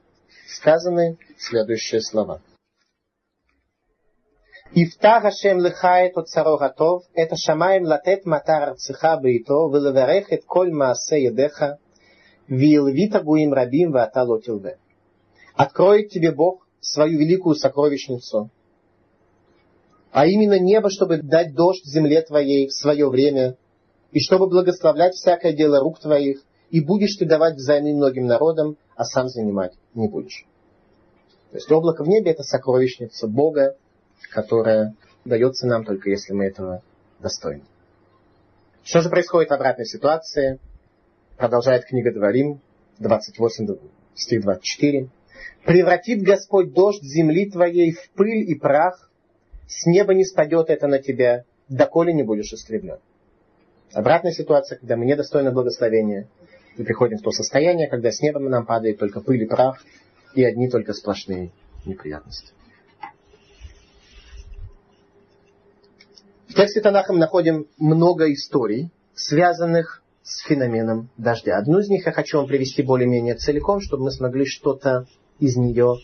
сказаны 0.49 1.17
следующие 1.37 2.01
слова. 2.01 2.41
Ифта 4.73 5.21
Гашем 5.21 5.61
лехает 5.61 6.17
от 6.17 6.27
царо 6.27 6.57
готов, 6.57 7.03
это 7.13 7.37
шамаем 7.37 7.85
латет 7.85 8.25
матар 8.25 8.71
арцеха 8.71 9.15
бейто, 9.15 9.69
велеверех 9.71 10.33
эт 10.33 10.43
коль 10.43 10.73
маасе 10.73 11.23
едеха, 11.23 11.77
вилвита 12.49 13.21
гуим 13.21 13.53
рабим 13.53 13.93
ваата 13.93 14.23
лотилве. 14.23 14.79
Откроет 15.53 16.09
тебе 16.09 16.33
Бог 16.33 16.67
свою 16.81 17.17
великую 17.17 17.55
сокровищницу, 17.55 18.49
а 20.11 20.25
именно 20.25 20.59
небо, 20.59 20.89
чтобы 20.89 21.19
дать 21.19 21.55
дождь 21.55 21.85
земле 21.85 22.21
твоей 22.21 22.67
в 22.67 22.73
свое 22.73 23.07
время, 23.07 23.55
и 24.11 24.19
чтобы 24.19 24.49
благословлять 24.49 25.13
всякое 25.13 25.53
дело 25.53 25.79
рук 25.79 26.01
твоих– 26.01 26.43
и 26.69 26.81
будешь 26.81 27.15
ты 27.15 27.25
давать 27.25 27.55
взаймы 27.55 27.93
многим 27.93 28.25
народам, 28.25 28.77
а 28.95 29.03
сам 29.05 29.29
занимать 29.29 29.73
не 29.93 30.07
будешь. 30.07 30.45
То 31.51 31.57
есть 31.57 31.71
облако 31.71 32.03
в 32.03 32.07
небе 32.07 32.31
это 32.31 32.43
сокровищница 32.43 33.27
Бога, 33.27 33.75
которая 34.31 34.95
дается 35.23 35.67
нам 35.67 35.85
только 35.85 36.09
если 36.09 36.33
мы 36.33 36.45
этого 36.45 36.81
достойны. 37.19 37.63
Что 38.83 39.01
же 39.01 39.09
происходит 39.09 39.49
в 39.49 39.53
обратной 39.53 39.85
ситуации? 39.85 40.59
Продолжает 41.37 41.85
книга 41.85 42.13
Дворим, 42.13 42.61
28 42.99 43.77
стих 44.15 44.41
24. 44.41 45.09
«Превратит 45.65 46.21
Господь 46.21 46.73
дождь 46.73 47.03
земли 47.03 47.49
твоей 47.49 47.91
в 47.91 48.11
пыль 48.11 48.49
и 48.49 48.55
прах, 48.55 49.09
с 49.67 49.85
неба 49.85 50.13
не 50.13 50.23
спадет 50.23 50.69
это 50.69 50.87
на 50.87 50.99
тебя, 50.99 51.43
доколе 51.67 52.13
не 52.13 52.23
будешь 52.23 52.53
истреблен». 52.53 52.99
Обратная 53.93 54.31
ситуация, 54.31 54.77
когда 54.77 54.95
мы 54.95 55.05
недостойны 55.05 55.51
благословения, 55.51 56.27
мы 56.77 56.85
приходим 56.85 57.17
в 57.17 57.21
то 57.21 57.31
состояние, 57.31 57.87
когда 57.87 58.11
с 58.11 58.21
неба 58.21 58.39
нам 58.39 58.65
падает 58.65 58.99
только 58.99 59.21
пыль 59.21 59.43
и 59.43 59.45
прах, 59.45 59.83
и 60.33 60.43
одни 60.43 60.69
только 60.69 60.93
сплошные 60.93 61.51
неприятности. 61.85 62.51
В 66.47 66.53
тексте 66.53 66.81
Танаха 66.81 67.13
мы 67.13 67.19
находим 67.19 67.67
много 67.77 68.31
историй, 68.31 68.91
связанных 69.13 70.03
с 70.23 70.41
феноменом 70.45 71.09
дождя. 71.17 71.57
Одну 71.57 71.79
из 71.79 71.89
них 71.89 72.05
я 72.05 72.11
хочу 72.11 72.37
вам 72.37 72.47
привести 72.47 72.81
более-менее 72.81 73.35
целиком, 73.35 73.79
чтобы 73.79 74.05
мы 74.05 74.11
смогли 74.11 74.45
что-то 74.45 75.05
из 75.39 75.55
нее 75.57 75.95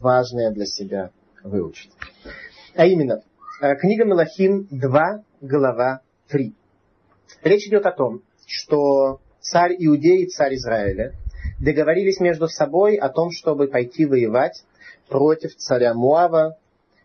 важное 0.00 0.50
для 0.50 0.66
себя 0.66 1.10
выучить. 1.44 1.90
А 2.74 2.86
именно, 2.86 3.22
э, 3.60 3.76
книга 3.76 4.04
Мелахим 4.04 4.66
2, 4.70 5.22
глава 5.42 6.00
3. 6.28 6.54
Речь 7.42 7.66
идет 7.68 7.86
о 7.86 7.92
том, 7.92 8.22
что 8.46 9.20
царь 9.50 9.74
Иудеи 9.78 10.22
и 10.22 10.28
царь 10.28 10.54
Израиля 10.54 11.12
договорились 11.58 12.20
между 12.20 12.48
собой 12.48 12.96
о 12.96 13.08
том, 13.08 13.30
чтобы 13.32 13.66
пойти 13.66 14.06
воевать 14.06 14.62
против 15.08 15.56
царя 15.56 15.92
Муава, 15.92 16.56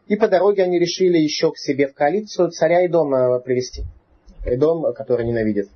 и 0.07 0.15
по 0.15 0.27
дороге 0.27 0.63
они 0.63 0.79
решили 0.79 1.17
еще 1.17 1.51
к 1.51 1.57
себе 1.57 1.87
в 1.87 1.95
коалицию 1.95 2.51
царя 2.51 2.85
и 2.85 2.87
дома 2.87 3.39
привести. 3.39 3.83
И 4.45 4.55
дом, 4.57 4.93
который 4.93 5.25
ненавидит 5.25 5.69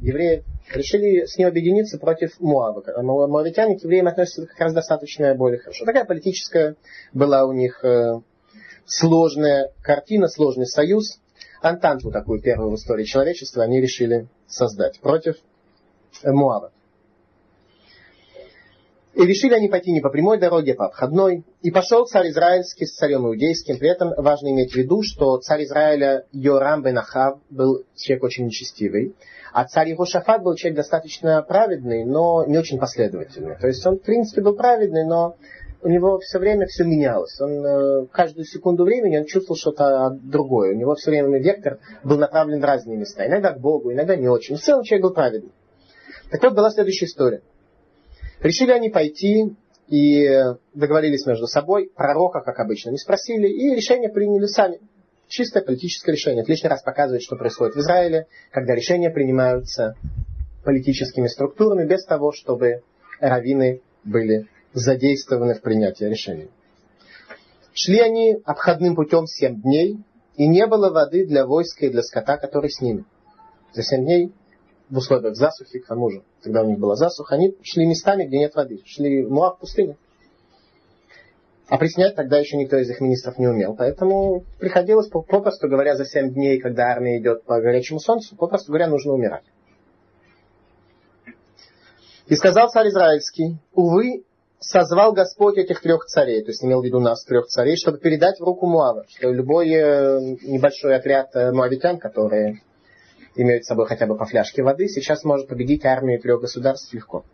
евреев, 0.00 0.44
решили 0.72 1.26
с 1.26 1.36
ним 1.36 1.48
объединиться 1.48 1.98
против 1.98 2.38
Муава. 2.38 2.84
Муавитяне 3.02 3.76
к 3.76 3.82
евреям 3.82 4.06
относятся 4.06 4.46
как 4.46 4.60
раз 4.60 4.72
достаточно 4.72 5.34
более 5.34 5.58
хорошо. 5.58 5.84
Такая 5.84 6.04
политическая 6.04 6.76
была 7.12 7.44
у 7.44 7.52
них 7.52 7.84
э, 7.84 8.20
сложная 8.86 9.72
картина, 9.82 10.28
сложный 10.28 10.66
союз. 10.66 11.18
Антанту 11.60 12.12
такую 12.12 12.40
первую 12.40 12.70
в 12.70 12.76
истории 12.76 13.04
человечества 13.04 13.64
они 13.64 13.80
решили 13.80 14.28
создать 14.46 15.00
против 15.00 15.36
Муава. 16.22 16.70
И 19.14 19.24
решили 19.24 19.54
они 19.54 19.68
пойти 19.68 19.92
не 19.92 20.00
по 20.00 20.10
прямой 20.10 20.38
дороге, 20.38 20.72
а 20.72 20.76
по 20.76 20.86
обходной. 20.86 21.44
И 21.62 21.70
пошел 21.70 22.04
царь 22.04 22.30
израильский 22.30 22.84
с 22.84 22.96
царем 22.96 23.26
иудейским. 23.26 23.78
При 23.78 23.88
этом 23.88 24.12
важно 24.16 24.48
иметь 24.48 24.72
в 24.72 24.76
виду, 24.76 25.02
что 25.02 25.38
царь 25.38 25.62
Израиля 25.64 26.24
Йорам 26.32 26.82
бен 26.82 26.98
Ахав 26.98 27.38
был 27.48 27.84
человек 27.94 28.24
очень 28.24 28.46
нечестивый. 28.46 29.14
А 29.52 29.66
царь 29.66 29.90
Егошафат 29.90 30.42
был 30.42 30.56
человек 30.56 30.78
достаточно 30.78 31.40
праведный, 31.42 32.04
но 32.04 32.44
не 32.44 32.58
очень 32.58 32.80
последовательный. 32.80 33.56
То 33.56 33.68
есть 33.68 33.86
он, 33.86 33.98
в 33.98 34.02
принципе, 34.02 34.42
был 34.42 34.56
праведный, 34.56 35.06
но 35.06 35.36
у 35.80 35.88
него 35.88 36.18
все 36.18 36.40
время 36.40 36.66
все 36.66 36.82
менялось. 36.82 37.40
Он 37.40 37.64
э, 37.64 38.06
каждую 38.10 38.46
секунду 38.46 38.82
времени 38.82 39.18
он 39.18 39.26
чувствовал 39.26 39.56
что-то 39.56 40.18
другое. 40.22 40.72
У 40.72 40.76
него 40.76 40.96
все 40.96 41.12
время 41.12 41.38
вектор 41.38 41.78
был 42.02 42.18
направлен 42.18 42.60
в 42.60 42.64
разные 42.64 42.96
места. 42.96 43.24
Иногда 43.28 43.52
к 43.52 43.60
Богу, 43.60 43.92
иногда 43.92 44.16
не 44.16 44.26
очень. 44.26 44.56
В 44.56 44.60
целом 44.60 44.82
человек 44.82 45.04
был 45.04 45.14
праведный. 45.14 45.52
Так 46.34 46.42
вот 46.42 46.54
была 46.54 46.72
следующая 46.72 47.06
история. 47.06 47.42
Решили 48.40 48.72
они 48.72 48.90
пойти 48.90 49.54
и 49.86 50.28
договорились 50.74 51.26
между 51.26 51.46
собой. 51.46 51.92
Пророка, 51.94 52.40
как 52.40 52.58
обычно, 52.58 52.90
не 52.90 52.98
спросили. 52.98 53.46
И 53.46 53.72
решение 53.72 54.08
приняли 54.08 54.46
сами. 54.46 54.80
Чистое 55.28 55.62
политическое 55.62 56.10
решение. 56.10 56.42
Это 56.42 56.50
лишний 56.50 56.68
раз 56.68 56.82
показывает, 56.82 57.22
что 57.22 57.36
происходит 57.36 57.76
в 57.76 57.78
Израиле, 57.78 58.26
когда 58.50 58.74
решения 58.74 59.10
принимаются 59.10 59.94
политическими 60.64 61.28
структурами, 61.28 61.86
без 61.86 62.04
того, 62.04 62.32
чтобы 62.32 62.82
раввины 63.20 63.80
были 64.02 64.48
задействованы 64.72 65.54
в 65.54 65.60
принятии 65.60 66.06
решений. 66.06 66.50
Шли 67.74 68.00
они 68.00 68.38
обходным 68.44 68.96
путем 68.96 69.26
семь 69.26 69.62
дней, 69.62 70.00
и 70.34 70.48
не 70.48 70.66
было 70.66 70.90
воды 70.90 71.26
для 71.26 71.46
войска 71.46 71.86
и 71.86 71.90
для 71.90 72.02
скота, 72.02 72.38
который 72.38 72.70
с 72.70 72.80
ними. 72.80 73.04
За 73.72 73.84
семь 73.84 74.02
дней 74.02 74.32
в 74.90 74.98
условиях 74.98 75.36
засухи, 75.36 75.78
к 75.78 75.86
тому 75.86 76.10
же, 76.10 76.22
когда 76.42 76.62
у 76.62 76.66
них 76.66 76.78
была 76.78 76.96
засуха, 76.96 77.34
они 77.34 77.56
шли 77.62 77.86
местами, 77.86 78.24
где 78.24 78.38
нет 78.38 78.54
воды. 78.54 78.82
Шли 78.84 79.24
в 79.24 79.30
Муав 79.30 79.58
пустыню. 79.58 79.96
А 81.66 81.78
приснять 81.78 82.14
тогда 82.14 82.38
еще 82.38 82.58
никто 82.58 82.76
из 82.76 82.90
их 82.90 83.00
министров 83.00 83.38
не 83.38 83.46
умел. 83.46 83.74
Поэтому 83.74 84.44
приходилось, 84.58 85.08
попросту 85.08 85.68
говоря, 85.68 85.96
за 85.96 86.04
семь 86.04 86.32
дней, 86.32 86.60
когда 86.60 86.88
армия 86.88 87.18
идет 87.18 87.44
по 87.44 87.58
горячему 87.60 88.00
солнцу, 88.00 88.36
попросту 88.36 88.70
говоря, 88.70 88.86
нужно 88.86 89.14
умирать. 89.14 89.44
И 92.26 92.34
сказал 92.36 92.68
царь 92.68 92.88
Израильский, 92.88 93.58
увы, 93.72 94.24
созвал 94.58 95.12
Господь 95.12 95.58
этих 95.58 95.80
трех 95.80 96.06
царей, 96.06 96.42
то 96.42 96.50
есть 96.50 96.64
имел 96.64 96.80
в 96.80 96.84
виду 96.84 97.00
нас 97.00 97.24
трех 97.24 97.46
царей, 97.46 97.76
чтобы 97.76 97.98
передать 97.98 98.40
в 98.40 98.44
руку 98.44 98.66
Муава, 98.66 99.04
что 99.08 99.30
любой 99.30 99.68
э, 99.68 100.20
небольшой 100.42 100.96
отряд 100.96 101.34
э, 101.34 101.52
муавитян, 101.52 101.98
которые 101.98 102.62
имеют 103.36 103.64
с 103.64 103.68
собой 103.68 103.86
хотя 103.86 104.06
бы 104.06 104.16
по 104.16 104.24
фляжке 104.24 104.62
воды, 104.62 104.88
сейчас 104.88 105.24
может 105.24 105.48
победить 105.48 105.84
армию 105.84 106.20
трех 106.20 106.40
государств 106.40 106.92
легко. 106.92 107.24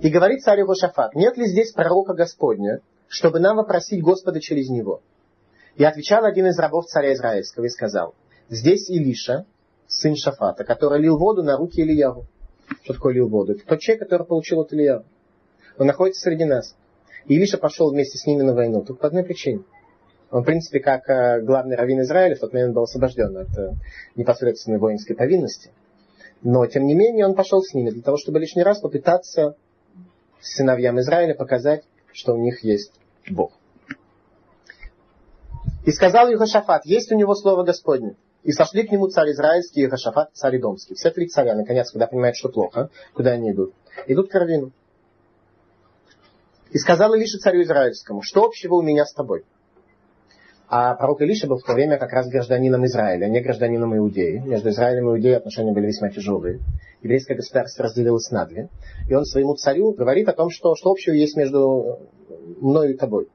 И 0.00 0.10
говорит 0.10 0.42
царь 0.42 0.62
Шафат, 0.78 1.14
нет 1.14 1.36
ли 1.36 1.46
здесь 1.46 1.72
пророка 1.72 2.14
Господня, 2.14 2.80
чтобы 3.08 3.40
нам 3.40 3.56
вопросить 3.56 4.02
Господа 4.02 4.40
через 4.40 4.68
него? 4.68 5.00
И 5.76 5.84
отвечал 5.84 6.24
один 6.24 6.46
из 6.46 6.58
рабов 6.58 6.86
царя 6.86 7.12
Израильского 7.14 7.64
и 7.64 7.68
сказал, 7.68 8.14
здесь 8.48 8.88
Илиша, 8.90 9.46
сын 9.86 10.16
Шафата, 10.16 10.64
который 10.64 11.00
лил 11.00 11.18
воду 11.18 11.42
на 11.42 11.56
руки 11.56 11.80
Ильяву. 11.80 12.26
Что 12.82 12.94
такое 12.94 13.14
лил 13.14 13.28
воду? 13.28 13.52
Это 13.52 13.64
тот 13.66 13.80
человек, 13.80 14.04
который 14.04 14.26
получил 14.26 14.60
от 14.60 14.72
Ильяву. 14.72 15.04
Он 15.78 15.86
находится 15.86 16.22
среди 16.22 16.44
нас. 16.44 16.74
И 17.26 17.34
Илиша 17.34 17.58
пошел 17.58 17.90
вместе 17.90 18.18
с 18.18 18.26
ними 18.26 18.42
на 18.42 18.54
войну. 18.54 18.82
Только 18.82 19.00
по 19.02 19.08
одной 19.08 19.24
причине– 19.24 19.62
он, 20.30 20.42
в 20.42 20.44
принципе, 20.44 20.80
как 20.80 21.08
э, 21.08 21.40
главный 21.40 21.76
раввин 21.76 22.00
Израиля 22.00 22.34
в 22.34 22.40
тот 22.40 22.52
момент 22.52 22.74
был 22.74 22.82
освобожден 22.82 23.36
от 23.36 23.56
э, 23.56 23.74
непосредственной 24.16 24.78
воинской 24.78 25.14
повинности. 25.14 25.70
Но, 26.42 26.66
тем 26.66 26.86
не 26.86 26.94
менее, 26.94 27.26
он 27.26 27.34
пошел 27.34 27.62
с 27.62 27.72
ними 27.74 27.90
для 27.90 28.02
того, 28.02 28.16
чтобы 28.16 28.40
лишний 28.40 28.62
раз 28.62 28.80
попытаться 28.80 29.56
сыновьям 30.40 30.98
Израиля 31.00 31.34
показать, 31.34 31.84
что 32.12 32.34
у 32.34 32.38
них 32.38 32.64
есть 32.64 32.92
Бог. 33.30 33.52
И 35.84 35.92
сказал 35.92 36.32
Ихашафат, 36.32 36.84
есть 36.84 37.12
у 37.12 37.16
него 37.16 37.34
слово 37.34 37.62
Господне. 37.62 38.16
И 38.42 38.52
сошли 38.52 38.86
к 38.86 38.92
нему 38.92 39.08
царь 39.08 39.30
Израильский 39.30 39.82
и 39.82 39.86
Ихашафат, 39.86 40.30
царь 40.32 40.58
Идомский. 40.58 40.94
Все 40.96 41.10
три 41.10 41.28
царя, 41.28 41.54
наконец, 41.54 41.90
когда 41.90 42.06
понимают, 42.06 42.36
что 42.36 42.48
плохо, 42.48 42.90
куда 43.14 43.32
они 43.32 43.52
идут, 43.52 43.74
идут 44.06 44.30
к 44.30 44.34
Равину. 44.34 44.72
И 46.70 46.78
сказал 46.78 47.14
Илиша 47.14 47.38
царю 47.38 47.62
Израильскому, 47.62 48.22
что 48.22 48.44
общего 48.44 48.74
у 48.74 48.82
меня 48.82 49.04
с 49.04 49.12
тобой? 49.12 49.44
А 50.68 50.94
пророк 50.94 51.20
Илиша 51.20 51.46
был 51.46 51.58
в 51.58 51.62
то 51.62 51.74
время 51.74 51.96
как 51.96 52.12
раз 52.12 52.28
гражданином 52.28 52.84
Израиля, 52.86 53.28
не 53.28 53.40
гражданином 53.40 53.96
Иудеи. 53.96 54.38
Между 54.38 54.70
Израилем 54.70 55.08
и 55.08 55.12
Иудеей 55.12 55.36
отношения 55.36 55.72
были 55.72 55.86
весьма 55.86 56.10
тяжелые. 56.10 56.58
Еврейское 57.02 57.36
государство 57.36 57.84
разделилось 57.84 58.30
на 58.32 58.46
две. 58.46 58.68
И 59.08 59.14
он 59.14 59.24
своему 59.24 59.54
царю 59.54 59.92
говорит 59.92 60.28
о 60.28 60.32
том, 60.32 60.50
что, 60.50 60.74
что 60.74 60.90
общего 60.90 61.14
есть 61.14 61.36
между 61.36 62.00
мною 62.60 62.94
и 62.94 62.96
тобой. 62.96 63.28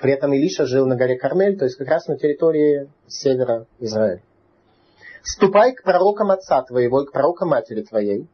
При 0.00 0.12
этом 0.12 0.32
Илиша 0.32 0.64
жил 0.64 0.86
на 0.86 0.96
горе 0.96 1.16
Кармель, 1.16 1.58
то 1.58 1.66
есть 1.66 1.76
как 1.76 1.88
раз 1.88 2.06
на 2.08 2.16
территории 2.16 2.88
севера 3.06 3.66
Израиля. 3.78 4.22
«Ступай 5.22 5.74
к 5.74 5.84
пророкам 5.84 6.30
отца 6.30 6.62
твоего 6.62 7.02
и 7.02 7.06
к 7.06 7.12
пророкам 7.12 7.50
матери 7.50 7.82
твоей». 7.82 8.26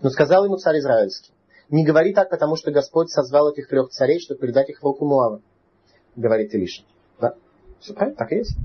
Но 0.00 0.08
сказал 0.10 0.44
ему 0.44 0.56
царь 0.56 0.78
Израильский, 0.78 1.32
«Не 1.68 1.84
говори 1.84 2.14
так, 2.14 2.30
потому 2.30 2.56
что 2.56 2.70
Господь 2.70 3.10
созвал 3.10 3.50
этих 3.50 3.68
трех 3.68 3.90
царей, 3.90 4.20
чтобы 4.20 4.40
передать 4.40 4.70
их 4.70 4.80
в 4.80 4.84
руку 4.84 5.04
Муава», 5.04 5.42
говорит 6.16 6.54
Илиша. 6.54 6.84
Все 7.84 7.92
правильно, 7.92 8.16
так 8.16 8.32
и 8.32 8.36
есть. 8.36 8.56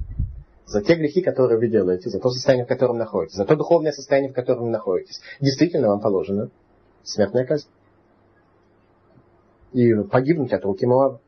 За 0.65 0.81
те 0.81 0.95
грехи, 0.95 1.21
которые 1.21 1.59
вы 1.59 1.67
делаете, 1.67 2.09
за 2.09 2.19
то 2.19 2.29
состояние, 2.29 2.65
в 2.65 2.69
котором 2.69 2.97
находитесь, 2.97 3.35
за 3.35 3.43
то 3.43 3.57
духовное 3.57 3.91
состояние, 3.91 4.31
в 4.31 4.35
котором 4.35 4.63
вы 4.63 4.69
находитесь, 4.69 5.19
действительно 5.41 5.89
вам 5.89 5.99
положена 5.99 6.49
смертная 7.03 7.45
казнь. 7.45 7.67
И 9.73 9.93
погибнуть 10.09 10.53
от 10.53 10.63
руки 10.63 10.85
Моаба. 10.85 11.19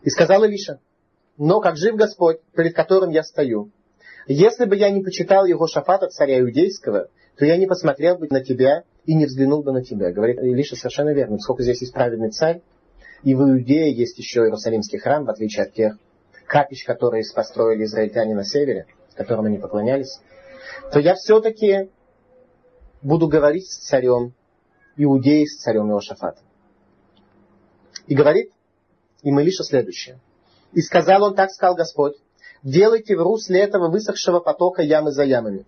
И 0.00 0.08
сказал 0.08 0.44
Илиша, 0.44 0.80
но 1.36 1.60
как 1.60 1.76
жив 1.76 1.94
Господь, 1.94 2.40
перед 2.56 2.74
которым 2.74 3.10
я 3.10 3.22
стою, 3.22 3.70
если 4.26 4.64
бы 4.64 4.74
я 4.74 4.90
не 4.90 5.02
почитал 5.02 5.44
его 5.44 5.66
шафата 5.66 6.08
царя 6.08 6.40
иудейского, 6.40 7.08
то 7.36 7.44
я 7.44 7.58
не 7.58 7.66
посмотрел 7.66 8.16
бы 8.16 8.28
на 8.30 8.42
тебя 8.42 8.84
и 9.04 9.14
не 9.14 9.26
взглянул 9.26 9.62
бы 9.62 9.72
на 9.72 9.84
тебя. 9.84 10.10
Говорит 10.10 10.40
Илиша 10.40 10.74
совершенно 10.74 11.12
верно. 11.12 11.38
Сколько 11.38 11.62
здесь 11.62 11.82
есть 11.82 11.92
праведный 11.92 12.30
царь, 12.30 12.62
и 13.24 13.34
в 13.34 13.42
Иудее 13.42 13.94
есть 13.94 14.16
еще 14.16 14.40
Иерусалимский 14.40 14.98
храм, 14.98 15.26
в 15.26 15.30
отличие 15.30 15.66
от 15.66 15.74
тех 15.74 15.98
капищ, 16.48 16.84
которые 16.84 17.22
построили 17.34 17.84
израильтяне 17.84 18.34
на 18.34 18.44
севере, 18.44 18.86
которым 19.14 19.46
они 19.46 19.58
поклонялись, 19.58 20.18
то 20.92 20.98
я 20.98 21.14
все-таки 21.14 21.90
буду 23.02 23.28
говорить 23.28 23.68
с 23.68 23.86
царем 23.86 24.34
Иудеи, 24.96 25.44
с 25.44 25.60
царем 25.60 25.92
Иошафата. 25.92 26.40
И 28.06 28.14
говорит 28.14 28.50
им 29.22 29.38
Илиша 29.38 29.62
следующее. 29.62 30.18
И 30.72 30.80
сказал 30.80 31.22
он, 31.22 31.34
так 31.34 31.50
сказал 31.50 31.76
Господь, 31.76 32.14
делайте 32.62 33.16
в 33.16 33.22
русле 33.22 33.60
этого 33.60 33.90
высохшего 33.90 34.40
потока 34.40 34.82
ямы 34.82 35.12
за 35.12 35.24
ямами. 35.24 35.66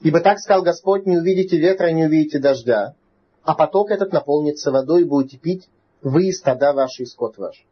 Ибо 0.00 0.20
так 0.20 0.38
сказал 0.38 0.62
Господь, 0.62 1.06
не 1.06 1.16
увидите 1.16 1.56
ветра, 1.56 1.90
не 1.90 2.04
увидите 2.04 2.38
дождя, 2.38 2.94
а 3.42 3.54
поток 3.54 3.90
этот 3.90 4.12
наполнится 4.12 4.70
водой, 4.70 5.02
и 5.02 5.04
будете 5.04 5.38
пить 5.38 5.68
вы 6.02 6.26
и 6.26 6.32
стада 6.32 6.72
ваши, 6.72 7.04
и 7.04 7.06
скот 7.06 7.38
ваш. 7.38 7.64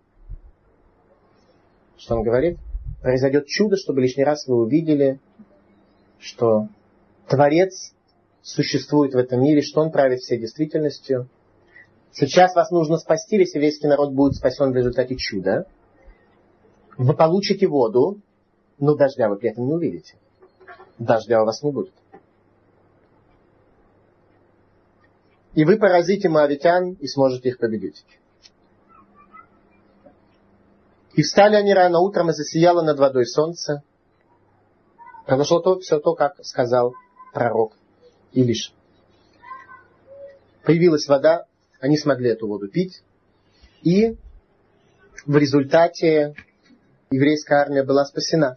Что 2.03 2.17
он 2.17 2.25
говорит? 2.25 2.59
Произойдет 3.01 3.47
чудо, 3.47 3.77
чтобы 3.77 4.01
лишний 4.01 4.25
раз 4.25 4.49
вы 4.49 4.57
увидели, 4.57 5.21
что 6.19 6.67
Творец 7.29 7.95
существует 8.43 9.15
в 9.15 9.19
этом 9.19 9.41
мире, 9.41 9.63
что 9.63 9.83
Он 9.83 9.93
правит 9.93 10.19
всей 10.19 10.39
действительностью. 10.39 11.29
Сейчас 12.11 12.57
вас 12.57 12.73
нужно 12.73 12.97
спасти, 12.99 13.39
весь 13.39 13.81
народ 13.83 14.13
будет 14.15 14.35
спасен 14.35 14.73
в 14.73 14.77
результате 14.77 15.15
чуда. 15.15 15.67
Вы 16.99 17.15
получите 17.15 17.69
воду, 17.69 18.21
но 18.81 18.97
дождя 18.97 19.29
вы 19.29 19.37
при 19.37 19.51
этом 19.51 19.67
не 19.67 19.75
увидите. 19.75 20.17
Дождя 20.99 21.41
у 21.41 21.47
вас 21.47 21.63
не 21.63 21.71
будет. 21.71 21.95
И 25.55 25.65
вы 25.65 25.77
поразите 25.79 26.29
моавитян 26.29 26.95
и 26.95 27.07
сможете 27.07 27.51
их 27.51 27.59
победить. 27.59 28.05
И 31.15 31.23
встали 31.23 31.57
они 31.57 31.75
рано 31.75 32.01
утром, 32.01 32.31
и 32.31 32.33
засияло 32.33 32.83
над 32.83 32.99
водой 32.99 33.27
солнце. 33.27 33.83
Произошло 35.27 35.61
то, 35.61 35.79
все 35.79 35.99
то, 35.99 36.15
как 36.15 36.45
сказал 36.45 36.95
пророк 37.33 37.75
Илиш. 38.33 38.73
Появилась 40.65 41.07
вода, 41.09 41.47
они 41.81 41.99
смогли 41.99 42.31
эту 42.31 42.47
воду 42.47 42.69
пить, 42.69 43.03
и 43.83 44.17
в 45.27 45.37
результате 45.37 46.35
еврейская 47.11 47.57
армия 47.57 47.83
была 47.83 48.05
спасена. 48.05 48.57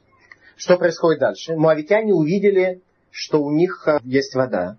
Что 0.56 0.78
происходит 0.78 1.20
дальше? 1.20 1.56
Муавитяне 1.56 2.14
увидели, 2.14 2.82
что 3.12 3.42
у 3.42 3.52
них 3.52 3.84
э, 3.88 4.00
есть 4.04 4.36
вода. 4.36 4.78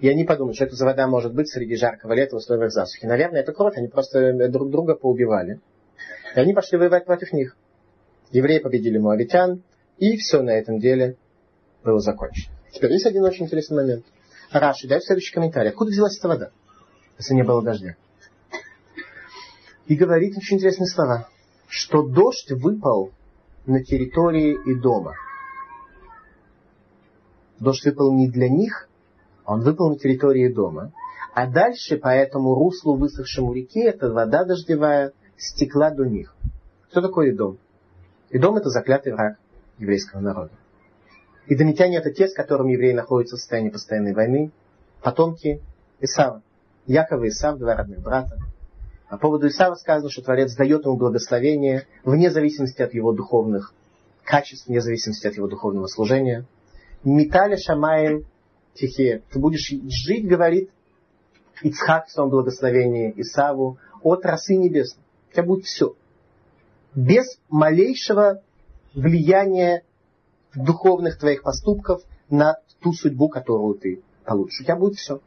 И 0.00 0.08
они 0.08 0.24
подумали, 0.24 0.54
что 0.54 0.64
это 0.64 0.74
за 0.74 0.84
вода 0.84 1.06
может 1.06 1.34
быть 1.34 1.48
среди 1.48 1.76
жаркого 1.76 2.12
лета 2.12 2.36
в 2.36 2.38
условиях 2.38 2.72
засухи. 2.72 3.06
Наверное, 3.06 3.40
это 3.40 3.52
кровь, 3.52 3.76
они 3.76 3.88
просто 3.88 4.48
друг 4.48 4.70
друга 4.70 4.94
поубивали. 4.94 5.60
И 6.34 6.40
они 6.40 6.52
пошли 6.52 6.78
воевать 6.78 7.06
против 7.06 7.32
них. 7.32 7.56
Евреи 8.30 8.58
победили 8.58 8.98
муавитян, 8.98 9.62
и 9.98 10.16
все 10.16 10.42
на 10.42 10.50
этом 10.50 10.80
деле 10.80 11.16
было 11.84 12.00
закончено. 12.00 12.52
Теперь 12.72 12.92
есть 12.92 13.06
один 13.06 13.22
очень 13.22 13.44
интересный 13.44 13.76
момент. 13.76 14.04
Раши 14.50 14.88
дает 14.88 15.04
следующий 15.04 15.32
комментарий. 15.32 15.70
Откуда 15.70 15.90
взялась 15.90 16.18
эта 16.18 16.28
вода, 16.28 16.50
если 17.18 17.34
не 17.34 17.44
было 17.44 17.62
дождя? 17.62 17.96
И 19.86 19.94
говорит 19.94 20.36
очень 20.36 20.56
интересные 20.56 20.88
слова, 20.88 21.28
что 21.68 22.02
дождь 22.02 22.50
выпал 22.50 23.12
на 23.66 23.84
территории 23.84 24.58
и 24.66 24.74
дома. 24.74 25.14
Дождь 27.60 27.84
выпал 27.84 28.12
не 28.12 28.28
для 28.28 28.48
них, 28.48 28.88
он 29.44 29.60
выпал 29.60 29.90
на 29.90 29.98
территории 29.98 30.52
дома. 30.52 30.92
А 31.32 31.46
дальше 31.46 31.96
по 31.96 32.08
этому 32.08 32.54
руслу 32.54 32.96
высохшему 32.96 33.52
реки 33.52 33.80
эта 33.80 34.10
вода 34.10 34.44
дождевая 34.44 35.12
стекла 35.36 35.90
до 35.90 36.04
них. 36.04 36.34
Что 36.90 37.02
такое 37.02 37.30
Идом? 37.30 37.58
Идом 38.30 38.56
это 38.56 38.68
заклятый 38.70 39.12
враг 39.12 39.38
еврейского 39.78 40.20
народа. 40.20 40.52
Идомитяне 41.46 41.98
это 41.98 42.10
те, 42.10 42.28
с 42.28 42.34
которыми 42.34 42.72
евреи 42.72 42.92
находятся 42.92 43.36
в 43.36 43.38
состоянии 43.40 43.70
постоянной 43.70 44.14
войны, 44.14 44.50
потомки 45.02 45.60
Исава. 46.00 46.42
Якова 46.86 47.24
и 47.24 47.28
Исав, 47.28 47.58
два 47.58 47.76
родных 47.76 48.00
брата. 48.00 48.36
По 49.10 49.18
поводу 49.18 49.48
Исава 49.48 49.74
сказано, 49.74 50.10
что 50.10 50.22
Творец 50.22 50.54
дает 50.54 50.84
ему 50.84 50.96
благословение 50.96 51.86
вне 52.04 52.30
зависимости 52.30 52.82
от 52.82 52.94
его 52.94 53.12
духовных 53.12 53.74
качеств, 54.24 54.66
вне 54.66 54.80
зависимости 54.80 55.26
от 55.26 55.34
его 55.34 55.46
духовного 55.46 55.86
служения. 55.86 56.46
Металя 57.04 57.56
Шамаем 57.56 58.24
Тихе. 58.74 59.22
Ты 59.30 59.38
будешь 59.38 59.68
жить, 59.68 60.26
говорит 60.26 60.70
Ицхак 61.62 62.06
в 62.06 62.10
своем 62.10 62.30
благословении 62.30 63.12
Исаву, 63.16 63.78
от 64.02 64.24
росы 64.24 64.56
небесной 64.56 65.03
тебя 65.34 65.44
будет 65.44 65.64
все. 65.64 65.94
Без 66.94 67.38
малейшего 67.48 68.42
влияния 68.94 69.82
духовных 70.54 71.18
твоих 71.18 71.42
поступков 71.42 72.02
на 72.30 72.58
ту 72.80 72.92
судьбу, 72.92 73.28
которую 73.28 73.74
ты 73.74 74.02
получишь. 74.24 74.60
У 74.60 74.64
тебя 74.64 74.76
будет 74.76 74.98
все. 74.98 75.20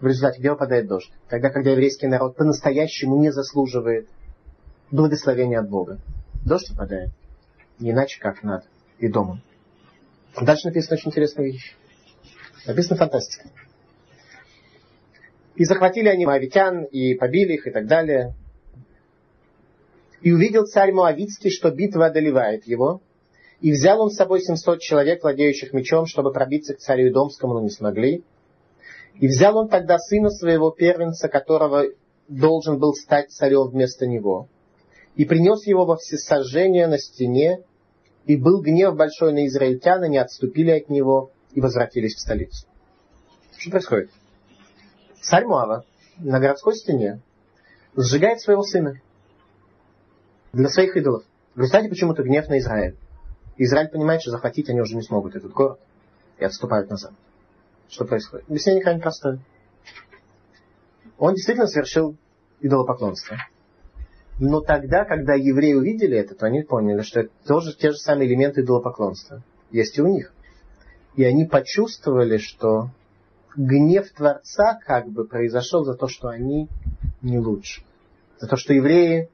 В 0.00 0.06
результате 0.06 0.40
где 0.40 0.50
выпадает 0.50 0.86
дождь? 0.86 1.10
Тогда, 1.28 1.50
когда 1.50 1.70
еврейский 1.70 2.06
народ 2.06 2.36
по-настоящему 2.36 3.18
не 3.18 3.30
заслуживает 3.30 4.08
благословения 4.90 5.60
от 5.60 5.68
Бога. 5.68 5.98
Дождь 6.44 6.70
выпадает. 6.70 7.10
Не 7.78 7.90
иначе, 7.90 8.20
как 8.20 8.42
над 8.42 8.64
и 8.98 9.08
домом. 9.08 9.42
Дальше 10.40 10.68
написано 10.68 10.96
очень 10.96 11.10
интересная 11.10 11.46
вещь. 11.46 11.76
Написано 12.66 12.96
фантастика. 12.96 13.48
И 15.54 15.64
захватили 15.64 16.08
они 16.08 16.26
моавитян, 16.26 16.84
и 16.84 17.14
побили 17.14 17.54
их, 17.54 17.66
и 17.66 17.70
так 17.70 17.86
далее. 17.86 18.34
И 20.24 20.32
увидел 20.32 20.64
царь 20.64 20.90
Моавицкий, 20.90 21.50
что 21.50 21.70
битва 21.70 22.06
одолевает 22.06 22.66
его. 22.66 23.02
И 23.60 23.70
взял 23.72 24.00
он 24.00 24.10
с 24.10 24.16
собой 24.16 24.40
700 24.40 24.80
человек, 24.80 25.22
владеющих 25.22 25.74
мечом, 25.74 26.06
чтобы 26.06 26.32
пробиться 26.32 26.72
к 26.72 26.78
царю 26.78 27.10
Идомскому, 27.10 27.52
но 27.52 27.60
не 27.60 27.68
смогли. 27.68 28.24
И 29.20 29.28
взял 29.28 29.54
он 29.58 29.68
тогда 29.68 29.98
сына 29.98 30.30
своего 30.30 30.70
первенца, 30.70 31.28
которого 31.28 31.84
должен 32.26 32.78
был 32.78 32.94
стать 32.94 33.32
царем 33.32 33.68
вместо 33.68 34.06
него. 34.06 34.48
И 35.14 35.26
принес 35.26 35.66
его 35.66 35.84
во 35.84 35.96
всесожжение 35.96 36.86
на 36.86 36.98
стене, 36.98 37.60
и 38.24 38.38
был 38.38 38.62
гнев 38.62 38.96
большой 38.96 39.34
на 39.34 39.46
израильтян, 39.46 40.04
и 40.04 40.08
не 40.08 40.16
отступили 40.16 40.70
от 40.70 40.88
него, 40.88 41.32
и 41.52 41.60
возвратились 41.60 42.14
в 42.14 42.20
столицу. 42.20 42.66
Что 43.58 43.72
происходит? 43.72 44.10
Царь 45.20 45.44
Муава 45.44 45.84
на 46.16 46.40
городской 46.40 46.76
стене 46.76 47.20
сжигает 47.94 48.40
своего 48.40 48.62
сына 48.62 49.02
для 50.54 50.68
своих 50.68 50.96
идолов. 50.96 51.24
В 51.54 51.58
результате 51.58 51.88
почему-то 51.88 52.22
гнев 52.22 52.48
на 52.48 52.58
Израиль. 52.58 52.96
Израиль 53.56 53.88
понимает, 53.88 54.22
что 54.22 54.30
захватить 54.30 54.68
они 54.68 54.80
уже 54.80 54.96
не 54.96 55.02
смогут 55.02 55.36
этот 55.36 55.52
город 55.52 55.78
и 56.38 56.44
отступают 56.44 56.90
назад. 56.90 57.12
Что 57.88 58.04
происходит? 58.04 58.48
Объяснение 58.48 58.82
крайне 58.82 59.00
простое. 59.00 59.38
Он 61.18 61.34
действительно 61.34 61.68
совершил 61.68 62.16
идолопоклонство. 62.60 63.36
Но 64.40 64.60
тогда, 64.60 65.04
когда 65.04 65.34
евреи 65.34 65.74
увидели 65.74 66.16
это, 66.16 66.34
то 66.34 66.46
они 66.46 66.62
поняли, 66.62 67.02
что 67.02 67.20
это 67.20 67.30
тоже 67.46 67.76
те 67.76 67.90
же 67.90 67.96
самые 67.96 68.28
элементы 68.28 68.62
идолопоклонства. 68.62 69.42
Есть 69.70 69.96
и 69.98 70.02
у 70.02 70.08
них. 70.08 70.32
И 71.14 71.22
они 71.22 71.44
почувствовали, 71.44 72.38
что 72.38 72.90
гнев 73.56 74.10
Творца 74.10 74.80
как 74.84 75.08
бы 75.08 75.24
произошел 75.24 75.84
за 75.84 75.94
то, 75.94 76.08
что 76.08 76.28
они 76.28 76.68
не 77.22 77.38
лучше. 77.38 77.82
За 78.40 78.48
то, 78.48 78.56
что 78.56 78.74
евреи 78.74 79.28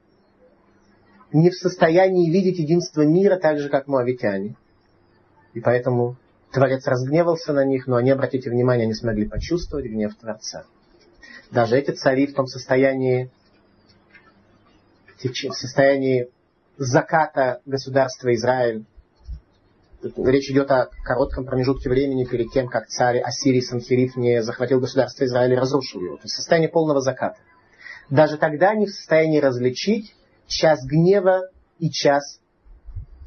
не 1.33 1.49
в 1.49 1.55
состоянии 1.55 2.29
видеть 2.29 2.59
единство 2.59 3.01
мира 3.01 3.37
так 3.37 3.59
же, 3.59 3.69
как 3.69 3.87
муавитяне. 3.87 4.55
И 5.53 5.59
поэтому 5.59 6.17
Творец 6.51 6.85
разгневался 6.85 7.53
на 7.53 7.63
них, 7.63 7.87
но 7.87 7.95
они, 7.95 8.11
обратите 8.11 8.49
внимание, 8.49 8.87
не 8.87 8.93
смогли 8.93 9.27
почувствовать 9.27 9.85
гнев 9.85 10.15
Творца. 10.15 10.65
Даже 11.51 11.77
эти 11.77 11.91
цари 11.91 12.27
в 12.27 12.33
том 12.33 12.47
состоянии, 12.47 13.29
в 15.21 15.53
состоянии 15.53 16.29
заката 16.77 17.61
государства 17.65 18.33
Израиль, 18.33 18.85
Речь 20.17 20.49
идет 20.49 20.71
о 20.71 20.89
коротком 21.03 21.45
промежутке 21.45 21.87
времени 21.87 22.25
перед 22.25 22.51
тем, 22.51 22.67
как 22.67 22.87
царь 22.87 23.19
Ассирий 23.19 23.61
Санхириф 23.61 24.15
не 24.15 24.41
захватил 24.41 24.79
государство 24.79 25.25
Израиля 25.25 25.53
и 25.53 25.59
разрушил 25.59 26.01
его. 26.01 26.15
То 26.15 26.23
есть 26.23 26.35
состояние 26.35 26.69
полного 26.69 27.01
заката. 27.01 27.37
Даже 28.09 28.37
тогда 28.37 28.71
они 28.71 28.87
в 28.87 28.89
состоянии 28.89 29.39
различить 29.39 30.15
час 30.51 30.85
гнева 30.85 31.49
и 31.79 31.89
час 31.89 32.39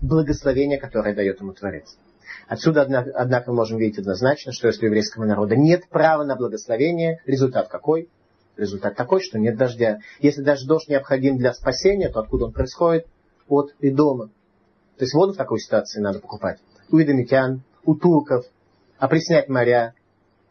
благословения, 0.01 0.79
которое 0.79 1.15
дает 1.15 1.41
ему 1.41 1.53
Творец. 1.53 1.97
Отсюда, 2.47 2.83
однако, 2.83 3.51
мы 3.51 3.57
можем 3.57 3.79
видеть 3.79 3.99
однозначно, 3.99 4.53
что 4.53 4.69
если 4.69 4.85
у 4.85 4.89
еврейского 4.89 5.25
народа 5.25 5.57
нет 5.57 5.89
права 5.89 6.25
на 6.25 6.37
благословение, 6.37 7.21
результат 7.27 7.69
какой? 7.69 8.09
Результат 8.57 8.97
такой, 8.97 9.21
что 9.21 9.39
нет 9.39 9.57
дождя. 9.57 9.99
Если 10.21 10.43
даже 10.43 10.67
дождь 10.67 10.89
необходим 10.89 11.39
для 11.39 11.53
спасения, 11.55 12.09
то 12.09 12.21
откуда 12.21 12.47
он 12.47 12.53
происходит? 12.53 13.07
От 13.49 13.75
и 13.81 13.91
дома. 13.91 14.27
То 14.97 15.05
есть 15.05 15.15
воду 15.15 15.33
в 15.33 15.37
такой 15.37 15.59
ситуации 15.59 16.01
надо 16.01 16.21
покупать. 16.21 16.61
У 16.91 17.01
идомитян, 17.01 17.63
у 17.85 17.95
турков, 17.95 18.45
опреснять 18.99 19.49
моря 19.49 19.95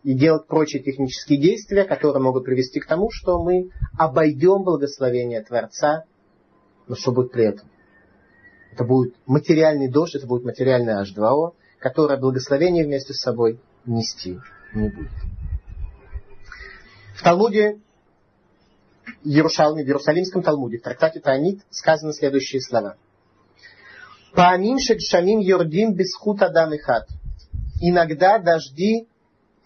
и 0.03 0.13
делать 0.13 0.47
прочие 0.47 0.83
технические 0.83 1.39
действия, 1.39 1.85
которые 1.85 2.21
могут 2.21 2.43
привести 2.43 2.79
к 2.79 2.87
тому, 2.87 3.09
что 3.09 3.41
мы 3.41 3.69
обойдем 3.97 4.63
благословение 4.63 5.41
Творца, 5.41 6.03
но 6.87 6.95
что 6.95 7.11
будет 7.11 7.31
при 7.31 7.45
этом? 7.45 7.69
Это 8.71 8.83
будет 8.83 9.15
материальный 9.25 9.89
дождь, 9.89 10.15
это 10.15 10.25
будет 10.25 10.43
материальное 10.43 11.03
H2O, 11.03 11.53
которое 11.79 12.17
благословение 12.17 12.85
вместе 12.85 13.13
с 13.13 13.21
собой 13.21 13.59
нести 13.85 14.39
не 14.73 14.89
будет. 14.89 15.11
В 17.15 17.21
Талмуде 17.21 17.79
Иерушалме, 19.23 19.83
в 19.83 19.87
Иерусалимском 19.87 20.43
Талмуде, 20.43 20.79
в 20.79 20.81
трактате 20.81 21.19
Таанит, 21.19 21.61
сказаны 21.69 22.13
следующие 22.13 22.61
слова. 22.61 22.97
Паамим 24.33 24.79
шамим 24.79 25.39
йордим 25.39 25.93
бесхут 25.93 26.41
адам 26.41 26.73
и 26.73 26.77
хат. 26.77 27.07
Иногда 27.81 28.39
дожди 28.39 29.07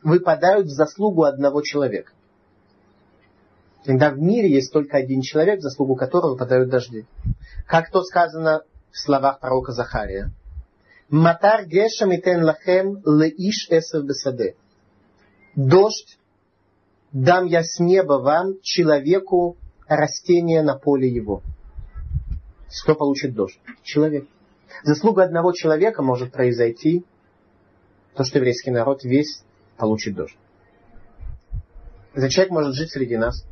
выпадают 0.03 0.67
в 0.67 0.71
заслугу 0.71 1.23
одного 1.23 1.61
человека. 1.61 2.11
Когда 3.87 4.09
в 4.09 4.19
мире 4.19 4.51
есть 4.51 4.73
только 4.73 4.97
один 4.97 5.21
человек, 5.21 5.61
заслугу 5.61 5.95
которого 5.95 6.31
выпадают 6.31 6.69
дожди. 6.69 7.05
Как 7.65 7.89
то 7.89 8.03
сказано 8.03 8.63
в 8.91 8.97
словах 8.97 9.39
пророка 9.39 9.71
Захария. 9.71 10.29
Матар 11.07 11.65
гешам 11.65 12.11
и 12.11 12.21
тен 12.21 12.43
лахем 12.43 13.01
леиш 13.05 13.69
эсов 13.69 14.03
бесаде. 14.03 14.57
Дождь 15.55 16.19
дам 17.13 17.45
я 17.45 17.63
с 17.63 17.79
неба 17.79 18.19
вам, 18.19 18.59
человеку, 18.61 19.55
растение 19.87 20.63
на 20.63 20.77
поле 20.77 21.07
его. 21.07 21.41
Кто 22.83 22.93
получит 22.93 23.35
дождь? 23.35 23.57
Человек. 23.83 24.27
Заслуга 24.83 25.23
одного 25.23 25.53
человека 25.53 26.03
может 26.03 26.33
произойти 26.33 27.05
то, 28.15 28.25
что 28.25 28.39
еврейский 28.39 28.71
народ 28.71 29.05
весь 29.05 29.43
получит 29.77 30.15
дождь. 30.15 30.35
Этот 32.13 32.31
человек 32.31 32.51
может 32.51 32.75
жить 32.75 32.91
среди 32.91 33.15
нас. 33.15 33.45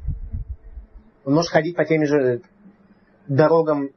Он 1.25 1.33
может 1.33 1.51
ходить 1.51 1.75
по 1.75 1.85
тем 1.85 2.05
же 2.05 2.41
дорогам 3.27 3.89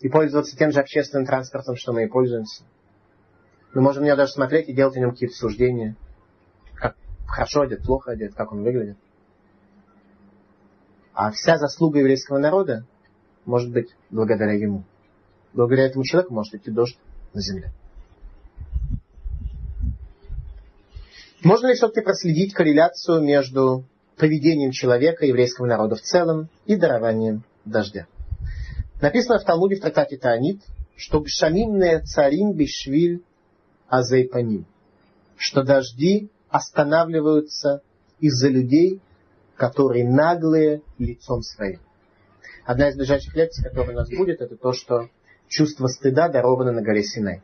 и 0.00 0.08
пользоваться 0.08 0.56
тем 0.56 0.72
же 0.72 0.80
общественным 0.80 1.24
транспортом, 1.24 1.76
что 1.76 1.92
мы 1.92 2.04
и 2.04 2.08
пользуемся. 2.08 2.64
Мы 3.74 3.80
можем 3.80 4.02
на 4.02 4.08
него 4.08 4.16
даже 4.16 4.32
смотреть 4.32 4.68
и 4.68 4.74
делать 4.74 4.96
о 4.96 5.00
нем 5.00 5.12
какие-то 5.12 5.36
суждения. 5.36 5.96
Как 6.74 6.96
хорошо 7.28 7.62
одет, 7.62 7.84
плохо 7.84 8.10
одет, 8.10 8.34
как 8.34 8.50
он 8.50 8.64
выглядит. 8.64 8.98
А 11.14 11.30
вся 11.30 11.58
заслуга 11.58 12.00
еврейского 12.00 12.38
народа 12.38 12.84
может 13.44 13.72
быть 13.72 13.94
благодаря 14.10 14.52
ему. 14.52 14.84
Благодаря 15.52 15.86
этому 15.86 16.04
человеку 16.04 16.34
может 16.34 16.54
идти 16.54 16.72
дождь 16.72 16.98
на 17.34 17.40
земле. 17.40 17.72
Можно 21.44 21.68
ли 21.68 21.74
все-таки 21.74 22.00
проследить 22.00 22.52
корреляцию 22.52 23.22
между 23.22 23.84
поведением 24.18 24.72
человека, 24.72 25.24
еврейского 25.24 25.66
народа 25.66 25.96
в 25.96 26.02
целом, 26.02 26.48
и 26.66 26.76
дарованием 26.76 27.44
дождя? 27.64 28.06
Написано 29.00 29.38
в 29.38 29.44
Талмуде 29.44 29.76
в 29.76 29.80
трактате 29.80 30.16
Таанит, 30.16 30.60
что 30.96 31.20
«Бшамимне 31.20 32.00
царим 32.00 32.52
бишвиль 32.52 33.22
азейпаним», 33.88 34.66
что 35.36 35.62
дожди 35.62 36.30
останавливаются 36.50 37.82
из-за 38.18 38.48
людей, 38.48 39.00
которые 39.56 40.08
наглые 40.08 40.82
лицом 40.98 41.42
своим. 41.42 41.80
Одна 42.64 42.88
из 42.88 42.96
ближайших 42.96 43.34
лекций, 43.34 43.64
которая 43.64 43.92
у 43.92 43.98
нас 44.00 44.10
будет, 44.10 44.40
это 44.40 44.56
то, 44.56 44.72
что 44.72 45.08
чувство 45.46 45.86
стыда 45.86 46.28
даровано 46.28 46.72
на 46.72 46.82
горе 46.82 47.02
Синай 47.02 47.42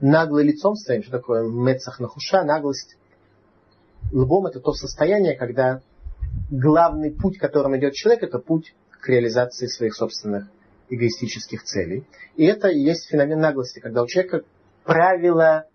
наглый 0.00 0.44
лицом 0.44 0.76
своим, 0.76 1.02
что 1.02 1.12
такое 1.12 1.42
мецах 1.48 2.00
нахуша, 2.00 2.44
наглость. 2.44 2.96
Лбом 4.12 4.46
это 4.46 4.60
то 4.60 4.72
состояние, 4.72 5.36
когда 5.36 5.82
главный 6.50 7.10
путь, 7.10 7.38
которым 7.38 7.76
идет 7.76 7.94
человек, 7.94 8.22
это 8.22 8.38
путь 8.38 8.74
к 8.90 9.08
реализации 9.08 9.66
своих 9.66 9.94
собственных 9.94 10.48
эгоистических 10.88 11.62
целей. 11.62 12.04
И 12.36 12.44
это 12.44 12.68
и 12.68 12.80
есть 12.80 13.08
феномен 13.08 13.40
наглости, 13.40 13.80
когда 13.80 14.02
у 14.02 14.06
человека 14.06 14.42
правила 14.84 15.66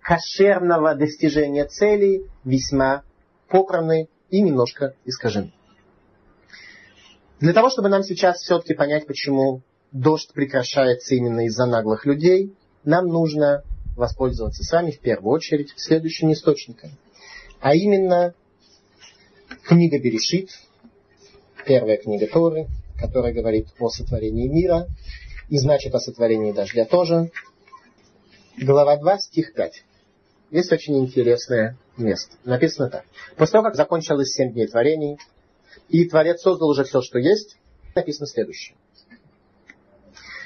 кошерного 0.00 0.94
достижения 0.94 1.64
целей 1.64 2.26
весьма 2.44 3.02
попраны 3.48 4.08
и 4.30 4.40
немножко 4.42 4.94
искажены. 5.04 5.52
Для 7.40 7.52
того, 7.52 7.70
чтобы 7.70 7.88
нам 7.88 8.02
сейчас 8.02 8.38
все-таки 8.38 8.74
понять, 8.74 9.06
почему 9.06 9.62
дождь 9.92 10.32
прекращается 10.32 11.14
именно 11.14 11.46
из-за 11.46 11.66
наглых 11.66 12.06
людей, 12.06 12.54
нам 12.84 13.08
нужно 13.08 13.62
воспользоваться 13.96 14.62
с 14.62 14.72
вами 14.72 14.90
в 14.90 15.00
первую 15.00 15.34
очередь 15.34 15.72
следующим 15.76 16.32
источником. 16.32 16.90
А 17.60 17.74
именно 17.74 18.34
книга 19.64 19.98
Берешит, 19.98 20.50
первая 21.64 21.96
книга 21.96 22.26
Торы, 22.26 22.66
которая 22.98 23.32
говорит 23.32 23.68
о 23.78 23.88
сотворении 23.88 24.48
мира, 24.48 24.86
и 25.48 25.58
значит 25.58 25.94
о 25.94 26.00
сотворении 26.00 26.52
дождя 26.52 26.84
тоже. 26.84 27.30
Глава 28.58 28.96
2, 28.96 29.18
стих 29.18 29.54
5. 29.54 29.84
Есть 30.50 30.72
очень 30.72 30.98
интересное 30.98 31.76
место. 31.96 32.36
Написано 32.44 32.90
так. 32.90 33.04
После 33.36 33.52
того, 33.52 33.64
как 33.64 33.74
закончилось 33.74 34.32
семь 34.32 34.52
дней 34.52 34.66
творений, 34.66 35.18
и 35.88 36.04
Творец 36.08 36.40
создал 36.40 36.68
уже 36.68 36.84
все, 36.84 37.00
что 37.00 37.18
есть, 37.18 37.56
написано 37.94 38.26
следующее. 38.26 38.76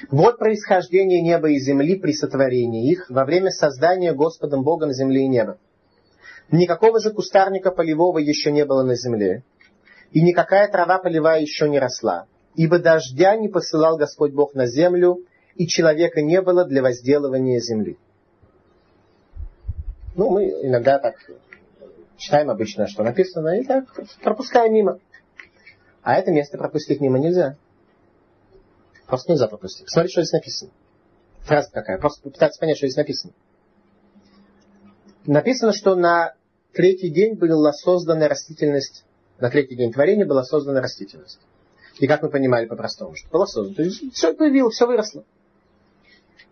Вот 0.09 0.39
происхождение 0.39 1.21
неба 1.21 1.51
и 1.51 1.59
земли 1.59 1.95
при 1.95 2.13
сотворении 2.13 2.91
их 2.91 3.09
во 3.09 3.25
время 3.25 3.51
создания 3.51 4.13
Господом 4.13 4.63
Богом 4.63 4.91
земли 4.91 5.23
и 5.23 5.27
неба. 5.27 5.57
Никакого 6.51 6.99
же 6.99 7.11
кустарника 7.11 7.71
полевого 7.71 8.17
еще 8.17 8.51
не 8.51 8.65
было 8.65 8.83
на 8.83 8.95
земле, 8.95 9.43
и 10.11 10.21
никакая 10.21 10.69
трава 10.69 10.99
полевая 10.99 11.39
еще 11.39 11.69
не 11.69 11.79
росла, 11.79 12.27
ибо 12.55 12.77
дождя 12.77 13.37
не 13.37 13.47
посылал 13.47 13.97
Господь 13.97 14.33
Бог 14.33 14.53
на 14.53 14.67
землю, 14.67 15.19
и 15.55 15.65
человека 15.65 16.21
не 16.21 16.41
было 16.41 16.65
для 16.65 16.81
возделывания 16.81 17.59
земли. 17.59 17.97
Ну, 20.15 20.29
мы 20.29 20.49
иногда 20.61 20.99
так 20.99 21.15
читаем 22.17 22.49
обычно, 22.49 22.87
что 22.87 23.03
написано, 23.03 23.61
и 23.61 23.63
так 23.63 23.85
пропускаем 24.21 24.73
мимо. 24.73 24.99
А 26.03 26.15
это 26.15 26.31
место 26.31 26.57
пропустить 26.57 26.99
мимо 26.99 27.17
нельзя. 27.17 27.55
Просто 29.07 29.31
нельзя 29.31 29.47
пропустить. 29.47 29.85
Посмотрите, 29.85 30.13
что 30.13 30.21
здесь 30.23 30.33
написано. 30.33 30.71
Фраза 31.43 31.71
какая. 31.71 31.97
Просто 31.97 32.23
попытаться 32.23 32.59
понять, 32.59 32.77
что 32.77 32.87
здесь 32.87 32.97
написано. 32.97 33.33
Написано, 35.25 35.71
что 35.71 35.95
на 35.95 36.33
третий 36.73 37.09
день 37.09 37.35
была 37.35 37.73
создана 37.73 38.27
растительность, 38.27 39.03
на 39.39 39.49
третий 39.49 39.75
день 39.75 39.91
творения 39.91 40.25
была 40.25 40.43
создана 40.43 40.81
растительность. 40.81 41.39
И 41.99 42.07
как 42.07 42.21
мы 42.21 42.29
понимали 42.29 42.65
по-простому, 42.65 43.15
что 43.15 43.29
была 43.29 43.45
создана. 43.45 43.75
То 43.75 43.83
есть 43.83 44.13
все 44.13 44.33
появилось, 44.33 44.75
все 44.75 44.87
выросло. 44.87 45.23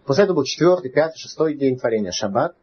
После 0.05 0.23
этого 0.23 0.37
был 0.37 0.43
четвертый, 0.43 0.91
пятый, 0.91 1.17
шестой 1.17 1.55
день 1.55 1.77
творения, 1.77 2.11
шаббат. 2.11 2.55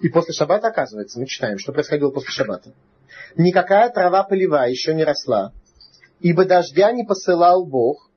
И 0.00 0.08
после 0.08 0.34
шаббата, 0.34 0.68
оказывается, 0.68 1.20
мы 1.20 1.26
читаем, 1.26 1.58
что 1.58 1.72
происходило 1.72 2.10
после 2.10 2.30
шаббата. 2.30 2.72
Никакая 3.36 3.90
трава 3.90 4.24
полевая 4.24 4.70
еще 4.70 4.94
не 4.94 5.04
росла, 5.04 5.52
ибо 6.20 6.44
дождя 6.44 6.90
не 6.92 7.04
посылал 7.04 7.64
Бог, 7.64 8.10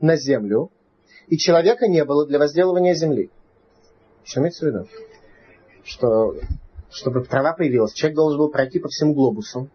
на 0.00 0.16
землю, 0.16 0.70
и 1.28 1.38
человека 1.38 1.88
не 1.88 2.04
было 2.04 2.26
для 2.26 2.38
возделывания 2.38 2.94
земли. 2.94 3.30
Что 4.24 4.40
имеется 4.40 4.64
в 4.64 4.68
виду? 4.68 4.88
Что, 5.84 6.34
чтобы 6.96 7.24
трава 7.24 7.52
появилась, 7.52 7.92
человек 7.92 8.16
должен 8.16 8.38
был 8.38 8.50
пройти 8.50 8.78
по 8.78 8.88
всему 8.88 9.14
глобусу 9.14 9.68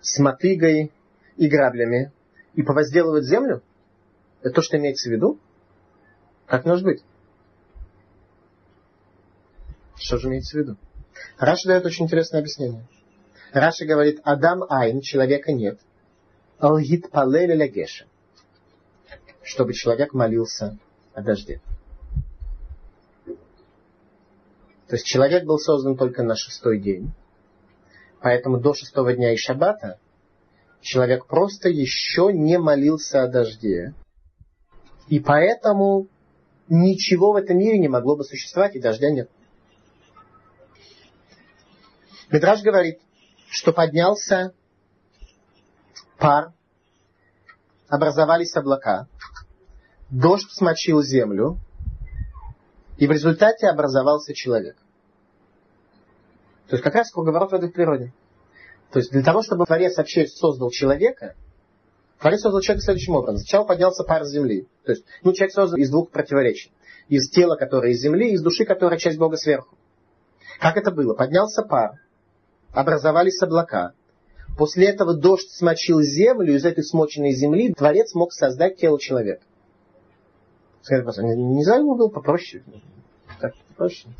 с 0.00 0.18
мотыгой 0.18 0.92
и 1.36 1.48
граблями 1.48 2.12
и 2.54 2.62
повозделывать 2.62 3.24
землю? 3.24 3.62
Это 4.40 4.54
то, 4.54 4.62
что 4.62 4.76
имеется 4.76 5.08
в 5.08 5.12
виду? 5.12 5.38
Как 6.46 6.64
может 6.64 6.84
быть? 6.84 7.02
Что 9.96 10.18
же 10.18 10.28
имеется 10.28 10.56
в 10.56 10.60
виду? 10.60 10.76
Раши 11.38 11.68
дает 11.68 11.86
очень 11.86 12.04
интересное 12.04 12.40
объяснение. 12.40 12.86
Раши 13.52 13.84
говорит, 13.84 14.20
Адам 14.24 14.64
Айн, 14.68 15.00
человека 15.00 15.52
нет. 15.52 15.78
Алгит 16.58 17.10
Палеля 17.10 17.54
Лягеша 17.54 18.06
чтобы 19.44 19.74
человек 19.74 20.12
молился 20.14 20.78
о 21.12 21.22
дожде. 21.22 21.60
То 24.88 24.96
есть 24.96 25.06
человек 25.06 25.44
был 25.44 25.58
создан 25.58 25.96
только 25.96 26.22
на 26.22 26.36
шестой 26.36 26.78
день. 26.80 27.12
Поэтому 28.20 28.58
до 28.58 28.74
шестого 28.74 29.12
дня 29.14 29.32
и 29.32 29.36
шаббата 29.36 29.98
человек 30.80 31.26
просто 31.26 31.68
еще 31.68 32.30
не 32.32 32.58
молился 32.58 33.22
о 33.22 33.28
дожде. 33.28 33.94
И 35.08 35.20
поэтому 35.20 36.08
ничего 36.68 37.32
в 37.32 37.36
этом 37.36 37.58
мире 37.58 37.78
не 37.78 37.88
могло 37.88 38.16
бы 38.16 38.24
существовать, 38.24 38.76
и 38.76 38.80
дождя 38.80 39.10
нет. 39.10 39.30
Медраж 42.30 42.62
говорит, 42.62 43.00
что 43.48 43.72
поднялся 43.72 44.54
пар, 46.18 46.52
образовались 47.88 48.56
облака, 48.56 49.08
дождь 50.10 50.50
смочил 50.50 51.02
землю, 51.02 51.58
и 52.96 53.06
в 53.06 53.10
результате 53.10 53.68
образовался 53.68 54.34
человек. 54.34 54.76
То 56.68 56.76
есть 56.76 56.82
как 56.82 56.94
раз 56.94 57.10
круговорот 57.10 57.52
в 57.52 57.70
природе. 57.70 58.12
То 58.90 59.00
есть 59.00 59.10
для 59.10 59.22
того, 59.22 59.42
чтобы 59.42 59.66
Творец 59.66 59.96
вообще 59.96 60.26
создал 60.26 60.70
человека, 60.70 61.34
Творец 62.20 62.40
создал 62.40 62.60
человека 62.60 62.84
следующим 62.84 63.16
образом. 63.16 63.38
Сначала 63.38 63.64
поднялся 63.66 64.04
пар 64.04 64.24
с 64.24 64.30
земли. 64.30 64.68
То 64.84 64.92
есть, 64.92 65.04
ну, 65.22 65.32
человек 65.32 65.54
создан 65.54 65.80
из 65.80 65.90
двух 65.90 66.10
противоречий. 66.10 66.72
Из 67.08 67.28
тела, 67.28 67.56
которое 67.56 67.92
из 67.92 68.00
земли, 68.00 68.32
из 68.32 68.40
души, 68.40 68.64
которая 68.64 68.98
часть 68.98 69.18
Бога 69.18 69.36
сверху. 69.36 69.76
Как 70.58 70.76
это 70.76 70.90
было? 70.90 71.14
Поднялся 71.14 71.62
пар, 71.62 72.00
образовались 72.72 73.42
облака. 73.42 73.92
После 74.56 74.86
этого 74.86 75.14
дождь 75.14 75.50
смочил 75.50 76.00
землю, 76.00 76.54
из 76.54 76.64
этой 76.64 76.84
смоченной 76.84 77.32
земли 77.32 77.74
Творец 77.74 78.14
мог 78.14 78.32
создать 78.32 78.76
тело 78.76 78.98
человека. 79.00 79.42
Скажите, 80.84 81.22
нельзя 81.22 81.76
ему 81.76 81.94
было 81.94 82.08
попроще? 82.08 82.62
Так, 83.40 83.54
попроще. 83.68 84.12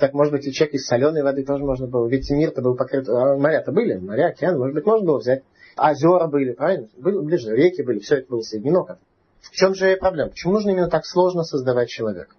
Так, 0.00 0.12
может 0.12 0.32
быть, 0.32 0.44
и 0.44 0.52
человек 0.52 0.74
из 0.74 0.86
соленой 0.86 1.22
воды 1.22 1.44
тоже 1.44 1.64
можно 1.64 1.86
было. 1.86 2.08
Ведь 2.08 2.28
мир-то 2.30 2.62
был 2.62 2.74
покрыт... 2.74 3.08
А 3.08 3.36
моря-то 3.36 3.70
были, 3.70 3.96
моря, 3.96 4.30
океан, 4.30 4.58
может 4.58 4.74
быть, 4.74 4.84
можно 4.84 5.06
было 5.06 5.18
взять. 5.18 5.44
Озера 5.76 6.26
были, 6.26 6.52
правильно? 6.52 6.88
Были 6.98 7.18
ближе, 7.18 7.54
реки 7.54 7.82
были, 7.82 8.00
все 8.00 8.16
это 8.16 8.28
было 8.28 8.40
соединено 8.40 8.82
как 8.82 8.98
В 9.40 9.52
чем 9.52 9.72
же 9.74 9.96
проблема? 9.96 10.30
Почему 10.30 10.54
нужно 10.54 10.70
именно 10.70 10.90
так 10.90 11.06
сложно 11.06 11.44
создавать 11.44 11.88
человека? 11.88 12.34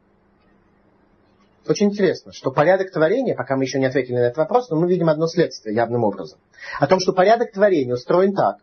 Очень 1.65 1.87
интересно, 1.91 2.33
что 2.33 2.51
порядок 2.51 2.91
творения, 2.91 3.35
пока 3.35 3.55
мы 3.55 3.63
еще 3.63 3.79
не 3.79 3.85
ответили 3.85 4.15
на 4.15 4.25
этот 4.25 4.37
вопрос, 4.37 4.69
но 4.69 4.77
мы 4.77 4.89
видим 4.89 5.07
одно 5.07 5.27
следствие 5.27 5.73
явным 5.73 6.03
образом. 6.03 6.39
О 6.77 6.87
том, 6.87 6.99
что 6.99 7.13
порядок 7.13 7.53
творения 7.53 7.93
устроен 7.93 8.33
так, 8.33 8.57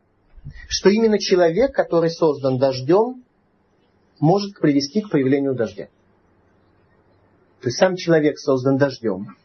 что 0.69 0.91
именно 0.91 1.19
человек, 1.19 1.75
который 1.75 2.11
создан 2.11 2.59
дождем, 2.59 3.25
может 4.21 4.59
привести 4.59 5.03
к 5.03 5.11
появлению 5.11 5.55
дождя. 5.55 5.89
То 7.61 7.69
есть 7.69 7.79
сам 7.79 7.97
человек 7.97 8.39
создан 8.39 8.79
дождем, 8.79 9.37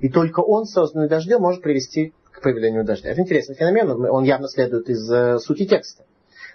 и 0.00 0.08
только 0.08 0.40
он, 0.40 0.64
созданный 0.64 1.08
дождем, 1.08 1.42
может 1.42 1.62
привести 1.62 2.14
к 2.32 2.40
появлению 2.40 2.84
дождя. 2.84 3.10
Это 3.10 3.20
интересный 3.20 3.54
феномен, 3.54 3.90
он 3.90 4.24
явно 4.24 4.48
следует 4.48 4.88
из 4.88 5.10
э, 5.10 5.38
сути 5.38 5.66
текста. 5.66 6.04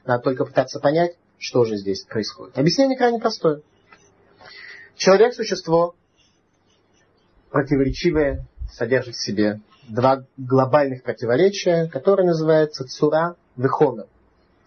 Надо 0.06 0.24
только 0.24 0.46
пытаться 0.46 0.80
понять, 0.80 1.16
что 1.38 1.66
же 1.66 1.78
здесь 1.78 2.04
происходит. 2.04 2.58
Объяснение 2.58 2.98
крайне 2.98 3.20
простое. 3.20 3.62
Человек– 4.96 5.34
существо 5.36 5.96
противоречивое, 7.52 8.48
содержит 8.72 9.16
в 9.16 9.24
себе 9.24 9.62
два 9.88 10.26
глобальных 10.38 11.04
противоречия, 11.04 11.88
которые 11.88 12.28
называются 12.28 12.86
цура 12.86 13.36
вехона. 13.56 14.08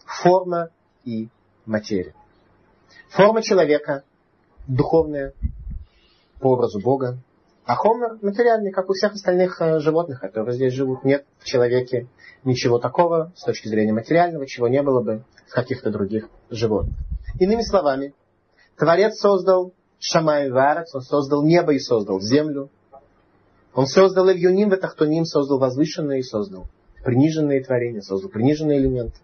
Форма 0.05 0.71
и 1.05 1.29
материя. 1.67 2.15
Форма 3.11 3.43
человека 3.43 4.05
духовная, 4.67 5.33
по 6.41 6.53
образу 6.53 6.81
Бога, 6.81 7.19
а 7.65 7.75
хомер 7.75 8.19
материальный, 8.23 8.71
как 8.71 8.89
у 8.89 8.93
всех 8.93 9.15
остальных 9.15 9.61
э, 9.61 9.81
животных, 9.81 10.21
которые 10.21 10.55
здесь 10.55 10.73
живут. 10.73 11.05
Нет 11.05 11.27
в 11.39 11.45
человеке 11.45 12.07
ничего 12.45 12.79
такого 12.79 13.33
с 13.37 13.45
точки 13.45 13.69
зрения 13.69 13.93
материального, 13.93 14.47
чего 14.47 14.69
не 14.69 14.83
было 14.83 15.03
бы 15.03 15.25
в 15.47 15.53
каких-то 15.53 15.91
других 15.91 16.29
животных. 16.51 16.97
Иными 17.41 17.63
словами, 17.63 18.15
Творец 18.77 19.19
создал 19.19 19.73
Шамай 19.99 20.51
Варец, 20.51 20.95
он 20.95 21.03
создал 21.03 21.45
небо 21.45 21.73
и 21.73 21.79
создал 21.79 22.21
землю. 22.21 22.71
Он 23.75 23.87
создал 23.87 24.31
Ильюним, 24.31 24.71
Ветахтуним, 24.71 25.25
создал 25.25 25.59
возвышенные 25.59 26.21
и 26.21 26.23
создал 26.23 26.67
приниженные 27.05 27.63
творения, 27.63 28.01
создал 28.01 28.31
приниженные 28.31 28.79
элементы. 28.79 29.19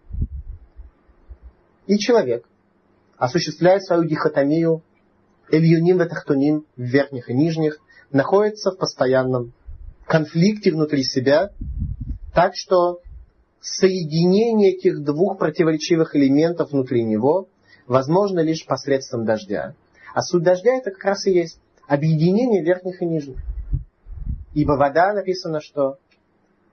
И 1.87 1.97
человек 1.97 2.45
осуществляет 3.17 3.83
свою 3.83 4.03
дихотомию 4.03 4.81
Ильюним 5.49 5.99
Ветахтуним 5.99 6.65
верхних 6.75 7.29
и 7.29 7.33
нижних, 7.33 7.79
находится 8.11 8.71
в 8.71 8.77
постоянном 8.77 9.53
конфликте 10.05 10.71
внутри 10.71 11.03
себя, 11.03 11.51
так 12.33 12.55
что 12.55 12.99
соединение 13.61 14.73
этих 14.73 15.03
двух 15.03 15.37
противоречивых 15.37 16.15
элементов 16.15 16.71
внутри 16.71 17.03
него 17.03 17.47
возможно 17.87 18.39
лишь 18.39 18.65
посредством 18.65 19.25
дождя. 19.25 19.75
А 20.13 20.21
суть 20.21 20.43
дождя 20.43 20.75
это 20.75 20.91
как 20.91 21.03
раз 21.03 21.25
и 21.25 21.31
есть 21.31 21.59
объединение 21.87 22.63
верхних 22.63 23.01
и 23.01 23.05
нижних. 23.05 23.37
Ибо 24.53 24.73
вода 24.73 25.13
написано, 25.13 25.59
что 25.61 25.97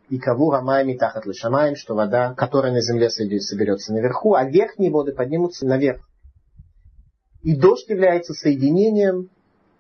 и 0.08 0.18
каву 0.18 0.50
рамайми 0.50 0.94
тахат 0.94 1.26
лишамаем, 1.26 1.74
что 1.74 1.94
вода, 1.94 2.34
которая 2.34 2.72
на 2.72 2.80
земле 2.80 3.08
соберется 3.10 3.92
наверху, 3.92 4.34
а 4.34 4.44
верхние 4.44 4.90
воды 4.90 5.12
поднимутся 5.12 5.66
наверх. 5.66 6.06
И 7.42 7.56
дождь 7.56 7.88
является 7.88 8.34
соединением 8.34 9.28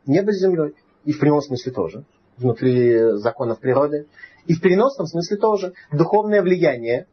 неба 0.06 0.32
с 0.32 0.40
землей. 0.40 0.74
И 1.04 1.12
в 1.12 1.18
прямом 1.18 1.40
смысле 1.42 1.72
тоже. 1.72 2.04
Внутри 2.36 3.16
законов 3.18 3.60
природы. 3.60 4.06
И 4.46 4.54
в 4.54 4.60
переносном 4.60 5.06
смысле 5.06 5.36
тоже. 5.36 5.74
Духовное 5.92 6.42
влияние, 6.42 7.06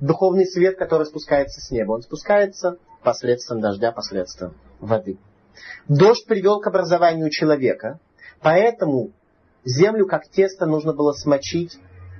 духовный 0.00 0.46
свет, 0.46 0.76
который 0.76 1.06
спускается 1.06 1.60
с 1.60 1.70
неба, 1.70 1.92
он 1.92 2.02
спускается 2.02 2.78
посредством 3.02 3.60
дождя, 3.60 3.92
посредством 3.92 4.54
воды. 4.80 5.18
Дождь 5.88 6.26
привел 6.26 6.60
к 6.60 6.66
образованию 6.66 7.30
человека, 7.30 7.98
поэтому 8.40 9.10
землю 9.64 10.06
как 10.06 10.28
тесто 10.28 10.66
нужно 10.66 10.92
было 10.92 11.12
смочить 11.12 11.78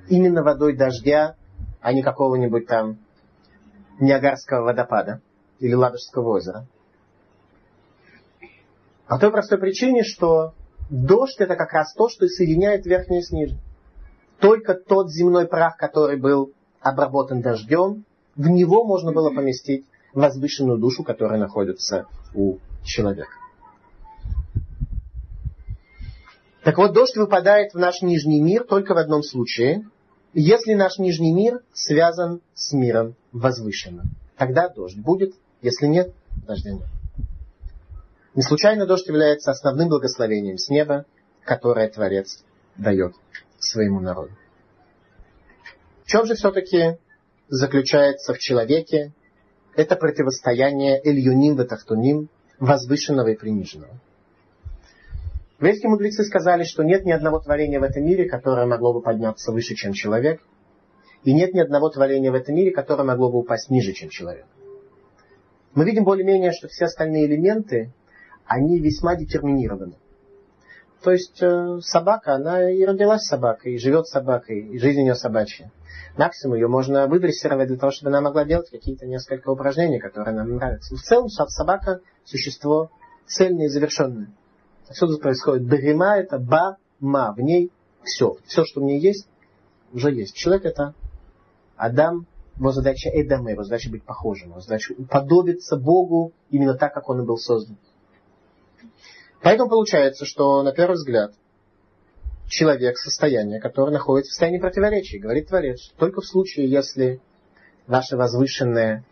именно 0.09 0.43
водой 0.43 0.75
дождя, 0.75 1.35
а 1.81 1.93
не 1.93 2.01
какого-нибудь 2.01 2.67
там 2.67 2.97
Ниагарского 3.99 4.63
водопада 4.63 5.21
или 5.59 5.73
Ладожского 5.73 6.29
озера. 6.29 6.65
По 9.09 9.17
той 9.17 9.31
простой 9.31 9.57
причине, 9.57 10.03
что 10.03 10.53
дождь 10.91 11.37
это 11.39 11.55
как 11.55 11.73
раз 11.73 11.93
то, 11.95 12.09
что 12.09 12.27
соединяет 12.27 12.85
верхнее 12.85 13.23
с 13.23 13.31
нижним. 13.31 13.59
Только 14.39 14.75
тот 14.75 15.11
земной 15.11 15.47
прах, 15.47 15.77
который 15.77 16.19
был 16.19 16.53
обработан 16.79 17.41
дождем, 17.41 18.05
в 18.35 18.47
него 18.47 18.85
можно 18.85 19.11
было 19.11 19.31
поместить 19.31 19.85
возвышенную 20.13 20.77
душу, 20.77 21.03
которая 21.03 21.39
находится 21.39 22.05
у 22.35 22.57
человека. 22.83 23.31
Так 26.63 26.77
вот, 26.77 26.93
дождь 26.93 27.17
выпадает 27.17 27.73
в 27.73 27.79
наш 27.79 28.03
нижний 28.03 28.41
мир 28.41 28.63
только 28.63 28.93
в 28.93 28.97
одном 28.97 29.23
случае, 29.23 29.89
если 30.33 30.75
наш 30.75 30.99
нижний 30.99 31.33
мир 31.33 31.61
связан 31.73 32.41
с 32.53 32.73
миром 32.73 33.15
возвышенным. 33.31 34.11
Тогда 34.37 34.69
дождь 34.69 34.97
будет, 34.97 35.33
если 35.63 35.87
нет, 35.87 36.13
дождя 36.45 36.73
нет. 36.73 36.98
Не 38.39 38.43
случайно 38.43 38.85
дождь 38.85 39.05
является 39.05 39.51
основным 39.51 39.89
благословением 39.89 40.57
с 40.57 40.69
неба, 40.69 41.05
которое 41.43 41.89
Творец 41.89 42.41
дает 42.77 43.13
своему 43.57 43.99
народу. 43.99 44.31
В 46.05 46.07
чем 46.07 46.25
же 46.25 46.35
все-таки 46.35 46.99
заключается 47.49 48.33
в 48.33 48.39
человеке 48.39 49.11
это 49.75 49.97
противостояние 49.97 51.01
Эльюним 51.03 51.57
Ветахтуним, 51.57 52.29
возвышенного 52.59 53.27
и 53.27 53.35
приниженного? 53.35 53.99
Еврейские 55.57 55.89
мудрецы 55.89 56.23
сказали, 56.23 56.63
что 56.63 56.83
нет 56.83 57.03
ни 57.03 57.11
одного 57.11 57.41
творения 57.41 57.81
в 57.81 57.83
этом 57.83 58.05
мире, 58.05 58.29
которое 58.29 58.65
могло 58.65 58.93
бы 58.93 59.01
подняться 59.01 59.51
выше, 59.51 59.75
чем 59.75 59.91
человек, 59.91 60.41
и 61.25 61.33
нет 61.33 61.53
ни 61.53 61.59
одного 61.59 61.89
творения 61.89 62.31
в 62.31 62.35
этом 62.35 62.55
мире, 62.55 62.71
которое 62.71 63.03
могло 63.03 63.29
бы 63.29 63.39
упасть 63.39 63.69
ниже, 63.69 63.91
чем 63.91 64.07
человек. 64.07 64.45
Мы 65.75 65.83
видим 65.83 66.05
более-менее, 66.05 66.53
что 66.53 66.69
все 66.69 66.85
остальные 66.85 67.25
элементы, 67.25 67.91
они 68.49 68.79
весьма 68.79 69.15
детерминированы. 69.15 69.95
То 71.03 71.11
есть 71.11 71.41
э, 71.41 71.79
собака, 71.81 72.33
она 72.33 72.69
и 72.69 72.83
родилась 72.83 73.21
собакой, 73.21 73.75
и 73.75 73.77
живет 73.77 74.07
собакой, 74.07 74.59
и 74.59 74.79
жизнь 74.79 74.99
у 74.99 75.03
нее 75.03 75.15
собачья. 75.15 75.71
Максимум 76.17 76.55
ее 76.55 76.67
можно 76.67 77.07
выдрессировать 77.07 77.69
для 77.69 77.77
того, 77.77 77.91
чтобы 77.91 78.09
она 78.09 78.19
могла 78.19 78.43
делать 78.43 78.69
какие-то 78.69 79.05
несколько 79.05 79.49
упражнений, 79.49 79.99
которые 79.99 80.35
нам 80.35 80.55
нравятся. 80.55 80.95
В 80.95 81.01
целом 81.01 81.29
собака 81.29 82.01
существо 82.25 82.91
цельное 83.27 83.67
и 83.67 83.69
завершенное. 83.69 84.33
Отсюда 84.89 85.17
происходит 85.19 85.65
Берема 85.65 86.17
это 86.17 86.39
ба-ма. 86.39 87.33
В 87.33 87.39
ней 87.39 87.71
все. 88.03 88.35
Все, 88.45 88.65
что 88.65 88.81
в 88.81 88.83
ней 88.83 88.99
есть, 88.99 89.29
уже 89.93 90.11
есть. 90.11 90.35
Человек 90.35 90.65
это 90.65 90.95
Адам, 91.77 92.25
его 92.57 92.71
задача 92.71 93.09
Эдаме, 93.09 93.53
его 93.53 93.63
задача 93.63 93.89
быть 93.89 94.03
похожим, 94.03 94.49
его 94.49 94.59
задача 94.59 94.93
уподобиться 94.97 95.77
Богу 95.77 96.33
именно 96.49 96.73
так, 96.73 96.93
как 96.93 97.07
он 97.07 97.21
и 97.21 97.25
был 97.25 97.37
создан. 97.37 97.77
Поэтому 99.41 99.69
получается, 99.69 100.25
что 100.25 100.63
на 100.63 100.71
первый 100.71 100.95
взгляд 100.95 101.33
человек 102.47 102.97
состояние, 102.97 103.61
которое 103.61 103.91
находится 103.91 104.29
в 104.29 104.33
состоянии 104.33 104.59
противоречия, 104.59 105.19
говорит 105.19 105.47
Творец, 105.47 105.91
только 105.97 106.21
в 106.21 106.25
случае, 106.25 106.69
если 106.69 107.21
ваше 107.87 108.17
возвышенное 108.17 109.05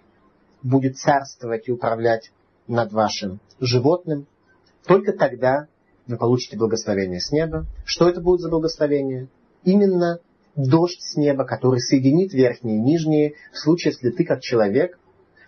будет 0.63 0.97
царствовать 0.97 1.67
и 1.67 1.71
управлять 1.71 2.32
над 2.67 2.91
вашим 2.91 3.39
животным, 3.59 4.28
только 4.86 5.13
тогда 5.13 5.67
вы 6.07 6.17
получите 6.17 6.57
благословение 6.57 7.19
с 7.19 7.32
неба. 7.32 7.65
Что 7.86 8.09
это 8.09 8.21
будет 8.21 8.41
за 8.41 8.49
благословение? 8.49 9.28
Именно 9.63 10.19
дождь 10.55 11.01
с 11.01 11.15
неба, 11.15 11.45
который 11.45 11.80
соединит 11.80 12.34
верхние 12.34 12.78
и 12.78 12.82
нижние, 12.82 13.36
в 13.51 13.57
случае, 13.57 13.93
если 13.93 14.09
ты 14.09 14.25
как 14.25 14.41
человек 14.41 14.97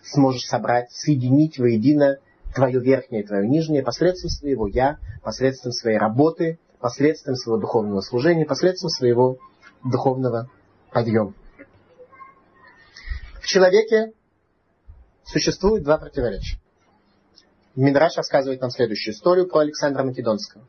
сможешь 0.02 0.46
собрать, 0.46 0.90
соединить 0.92 1.58
воедино 1.58 2.18
твое 2.54 2.80
верхнее 2.80 3.26
твое 3.26 3.48
нижнее 3.48 3.82
посредством 3.82 4.30
своего 4.30 4.66
«я», 4.66 4.98
посредством 5.22 5.72
своей 5.72 5.98
работы, 5.98 6.58
последствием 6.80 7.36
своего 7.36 7.60
духовного 7.60 8.00
служения, 8.00 8.44
последствием 8.44 8.90
своего 8.90 9.38
духовного 9.84 10.48
подъема. 10.92 11.34
В 13.40 13.46
человеке 13.46 14.12
существует 15.24 15.84
два 15.84 15.98
противоречия. 15.98 16.58
Мидраш 17.76 18.16
рассказывает 18.16 18.60
нам 18.60 18.70
следующую 18.70 19.14
историю 19.14 19.48
про 19.48 19.60
Александра 19.60 20.02
Македонского. 20.02 20.64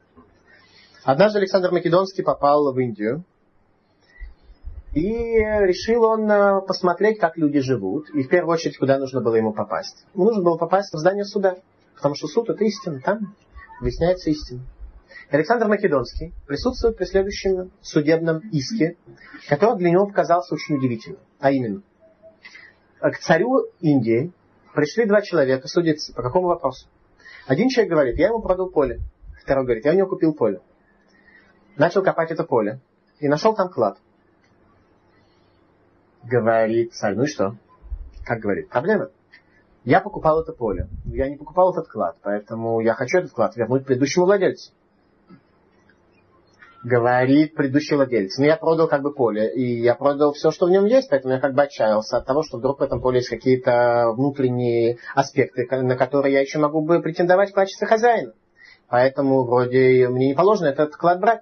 Однажды 1.03 1.39
Александр 1.39 1.71
Македонский 1.71 2.21
попал 2.21 2.71
в 2.71 2.79
Индию, 2.79 3.25
и 4.93 5.07
решил 5.07 6.03
он 6.03 6.29
э, 6.29 6.61
посмотреть, 6.67 7.17
как 7.17 7.37
люди 7.37 7.61
живут. 7.61 8.09
И 8.09 8.23
в 8.23 8.27
первую 8.27 8.53
очередь, 8.53 8.77
куда 8.77 8.97
нужно 8.99 9.21
было 9.21 9.35
ему 9.35 9.53
попасть. 9.53 10.05
Ему 10.13 10.25
нужно 10.25 10.43
было 10.43 10.57
попасть 10.57 10.93
в 10.93 10.97
здание 10.97 11.23
суда. 11.23 11.55
Потому 12.01 12.15
что 12.15 12.25
суд 12.25 12.49
это 12.49 12.63
истина. 12.63 12.99
Там 12.99 13.35
выясняется 13.79 14.31
истина. 14.31 14.61
Александр 15.29 15.67
Македонский 15.67 16.33
присутствует 16.47 16.97
при 16.97 17.05
следующем 17.05 17.71
судебном 17.83 18.39
иске, 18.51 18.97
который 19.47 19.77
для 19.77 19.91
него 19.91 20.07
показался 20.07 20.55
очень 20.55 20.77
удивительным. 20.77 21.19
А 21.39 21.51
именно, 21.51 21.83
к 22.99 23.19
царю 23.19 23.67
Индии 23.81 24.33
пришли 24.73 25.05
два 25.05 25.21
человека 25.21 25.67
судиться. 25.67 26.11
По 26.15 26.23
какому 26.23 26.47
вопросу? 26.47 26.87
Один 27.45 27.69
человек 27.69 27.91
говорит, 27.91 28.17
я 28.17 28.29
ему 28.29 28.41
продал 28.41 28.71
поле. 28.71 28.99
Второй 29.43 29.65
говорит, 29.65 29.85
я 29.85 29.91
у 29.91 29.95
него 29.95 30.07
купил 30.07 30.33
поле. 30.33 30.59
Начал 31.77 32.01
копать 32.01 32.31
это 32.31 32.43
поле. 32.43 32.79
И 33.19 33.27
нашел 33.27 33.53
там 33.53 33.69
клад. 33.69 33.99
Говорит 36.23 36.95
царь, 36.95 37.13
ну 37.13 37.25
и 37.25 37.27
что? 37.27 37.57
Как 38.25 38.39
говорит? 38.39 38.69
Проблема. 38.69 39.11
Я 39.83 39.99
покупал 39.99 40.41
это 40.41 40.53
поле. 40.53 40.87
Я 41.05 41.27
не 41.27 41.37
покупал 41.37 41.71
этот 41.71 41.87
клад, 41.87 42.15
поэтому 42.21 42.81
я 42.81 42.93
хочу 42.93 43.19
этот 43.19 43.31
клад 43.31 43.55
вернуть 43.55 43.85
предыдущему 43.85 44.25
владельцу. 44.25 44.71
Говорит 46.83 47.55
предыдущий 47.55 47.95
владелец. 47.95 48.37
Ну, 48.37 48.45
я 48.45 48.57
продал 48.57 48.87
как 48.87 49.01
бы 49.01 49.13
поле, 49.13 49.53
и 49.53 49.81
я 49.81 49.93
продал 49.95 50.33
все, 50.33 50.51
что 50.51 50.65
в 50.65 50.71
нем 50.71 50.85
есть, 50.85 51.09
поэтому 51.09 51.35
я 51.35 51.39
как 51.39 51.53
бы 51.53 51.63
отчаялся 51.63 52.17
от 52.17 52.25
того, 52.25 52.41
что 52.43 52.57
вдруг 52.57 52.79
в 52.79 52.83
этом 52.83 53.01
поле 53.01 53.17
есть 53.17 53.29
какие-то 53.29 54.13
внутренние 54.15 54.97
аспекты, 55.15 55.67
на 55.69 55.95
которые 55.95 56.33
я 56.33 56.41
еще 56.41 56.59
могу 56.59 56.81
бы 56.81 57.01
претендовать 57.01 57.51
в 57.51 57.55
качестве 57.55 57.87
хозяина. 57.87 58.33
Поэтому 58.87 59.45
вроде 59.45 60.09
мне 60.09 60.29
не 60.29 60.33
положено 60.33 60.67
этот 60.67 60.95
клад 60.95 61.19
брать. 61.19 61.41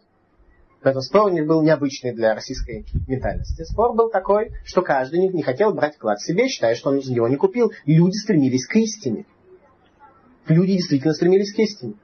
Поэтому 0.81 1.01
спор 1.01 1.25
у 1.25 1.29
них 1.29 1.45
был 1.45 1.61
необычный 1.61 2.13
для 2.13 2.33
российской 2.33 2.85
ментальности. 3.07 3.63
Спор 3.63 3.93
был 3.95 4.09
такой, 4.09 4.51
что 4.63 4.81
каждый 4.81 5.27
не, 5.27 5.43
хотел 5.43 5.73
брать 5.73 5.95
вклад 5.95 6.21
себе, 6.21 6.47
считая, 6.47 6.75
что 6.75 6.89
он 6.89 6.99
его 6.99 7.27
не 7.27 7.35
купил. 7.35 7.71
Люди 7.85 8.15
стремились 8.15 8.65
к 8.65 8.75
истине. 8.77 9.25
Люди 10.47 10.73
действительно 10.73 11.13
стремились 11.13 11.53
к 11.53 11.59
истине. 11.59 11.95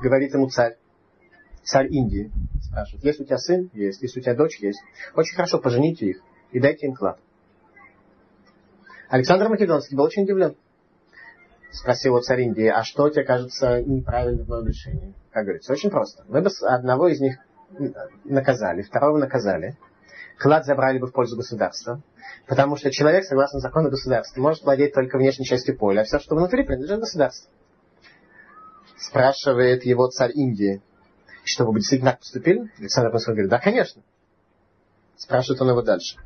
Говорит 0.00 0.32
ему 0.32 0.48
царь. 0.48 0.76
Царь 1.64 1.88
Индии 1.92 2.30
спрашивает, 2.62 3.04
есть 3.04 3.20
у 3.20 3.24
тебя 3.24 3.38
сын? 3.38 3.70
Есть. 3.74 4.00
Есть 4.00 4.16
у 4.16 4.20
тебя 4.20 4.34
дочь? 4.34 4.58
Есть. 4.60 4.80
Очень 5.14 5.34
хорошо, 5.34 5.58
пожените 5.58 6.06
их 6.06 6.22
и 6.52 6.60
дайте 6.60 6.86
им 6.86 6.94
клад. 6.94 7.18
Александр 9.08 9.48
Македонский 9.48 9.96
был 9.96 10.04
очень 10.04 10.22
удивлен. 10.22 10.56
Спросил 11.70 12.14
у 12.14 12.20
царь 12.20 12.42
Индии, 12.42 12.66
а 12.66 12.82
что 12.84 13.08
тебе 13.10 13.24
кажется 13.24 13.82
неправильным 13.82 14.46
в 14.46 14.48
моем 14.48 14.66
решении? 14.66 15.14
Как 15.30 15.44
говорится, 15.44 15.72
очень 15.72 15.90
просто. 15.90 16.24
Мы 16.28 16.40
бы 16.40 16.48
одного 16.62 17.08
из 17.08 17.20
них 17.20 17.38
наказали, 18.24 18.82
второго 18.82 19.18
наказали, 19.18 19.76
клад 20.38 20.64
забрали 20.64 20.98
бы 20.98 21.06
в 21.06 21.12
пользу 21.12 21.36
государства, 21.36 22.00
потому 22.46 22.76
что 22.76 22.90
человек, 22.90 23.24
согласно 23.24 23.60
закону 23.60 23.90
государства, 23.90 24.40
может 24.40 24.64
владеть 24.64 24.94
только 24.94 25.18
внешней 25.18 25.44
частью 25.44 25.76
поля, 25.76 26.00
а 26.00 26.04
все, 26.04 26.18
что 26.18 26.36
внутри, 26.36 26.64
принадлежит 26.64 27.00
государству. 27.00 27.50
Спрашивает 28.96 29.84
его 29.84 30.08
царь 30.08 30.32
Индии, 30.34 30.82
что 31.44 31.64
вы 31.64 31.72
бы 31.72 31.78
действительно 31.78 32.12
так 32.12 32.20
поступили? 32.20 32.70
Александр 32.78 33.10
Пасхаль 33.10 33.34
говорит, 33.34 33.50
да, 33.50 33.58
конечно. 33.58 34.02
Спрашивает 35.16 35.62
он 35.62 35.70
его 35.70 35.82
дальше. 35.82 36.18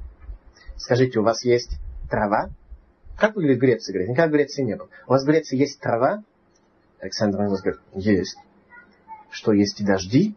Скажите, 0.76 1.20
у 1.20 1.22
вас 1.22 1.44
есть 1.44 1.78
трава? 2.10 2.50
Как 3.16 3.36
выглядит 3.36 3.60
Греция? 3.60 3.92
Говорит, 3.92 4.10
никогда 4.10 4.28
в 4.28 4.32
Греции 4.32 4.62
не 4.62 4.76
был. 4.76 4.88
У 5.06 5.10
вас 5.10 5.22
в 5.22 5.26
Греции 5.26 5.56
есть 5.56 5.80
трава? 5.80 6.24
Александр 6.98 7.38
Пасхаль 7.38 7.74
говорит, 7.74 7.82
есть. 7.94 8.36
Что, 9.30 9.52
есть 9.52 9.80
и 9.80 9.84
дожди? 9.84 10.34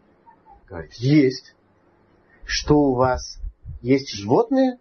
Говорит, 0.68 0.92
есть. 0.94 1.54
Что 2.44 2.76
у 2.76 2.94
вас 2.94 3.38
есть 3.82 4.12
животные? 4.12 4.78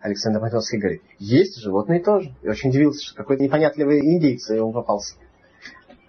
Александр 0.00 0.40
Македонский 0.40 0.78
говорит, 0.78 1.02
есть 1.18 1.60
животные 1.60 2.00
тоже. 2.00 2.34
И 2.42 2.48
очень 2.48 2.70
удивился, 2.70 3.04
что 3.04 3.16
какой-то 3.16 3.42
непонятливый 3.42 4.00
индейец 4.00 4.48
ему 4.50 4.72
попался. 4.72 5.14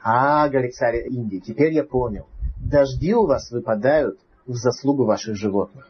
А, 0.02 0.48
говорит 0.50 0.76
царь 0.76 1.08
Индии, 1.08 1.40
теперь 1.40 1.74
я 1.74 1.84
понял. 1.84 2.28
Дожди 2.58 3.14
у 3.14 3.26
вас 3.26 3.52
выпадают 3.52 4.20
в 4.46 4.56
заслугу 4.56 5.06
ваших 5.06 5.36
животных. 5.36 5.90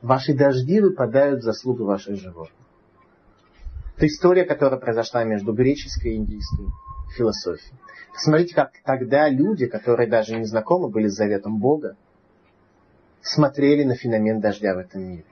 Ваши 0.00 0.32
дожди 0.32 0.80
выпадают 0.80 1.40
в 1.40 1.44
заслугу 1.44 1.84
ваших 1.84 2.16
животных. 2.16 2.54
Это 3.96 4.06
история, 4.06 4.44
которая 4.44 4.78
произошла 4.78 5.24
между 5.24 5.52
греческой 5.52 6.12
и 6.12 6.16
индийской 6.16 6.66
философией. 7.16 7.74
Посмотрите, 8.12 8.54
как 8.54 8.72
тогда 8.84 9.28
люди, 9.28 9.66
которые 9.66 10.08
даже 10.08 10.36
не 10.36 10.44
знакомы 10.44 10.88
были 10.88 11.08
с 11.08 11.14
заветом 11.14 11.58
Бога, 11.58 11.96
смотрели 13.22 13.84
на 13.84 13.94
феномен 13.94 14.40
дождя 14.40 14.74
в 14.74 14.78
этом 14.78 15.02
мире. 15.02 15.24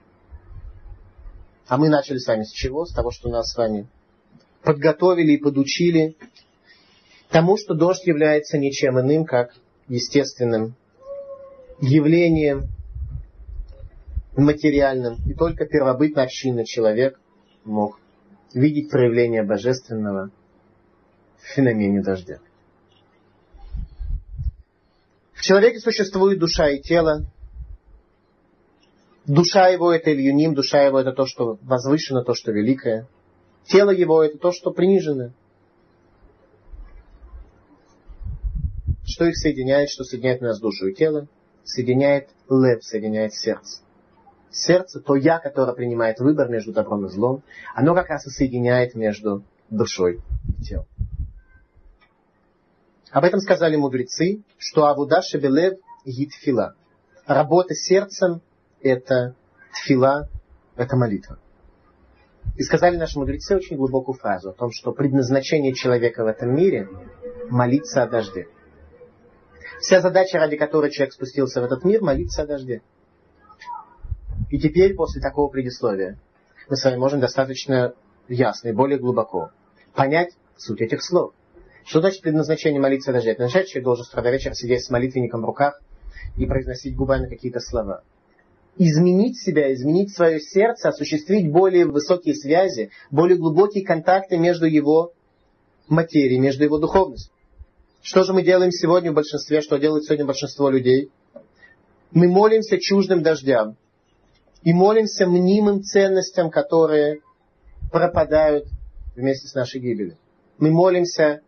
А 1.68 1.78
мы 1.78 1.88
начали 1.88 2.18
с 2.18 2.26
вами 2.26 2.44
с 2.44 2.52
чего? 2.52 2.84
С 2.84 2.92
того, 2.92 3.10
что 3.10 3.28
нас 3.28 3.52
с 3.52 3.56
вами 3.56 3.88
подготовили 4.62 5.32
и 5.32 5.36
подучили 5.36 6.16
тому, 7.30 7.56
что 7.56 7.74
дождь 7.74 8.06
является 8.06 8.58
ничем 8.58 9.00
иным, 9.00 9.24
как 9.24 9.54
естественным 9.88 10.74
явлением, 11.80 12.68
материальным. 14.36 15.16
И 15.28 15.34
только 15.34 15.66
первобытно 15.66 16.22
общинный 16.22 16.64
человек 16.64 17.18
мог 17.64 17.98
видеть 18.54 18.90
проявление 18.90 19.42
божественного 19.42 20.30
феномене 21.54 22.02
дождя. 22.02 22.38
В 25.32 25.42
человеке 25.42 25.78
существует 25.80 26.38
душа 26.38 26.70
и 26.70 26.80
тело. 26.80 27.26
Душа 29.26 29.68
его 29.68 29.92
это 29.92 30.12
Ильюним, 30.12 30.54
душа 30.54 30.82
его 30.82 30.98
это 30.98 31.12
то, 31.12 31.26
что 31.26 31.58
возвышено, 31.62 32.22
то, 32.22 32.34
что 32.34 32.52
великое. 32.52 33.06
Тело 33.64 33.90
его 33.90 34.22
это 34.22 34.38
то, 34.38 34.52
что 34.52 34.70
принижено. 34.70 35.32
Что 39.04 39.26
их 39.26 39.36
соединяет, 39.36 39.90
что 39.90 40.04
соединяет 40.04 40.40
нас 40.40 40.60
душу 40.60 40.88
и 40.88 40.94
тело? 40.94 41.28
Соединяет 41.64 42.28
лев, 42.48 42.82
соединяет 42.84 43.34
сердце. 43.34 43.82
Сердце, 44.50 45.00
то 45.00 45.16
я, 45.16 45.38
которое 45.38 45.74
принимает 45.74 46.18
выбор 46.18 46.48
между 46.48 46.72
добром 46.72 47.06
и 47.06 47.08
злом, 47.08 47.42
оно 47.74 47.94
как 47.94 48.08
раз 48.08 48.26
и 48.26 48.30
соединяет 48.30 48.94
между 48.94 49.44
душой 49.70 50.20
и 50.58 50.62
телом. 50.62 50.86
Об 53.10 53.24
этом 53.24 53.40
сказали 53.40 53.76
мудрецы, 53.76 54.42
что 54.58 54.86
Авуда 54.86 55.22
Шебелев 55.22 55.78
Гитфила. 56.04 56.74
Работа 57.26 57.74
сердцем– 57.74 58.42
это 58.82 59.34
тфила, 59.72 60.28
это 60.76 60.96
молитва. 60.96 61.38
И 62.56 62.62
сказали 62.62 62.96
наши 62.96 63.18
мудрецы 63.18 63.56
очень 63.56 63.76
глубокую 63.76 64.16
фразу 64.16 64.50
о 64.50 64.52
том, 64.52 64.70
что 64.72 64.92
предназначение 64.92 65.74
человека 65.74 66.24
в 66.24 66.26
этом 66.26 66.54
мире– 66.54 66.88
молиться 67.50 68.02
о 68.02 68.08
дожде. 68.08 68.48
Вся 69.80 70.00
задача, 70.00 70.38
ради 70.38 70.56
которой 70.56 70.90
человек 70.90 71.12
спустился 71.12 71.60
в 71.60 71.64
этот 71.64 71.84
мир– 71.84 72.00
молиться 72.02 72.42
о 72.42 72.46
дожде. 72.46 72.82
И 74.50 74.58
теперь, 74.58 74.94
после 74.94 75.20
такого 75.20 75.48
предисловия, 75.48 76.18
мы 76.68 76.76
с 76.76 76.84
вами 76.84 76.96
можем 76.96 77.20
достаточно 77.20 77.94
ясно 78.28 78.68
и 78.68 78.72
более 78.72 78.98
глубоко 78.98 79.50
понять 79.94 80.36
суть 80.56 80.80
этих 80.80 81.02
слов– 81.02 81.32
что 81.86 82.00
значит 82.00 82.20
предназначение 82.20 82.80
молиться 82.80 83.12
что 83.12 83.64
человек 83.64 83.84
должен 83.84 84.04
с 84.04 84.10
до 84.10 84.30
вечера 84.30 84.54
сидеть 84.54 84.84
с 84.84 84.90
молитвенником 84.90 85.42
в 85.42 85.44
руках 85.44 85.80
и 86.36 86.44
произносить 86.44 86.96
губами 86.96 87.28
какие-то 87.28 87.60
слова. 87.60 88.02
Изменить 88.76 89.38
себя, 89.38 89.72
изменить 89.72 90.14
свое 90.14 90.40
сердце, 90.40 90.88
осуществить 90.88 91.50
более 91.50 91.86
высокие 91.86 92.34
связи, 92.34 92.90
более 93.10 93.38
глубокие 93.38 93.84
контакты 93.84 94.36
между 94.36 94.66
его 94.66 95.12
материей, 95.86 96.40
между 96.40 96.64
его 96.64 96.78
духовностью. 96.78 97.32
Что 98.02 98.24
же 98.24 98.32
мы 98.32 98.42
делаем 98.42 98.72
сегодня 98.72 99.12
в 99.12 99.14
большинстве, 99.14 99.60
что 99.60 99.78
делает 99.78 100.04
сегодня 100.04 100.26
большинство 100.26 100.68
людей? 100.68 101.10
Мы 102.10 102.28
молимся 102.28 102.78
чуждым 102.78 103.22
дождям 103.22 103.76
и 104.62 104.72
молимся 104.72 105.26
мнимым 105.26 105.82
ценностям, 105.82 106.50
которые 106.50 107.20
пропадают 107.92 108.66
вместе 109.14 109.46
с 109.46 109.54
нашей 109.54 109.80
гибелью. 109.80 110.16
Мы 110.58 110.70
молимся 110.70 111.42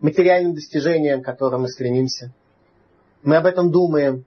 материальным 0.00 0.54
достижениям, 0.54 1.22
к 1.22 1.24
которым 1.24 1.62
мы 1.62 1.68
стремимся. 1.68 2.32
Мы 3.22 3.36
об 3.36 3.46
этом 3.46 3.70
думаем. 3.70 4.24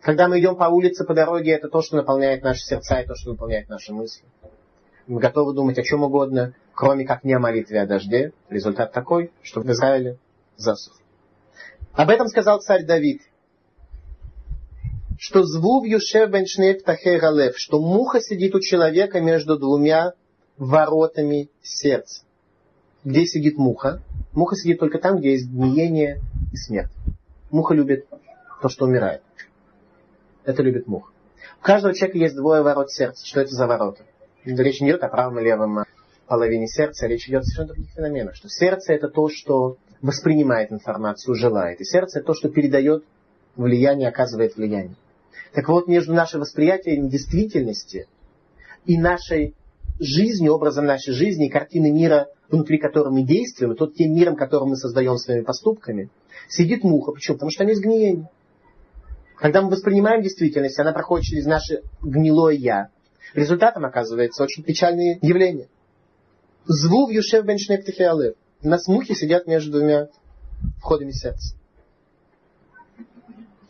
Когда 0.00 0.28
мы 0.28 0.38
идем 0.38 0.56
по 0.56 0.64
улице, 0.64 1.04
по 1.04 1.14
дороге, 1.14 1.52
это 1.52 1.68
то, 1.68 1.82
что 1.82 1.96
наполняет 1.96 2.42
наши 2.42 2.60
сердца 2.60 3.00
и 3.00 3.06
то, 3.06 3.14
что 3.16 3.30
наполняет 3.30 3.68
наши 3.68 3.92
мысли. 3.92 4.24
Мы 5.08 5.20
готовы 5.20 5.54
думать 5.54 5.78
о 5.78 5.82
чем 5.82 6.04
угодно, 6.04 6.54
кроме 6.74 7.04
как 7.04 7.24
не 7.24 7.32
о 7.32 7.40
молитве 7.40 7.80
о 7.80 7.86
дожде. 7.86 8.32
Результат 8.48 8.92
такой, 8.92 9.32
что 9.42 9.60
в 9.60 9.70
Израиле 9.70 10.18
засух. 10.56 10.94
Об 11.92 12.10
этом 12.10 12.28
сказал 12.28 12.60
царь 12.60 12.84
Давид. 12.84 13.22
Что 15.18 15.42
звув 15.42 15.84
юшев 15.84 16.30
беншнев 16.30 16.84
галев, 16.84 17.58
что 17.58 17.80
муха 17.80 18.20
сидит 18.20 18.54
у 18.54 18.60
человека 18.60 19.20
между 19.20 19.58
двумя 19.58 20.12
воротами 20.56 21.50
сердца. 21.62 22.22
Где 23.04 23.26
сидит 23.26 23.56
муха? 23.56 24.02
Муха 24.32 24.56
сидит 24.56 24.80
только 24.80 24.98
там, 24.98 25.18
где 25.18 25.32
есть 25.32 25.48
гниение 25.48 26.20
и 26.52 26.56
смерть. 26.56 26.90
Муха 27.50 27.74
любит 27.74 28.06
то, 28.60 28.68
что 28.68 28.86
умирает. 28.86 29.22
Это 30.44 30.62
любит 30.62 30.86
муха. 30.86 31.12
У 31.60 31.64
каждого 31.64 31.94
человека 31.94 32.18
есть 32.18 32.36
двое 32.36 32.62
ворот 32.62 32.90
сердца. 32.90 33.26
Что 33.26 33.40
это 33.40 33.54
за 33.54 33.66
ворота? 33.66 34.04
Речь 34.44 34.80
не 34.80 34.90
идет 34.90 35.02
о 35.02 35.08
правом 35.08 35.38
и 35.38 35.42
левом 35.42 35.84
половине 36.26 36.68
сердца, 36.68 37.06
речь 37.06 37.28
идет 37.28 37.42
о 37.42 37.44
совершенно 37.44 37.68
других 37.68 37.90
феноменах. 37.90 38.34
Что 38.34 38.48
сердце 38.48 38.92
это 38.92 39.08
то, 39.08 39.28
что 39.28 39.76
воспринимает 40.02 40.72
информацию, 40.72 41.34
желает. 41.34 41.80
И 41.80 41.84
сердце 41.84 42.18
это 42.18 42.28
то, 42.28 42.34
что 42.34 42.48
передает 42.48 43.04
влияние, 43.56 44.08
оказывает 44.08 44.56
влияние. 44.56 44.96
Так 45.52 45.68
вот, 45.68 45.88
между 45.88 46.12
нашим 46.14 46.40
восприятием 46.40 47.08
действительности 47.08 48.06
и 48.84 48.98
нашей 48.98 49.54
жизнью, 49.98 50.54
образом 50.54 50.84
нашей 50.84 51.12
жизни, 51.14 51.46
и 51.46 51.50
картины 51.50 51.90
мира, 51.90 52.28
внутри 52.50 52.78
которого 52.78 53.10
мы 53.10 53.22
действуем, 53.22 53.76
тот 53.76 53.94
тем 53.94 54.14
миром, 54.14 54.36
который 54.36 54.68
мы 54.68 54.76
создаем 54.76 55.16
своими 55.16 55.44
поступками, 55.44 56.10
сидит 56.48 56.82
муха. 56.82 57.12
Почему? 57.12 57.36
Потому 57.36 57.50
что 57.50 57.58
там 57.60 57.68
есть 57.68 57.82
гниение. 57.82 58.30
Когда 59.36 59.62
мы 59.62 59.70
воспринимаем 59.70 60.22
действительность, 60.22 60.78
она 60.78 60.92
проходит 60.92 61.26
через 61.26 61.46
наше 61.46 61.82
гнилое 62.02 62.54
«я». 62.54 62.88
Результатом 63.34 63.84
оказывается 63.84 64.42
очень 64.42 64.62
печальные 64.62 65.18
явления. 65.22 65.68
Звув 66.64 67.10
Юшев 67.10 67.44
Беншнек 67.44 67.84
Тефиалев. 67.84 68.34
У 68.62 68.68
нас 68.68 68.88
мухи 68.88 69.14
сидят 69.14 69.46
между 69.46 69.72
двумя 69.72 70.08
входами 70.78 71.12
сердца. 71.12 71.54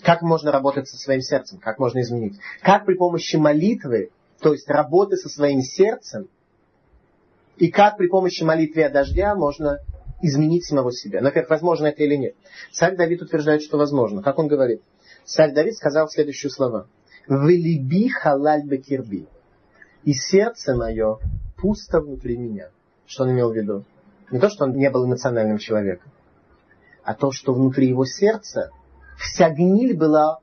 Как 0.00 0.22
можно 0.22 0.52
работать 0.52 0.88
со 0.88 0.96
своим 0.96 1.20
сердцем? 1.20 1.58
Как 1.58 1.78
можно 1.78 2.00
изменить? 2.00 2.38
Как 2.62 2.86
при 2.86 2.94
помощи 2.94 3.36
молитвы, 3.36 4.10
то 4.40 4.52
есть 4.52 4.68
работы 4.68 5.16
со 5.16 5.28
своим 5.28 5.60
сердцем, 5.60 6.28
и 7.58 7.70
как 7.70 7.96
при 7.96 8.06
помощи 8.06 8.44
молитвы 8.44 8.84
о 8.84 8.90
дождя 8.90 9.34
можно 9.34 9.80
изменить 10.22 10.64
самого 10.64 10.92
себя? 10.92 11.20
Во-первых, 11.20 11.50
возможно 11.50 11.86
это 11.86 12.04
или 12.04 12.14
нет? 12.14 12.34
Царь 12.72 12.96
Давид 12.96 13.20
утверждает, 13.22 13.62
что 13.62 13.78
возможно. 13.78 14.22
Как 14.22 14.38
он 14.38 14.46
говорит? 14.46 14.80
Царь 15.24 15.52
Давид 15.52 15.74
сказал 15.74 16.08
следующие 16.08 16.50
слова. 16.50 16.86
«Велиби 17.26 18.08
халаль 18.08 18.64
бекирби» 18.64 19.26
и 20.04 20.12
сердце 20.14 20.74
мое 20.74 21.18
пусто 21.56 22.00
внутри 22.00 22.36
меня. 22.38 22.70
Что 23.06 23.24
он 23.24 23.32
имел 23.32 23.52
в 23.52 23.56
виду? 23.56 23.84
Не 24.30 24.38
то, 24.38 24.48
что 24.48 24.64
он 24.64 24.76
не 24.76 24.88
был 24.90 25.04
эмоциональным 25.04 25.58
человеком, 25.58 26.10
а 27.02 27.14
то, 27.14 27.32
что 27.32 27.52
внутри 27.52 27.88
его 27.88 28.04
сердца 28.06 28.70
вся 29.18 29.50
гниль 29.50 29.96
была 29.96 30.38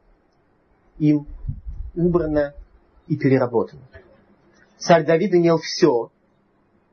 им 1.00 1.26
убрана 1.96 2.54
и 3.08 3.16
переработана. 3.16 3.82
Царь 4.78 5.06
Давид 5.06 5.34
имел 5.34 5.58
все, 5.58 6.12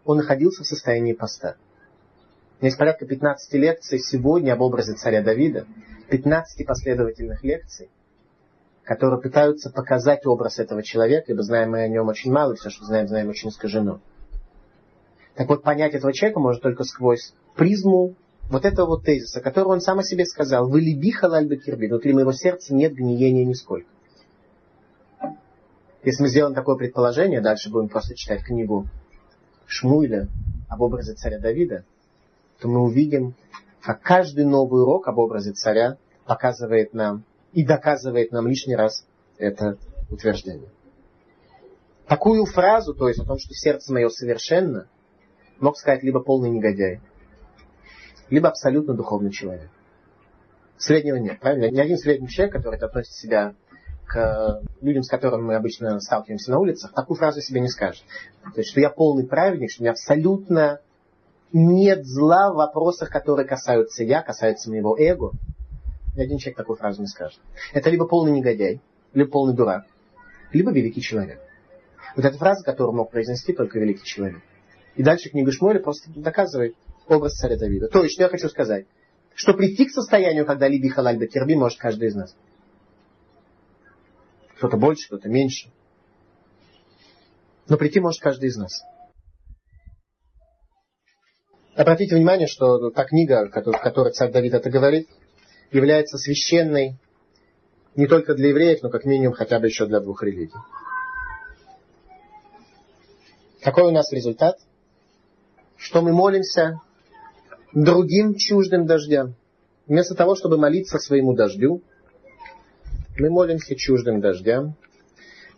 он 0.04 0.18
находился 0.18 0.62
в 0.62 0.66
состоянии 0.66 1.12
поста. 1.12 1.56
Есть 2.60 2.78
порядка 2.78 3.06
15 3.06 3.52
лекций 3.54 3.98
сегодня 3.98 4.52
об 4.52 4.60
образе 4.60 4.94
царя 4.94 5.22
Давида, 5.22 5.66
15 6.10 6.66
последовательных 6.66 7.42
лекций, 7.42 7.90
которые 8.84 9.20
пытаются 9.20 9.70
показать 9.70 10.26
образ 10.26 10.58
этого 10.58 10.82
человека, 10.82 11.32
ибо 11.32 11.42
знаем 11.42 11.70
мы 11.70 11.80
о 11.80 11.88
нем 11.88 12.08
очень 12.08 12.32
мало, 12.32 12.52
и 12.52 12.56
все, 12.56 12.70
что 12.70 12.84
знаем, 12.84 13.08
знаем 13.08 13.28
очень 13.28 13.48
искажено. 13.48 14.00
Так 15.34 15.48
вот, 15.48 15.62
понять 15.62 15.94
этого 15.94 16.12
человека 16.12 16.40
можно 16.40 16.60
только 16.60 16.84
сквозь 16.84 17.34
призму 17.56 18.14
вот 18.50 18.64
этого 18.64 18.86
вот 18.86 19.04
тезиса, 19.04 19.40
который 19.40 19.68
он 19.68 19.80
сам 19.80 20.00
о 20.00 20.04
себе 20.04 20.26
сказал. 20.26 20.68
«Вы 20.68 20.80
либи 20.80 21.10
халаль 21.10 21.48
кирби». 21.58 21.86
Внутри 21.86 22.12
моего 22.12 22.32
сердца 22.32 22.74
нет 22.74 22.94
гниения 22.94 23.44
нисколько. 23.44 23.88
Если 26.04 26.22
мы 26.22 26.28
сделаем 26.28 26.54
такое 26.54 26.76
предположение, 26.76 27.40
дальше 27.40 27.70
будем 27.70 27.88
просто 27.88 28.14
читать 28.14 28.44
книгу 28.44 28.88
Шмуиля 29.72 30.28
об 30.68 30.82
образе 30.82 31.14
царя 31.14 31.38
Давида, 31.38 31.86
то 32.60 32.68
мы 32.68 32.80
увидим, 32.80 33.34
как 33.80 34.02
каждый 34.02 34.44
новый 34.44 34.82
урок 34.82 35.08
об 35.08 35.16
образе 35.16 35.52
царя 35.52 35.96
показывает 36.26 36.92
нам 36.92 37.24
и 37.54 37.64
доказывает 37.64 38.32
нам 38.32 38.46
лишний 38.46 38.76
раз 38.76 39.06
это 39.38 39.78
утверждение. 40.10 40.68
Такую 42.06 42.44
фразу, 42.44 42.92
то 42.92 43.08
есть 43.08 43.20
о 43.20 43.24
том, 43.24 43.38
что 43.38 43.54
сердце 43.54 43.94
мое 43.94 44.10
совершенно, 44.10 44.88
мог 45.58 45.78
сказать 45.78 46.02
либо 46.02 46.20
полный 46.20 46.50
негодяй, 46.50 47.00
либо 48.28 48.50
абсолютно 48.50 48.92
духовный 48.92 49.30
человек. 49.30 49.70
Среднего 50.76 51.16
нет, 51.16 51.40
правильно? 51.40 51.70
Ни 51.70 51.80
один 51.80 51.96
средний 51.96 52.28
человек, 52.28 52.54
который 52.56 52.78
относит 52.78 53.14
себя 53.14 53.54
к 54.04 54.60
людям, 54.82 55.02
с 55.02 55.08
которыми 55.08 55.42
мы 55.42 55.54
обычно 55.54 55.98
сталкиваемся 56.00 56.50
на 56.50 56.58
улицах, 56.58 56.92
такую 56.92 57.16
фразу 57.16 57.40
себе 57.40 57.60
не 57.60 57.68
скажет. 57.68 58.02
То 58.42 58.60
есть, 58.60 58.70
что 58.70 58.80
я 58.80 58.90
полный 58.90 59.26
праведник, 59.26 59.70
что 59.70 59.82
у 59.82 59.84
меня 59.84 59.92
абсолютно 59.92 60.80
нет 61.52 62.04
зла 62.04 62.52
в 62.52 62.56
вопросах, 62.56 63.10
которые 63.10 63.46
касаются 63.46 64.04
я, 64.04 64.22
касаются 64.22 64.70
моего 64.70 64.96
эго. 64.98 65.32
Ни 66.16 66.22
один 66.22 66.38
человек 66.38 66.56
такую 66.58 66.76
фразу 66.76 67.00
не 67.00 67.06
скажет. 67.06 67.40
Это 67.72 67.90
либо 67.90 68.06
полный 68.06 68.32
негодяй, 68.32 68.80
либо 69.14 69.30
полный 69.30 69.54
дурак, 69.54 69.84
либо 70.52 70.72
великий 70.72 71.00
человек. 71.00 71.40
Вот 72.16 72.24
эта 72.24 72.36
фраза, 72.36 72.64
которую 72.64 72.94
мог 72.94 73.10
произнести 73.10 73.52
только 73.52 73.78
великий 73.78 74.04
человек. 74.04 74.42
И 74.96 75.02
дальше 75.02 75.30
книга 75.30 75.52
Шмуэля 75.52 75.80
просто 75.80 76.10
доказывает 76.14 76.74
образ 77.06 77.34
царя 77.34 77.56
Давида. 77.56 77.88
То 77.88 78.02
есть, 78.02 78.14
что 78.14 78.24
я 78.24 78.28
хочу 78.28 78.48
сказать? 78.48 78.86
Что 79.34 79.54
прийти 79.54 79.86
к 79.86 79.90
состоянию, 79.90 80.44
когда 80.44 80.68
либи 80.68 80.88
халаль 80.88 81.26
терби, 81.28 81.54
может 81.54 81.78
каждый 81.78 82.08
из 82.08 82.14
нас. 82.14 82.36
Кто-то 84.62 84.76
больше, 84.76 85.08
кто-то 85.08 85.28
меньше. 85.28 85.70
Но 87.68 87.76
прийти 87.76 87.98
может 87.98 88.20
каждый 88.22 88.48
из 88.48 88.56
нас. 88.56 88.84
Обратите 91.74 92.14
внимание, 92.14 92.46
что 92.46 92.90
та 92.90 93.04
книга, 93.04 93.48
в 93.48 93.50
которой 93.50 94.12
царь 94.12 94.30
Давид 94.30 94.54
это 94.54 94.70
говорит, 94.70 95.08
является 95.72 96.16
священной 96.16 96.96
не 97.96 98.06
только 98.06 98.36
для 98.36 98.50
евреев, 98.50 98.84
но 98.84 98.90
как 98.90 99.04
минимум 99.04 99.34
хотя 99.34 99.58
бы 99.58 99.66
еще 99.66 99.86
для 99.86 99.98
двух 99.98 100.22
религий. 100.22 100.54
Какой 103.62 103.88
у 103.88 103.90
нас 103.90 104.12
результат? 104.12 104.58
Что 105.76 106.02
мы 106.02 106.12
молимся 106.12 106.80
другим 107.74 108.36
чуждым 108.36 108.86
дождям. 108.86 109.34
Вместо 109.88 110.14
того, 110.14 110.36
чтобы 110.36 110.56
молиться 110.56 111.00
своему 111.00 111.34
дождю, 111.34 111.82
мы 113.18 113.30
молимся 113.30 113.76
чуждым 113.76 114.20
дождям, 114.20 114.76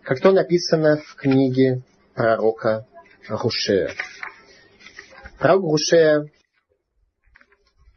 как 0.03 0.21
то 0.21 0.33
написано 0.33 0.99
в 0.99 1.15
книге 1.15 1.83
пророка 2.15 2.87
Рушея. 3.29 3.91
Пророк 5.39 5.63
Рушея, 5.63 6.31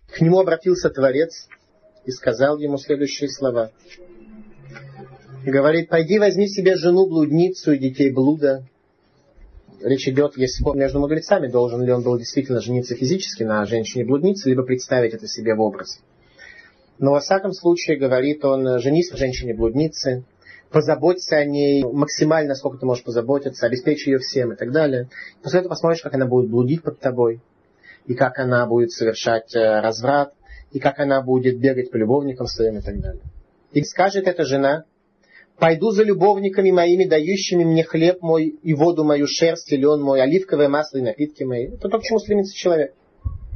к 0.08 0.22
нему 0.22 0.40
обратился 0.40 0.90
Творец 0.90 1.48
и 2.06 2.12
сказал 2.12 2.58
ему 2.60 2.78
следующие 2.78 3.30
слова. 3.30 3.72
Говорит, 5.46 5.90
пойди 5.90 6.20
возьми 6.20 6.48
себе 6.48 6.76
жену 6.76 7.08
блудницу 7.08 7.74
и 7.74 7.78
детей 7.78 8.12
блуда. 8.12 8.66
Речь 9.82 10.08
идет, 10.08 10.38
есть 10.38 10.60
спор 10.60 10.76
между 10.76 11.00
мудрецами, 11.00 11.48
должен 11.48 11.84
ли 11.84 11.92
он 11.92 12.04
был 12.04 12.18
действительно 12.18 12.62
жениться 12.62 12.96
физически 12.96 13.44
на 13.44 13.66
женщине-блуднице, 13.66 14.50
либо 14.50 14.64
представить 14.64 15.14
это 15.14 15.28
себе 15.28 15.54
в 15.54 15.62
образ. 15.62 16.00
Но 17.00 17.12
во 17.12 17.20
всяком 17.20 17.54
случае, 17.54 17.98
говорит 17.98 18.44
он, 18.44 18.80
женись 18.80 19.12
на 19.12 19.18
женщине-блуднице, 19.18 20.24
позаботься 20.72 21.38
о 21.38 21.46
ней 21.46 21.84
максимально, 21.84 22.56
сколько 22.56 22.78
ты 22.78 22.86
можешь 22.86 23.04
позаботиться, 23.04 23.66
обеспечь 23.66 24.08
ее 24.08 24.20
всем 24.20 24.54
и 24.54 24.56
так 24.56 24.72
далее. 24.72 25.10
После 25.44 25.60
этого 25.60 25.72
посмотришь, 25.72 26.02
как 26.02 26.14
она 26.16 26.26
будет 26.26 26.50
блудить 26.50 26.84
под 26.84 27.00
тобой, 27.00 27.42
и 28.06 28.16
как 28.16 28.40
она 28.40 28.66
будет 28.66 28.92
совершать 28.92 29.56
э, 29.56 29.80
разврат, 29.82 30.34
и 30.72 30.80
как 30.80 31.00
она 31.00 31.22
будет 31.22 31.60
бегать 31.60 31.92
по 31.92 31.98
любовникам 31.98 32.48
своим 32.48 32.78
и 32.78 32.82
так 32.82 33.00
далее. 33.00 33.22
И 33.72 33.84
скажет 33.84 34.28
эта 34.28 34.44
жена, 34.44 34.86
пойду 35.58 35.92
за 35.92 36.04
любовниками 36.04 36.72
моими, 36.72 37.06
дающими 37.06 37.64
мне 37.64 37.84
хлеб 37.84 38.22
мой 38.22 38.48
и 38.48 38.74
воду 38.74 39.04
мою, 39.04 39.28
шерсть 39.28 39.72
и 39.72 39.78
лен 39.78 40.02
мой, 40.02 40.22
оливковое 40.22 40.70
масло 40.70 40.98
и 40.98 41.02
напитки 41.02 41.44
мои. 41.44 41.68
Это 41.68 41.90
то, 41.90 42.00
к 42.00 42.04
чему 42.04 42.20
стремится 42.20 42.56
человек. 42.56 42.94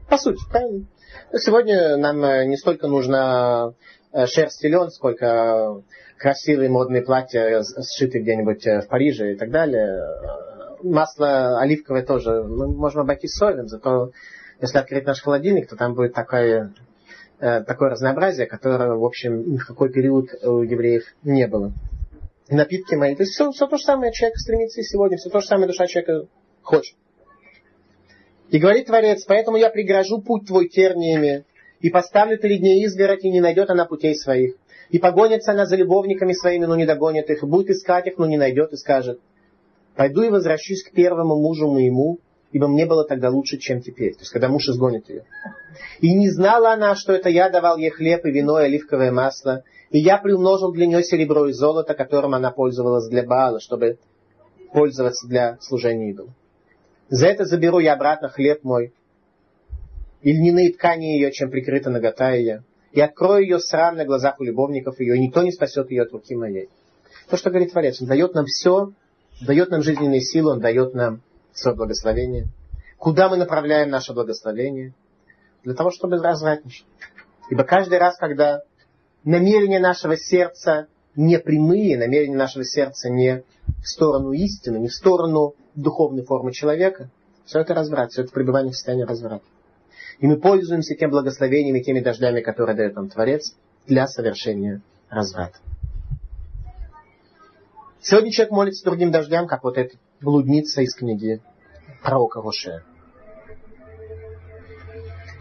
По 0.09 0.17
сути, 0.17 0.39
правильно? 0.49 0.85
Сегодня 1.34 1.97
нам 1.97 2.24
э, 2.24 2.45
не 2.45 2.57
столько 2.57 2.88
нужно 2.88 3.74
э, 4.12 4.26
шерсть 4.26 4.64
и 4.64 4.68
лен, 4.68 4.89
сколько 4.89 5.82
красивые 6.18 6.70
модные 6.70 7.01
платья, 7.01 7.64
сшиты 7.64 8.20
где-нибудь 8.20 8.66
в 8.66 8.88
Париже 8.88 9.34
и 9.34 9.36
так 9.36 9.49
далее. 9.49 10.03
Масло 10.84 11.59
оливковое 11.59 12.03
тоже. 12.03 12.43
Мы 12.43 12.68
можем 12.68 13.01
обойтись 13.01 13.34
солью, 13.34 13.68
зато 13.68 14.12
если 14.62 14.78
открыть 14.78 15.05
наш 15.05 15.22
холодильник, 15.22 15.68
то 15.68 15.76
там 15.76 15.95
будет 15.95 16.14
такое, 16.14 16.74
э, 17.39 17.64
такое 17.64 17.89
разнообразие, 17.89 18.45
которое, 18.45 18.93
в 18.93 19.03
общем, 19.03 19.53
ни 19.53 19.57
в 19.57 19.66
какой 19.66 19.91
период 19.91 20.30
у 20.43 20.62
евреев 20.62 21.03
не 21.24 21.47
было. 21.47 21.74
Напитки 22.49 22.95
мои. 22.95 23.16
То 23.16 23.24
есть 23.24 23.34
все, 23.34 23.49
все 23.51 23.68
то 23.68 23.78
же 23.78 23.84
самое 23.84 24.12
человек 24.12 24.38
стремится 24.38 24.82
и 24.82 24.84
сегодня, 24.84 25.18
все 25.18 25.30
то 25.30 25.39
же 25.39 25.47
самое 25.47 25.68
душа 25.68 25.88
человека 25.88 26.28
хочет. 26.62 26.95
И 28.51 28.59
говорит 28.59 28.87
Творец, 28.87 29.23
поэтому 29.25 29.55
я 29.55 29.69
пригрожу 29.69 30.21
путь 30.21 30.45
твой 30.45 30.67
терниями, 30.67 31.45
И 31.79 31.89
поставлю 31.89 32.37
перед 32.37 32.61
ней 32.61 32.85
изгородь, 32.85 33.23
и 33.23 33.31
не 33.31 33.39
найдет 33.39 33.69
она 33.71 33.85
путей 33.85 34.13
своих. 34.13 34.55
И 34.89 34.99
погонится 34.99 35.53
она 35.53 35.65
за 35.65 35.77
любовниками 35.77 36.33
своими, 36.33 36.65
но 36.65 36.75
не 36.75 36.85
догонит 36.85 37.29
их. 37.29 37.43
Будет 37.43 37.69
искать 37.69 38.07
их, 38.07 38.17
но 38.17 38.27
не 38.27 38.37
найдет, 38.37 38.73
и 38.73 38.77
скажет, 38.77 39.19
пойду 39.95 40.21
и 40.21 40.29
возвращусь 40.29 40.83
к 40.83 40.91
первому 40.91 41.37
мужу 41.41 41.71
моему, 41.71 42.19
ибо 42.51 42.67
мне 42.67 42.85
было 42.85 43.05
тогда 43.05 43.29
лучше, 43.29 43.57
чем 43.57 43.81
теперь. 43.81 44.13
То 44.13 44.19
есть, 44.19 44.31
когда 44.31 44.49
муж 44.49 44.67
изгонит 44.67 45.09
ее. 45.09 45.23
И 46.01 46.13
не 46.13 46.29
знала 46.29 46.73
она, 46.73 46.95
что 46.95 47.13
это 47.13 47.29
я 47.29 47.49
давал 47.49 47.77
ей 47.77 47.89
хлеб 47.89 48.25
и 48.25 48.31
вино 48.31 48.59
и 48.59 48.65
оливковое 48.65 49.11
масло, 49.11 49.63
и 49.91 49.97
я 49.97 50.17
приумножил 50.17 50.73
для 50.73 50.87
нее 50.87 51.03
серебро 51.03 51.47
и 51.47 51.53
золото, 51.53 51.93
которым 51.93 52.35
она 52.35 52.51
пользовалась 52.51 53.07
для 53.07 53.23
Баала, 53.23 53.61
чтобы 53.61 53.97
пользоваться 54.73 55.27
для 55.27 55.57
служения 55.61 56.11
идолу. 56.11 56.35
За 57.12 57.28
это 57.28 57.43
заберу 57.43 57.80
я 57.80 57.93
обратно 57.93 58.30
хлеб 58.30 58.64
мой, 58.64 58.93
и 60.22 60.32
льняные 60.32 60.72
ткани 60.72 61.18
ее, 61.18 61.34
чем 61.34 61.51
прикрыта 61.51 61.89
нагота 61.89 62.32
ее, 62.32 62.64
и 62.93 63.01
открою 63.01 63.43
ее 63.43 63.59
срам 63.59 63.97
на 63.97 64.05
глазах 64.05 64.39
у 64.39 64.45
любовников 64.45 64.97
ее, 65.01 65.18
и 65.18 65.20
никто 65.20 65.43
не 65.43 65.51
спасет 65.51 65.91
ее 65.91 66.03
от 66.03 66.14
руки 66.14 66.34
моей. 66.36 66.70
То, 67.30 67.36
что 67.36 67.49
говорит 67.49 67.74
Творец, 67.74 68.01
Он 68.01 68.07
дает 68.07 68.34
нам 68.34 68.45
все, 68.45 68.93
дает 69.45 69.72
нам 69.72 69.82
жизненные 69.82 70.22
силы, 70.22 70.53
Он 70.53 70.62
дает 70.62 70.93
нам 70.93 71.22
свое 71.51 71.76
благословение. 71.76 72.47
Куда 72.97 73.28
мы 73.28 73.36
направляем 73.36 73.89
наше 73.89 74.14
благословение? 74.14 74.93
Для 75.66 75.74
того, 75.74 75.91
чтобы 75.91 76.16
развратничать. 76.16 76.86
Ибо 77.49 77.66
каждый 77.66 77.97
раз, 77.97 78.16
когда 78.18 78.62
намерения 79.26 79.80
нашего 79.80 80.16
сердца 80.16 80.88
не 81.18 81.39
прямые, 81.39 81.97
намерения 81.97 82.38
нашего 82.38 82.64
сердца 82.64 83.09
не 83.09 83.43
в 83.84 83.86
сторону 83.86 84.32
истины, 84.32 84.78
не 84.78 84.88
в 84.88 84.93
сторону 84.93 85.55
духовной 85.76 86.24
формы 86.24 86.51
человека, 86.51 87.09
все 87.45 87.59
это 87.59 87.74
разврат, 87.74 88.11
все 88.11 88.24
это 88.24 88.32
пребывание 88.32 88.72
в 88.72 88.76
состоянии 88.76 89.03
разврата. 89.03 89.43
И 90.19 90.28
мы 90.28 90.38
пользуемся 90.38 90.95
тем 90.95 91.09
благословением 91.09 91.76
и 91.76 91.84
теми 91.84 91.99
дождями, 91.99 92.41
которые 92.41 92.76
дает 92.76 92.95
нам 92.95 93.09
Творец, 93.09 93.55
для 93.88 94.07
совершения 94.07 94.82
разврата. 95.09 95.57
Сегодня 98.01 98.32
человек 98.32 98.51
молится 98.51 98.86
другим 98.86 99.11
дождям, 99.11 99.47
как 99.47 99.63
вот 99.63 99.78
эта 99.78 99.95
блудница 100.22 100.82
из 100.82 100.95
книги 100.95 101.41
пророка 102.03 102.41
Роше. 102.41 102.84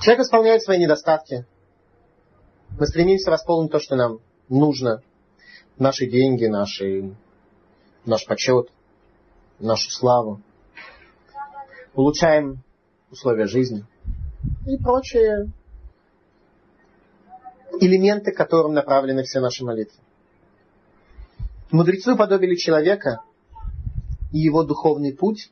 Человек 0.01 0.25
исполняет 0.25 0.63
свои 0.63 0.79
недостатки. 0.79 1.47
Мы 2.79 2.87
стремимся 2.87 3.31
восполнить 3.31 3.71
то, 3.71 3.81
что 3.81 3.97
нам 3.97 4.21
нужно. 4.49 5.03
Наши 5.79 6.07
деньги, 6.07 6.47
наши, 6.47 7.15
наш 8.05 8.27
почет, 8.27 8.71
нашу 9.61 9.91
славу. 9.91 10.41
Улучшаем 11.95 12.63
условия 13.11 13.47
жизни 13.47 13.85
и 14.67 14.77
прочие 14.77 15.51
элементы, 17.81 18.33
к 18.33 18.37
которым 18.37 18.75
направлены 18.75 19.23
все 19.23 19.41
наши 19.41 19.65
молитвы. 19.65 19.99
Мудрецы 21.71 22.13
уподобили 22.13 22.57
человека 22.57 23.23
и 24.33 24.39
его 24.39 24.65
духовный 24.65 25.15
путь. 25.15 25.51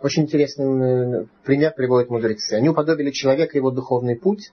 Очень 0.00 0.22
интересный 0.22 1.28
пример 1.44 1.74
приводят 1.74 2.10
мудрецы. 2.10 2.54
Они 2.54 2.68
уподобили 2.68 3.10
человека 3.10 3.52
и 3.52 3.56
его 3.56 3.70
духовный 3.70 4.16
путь 4.16 4.52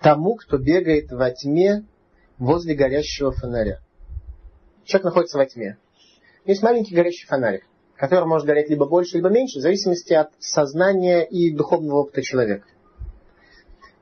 тому, 0.00 0.34
кто 0.36 0.56
бегает 0.56 1.10
во 1.10 1.30
тьме 1.30 1.84
возле 2.38 2.74
горящего 2.74 3.32
фонаря. 3.32 3.80
Человек 4.84 5.04
находится 5.04 5.38
во 5.38 5.46
тьме. 5.46 5.76
Есть 6.50 6.62
маленький 6.62 6.94
горящий 6.94 7.26
фонарик 7.26 7.64
который 7.96 8.24
может 8.24 8.46
гореть 8.46 8.70
либо 8.70 8.86
больше, 8.86 9.18
либо 9.18 9.28
меньше, 9.28 9.58
в 9.58 9.62
зависимости 9.62 10.14
от 10.14 10.30
сознания 10.38 11.22
и 11.22 11.54
духовного 11.54 11.98
опыта 11.98 12.22
человека. 12.22 12.64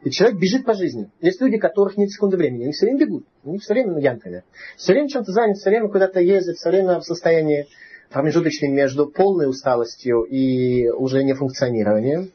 И 0.04 0.10
человек 0.10 0.38
бежит 0.38 0.64
по 0.64 0.74
жизни. 0.74 1.10
Есть 1.20 1.40
люди, 1.40 1.58
которых 1.58 1.96
нет 1.96 2.08
секунды 2.08 2.36
времени. 2.36 2.62
Они 2.62 2.72
все 2.72 2.86
время 2.86 3.00
бегут. 3.00 3.26
Они 3.44 3.58
все 3.58 3.74
время, 3.74 3.94
ну, 3.94 3.98
янками. 3.98 4.44
Все 4.76 4.92
время 4.92 5.08
чем-то 5.08 5.32
занят, 5.32 5.56
все 5.56 5.70
время 5.70 5.88
куда-то 5.88 6.20
ездят, 6.20 6.58
все 6.58 6.68
время 6.70 7.00
в 7.00 7.02
состоянии 7.02 7.66
промежуточном 8.10 8.72
между 8.72 9.08
полной 9.08 9.50
усталостью 9.50 10.22
и 10.22 10.88
уже 10.90 11.24
нефункционированием 11.24 12.30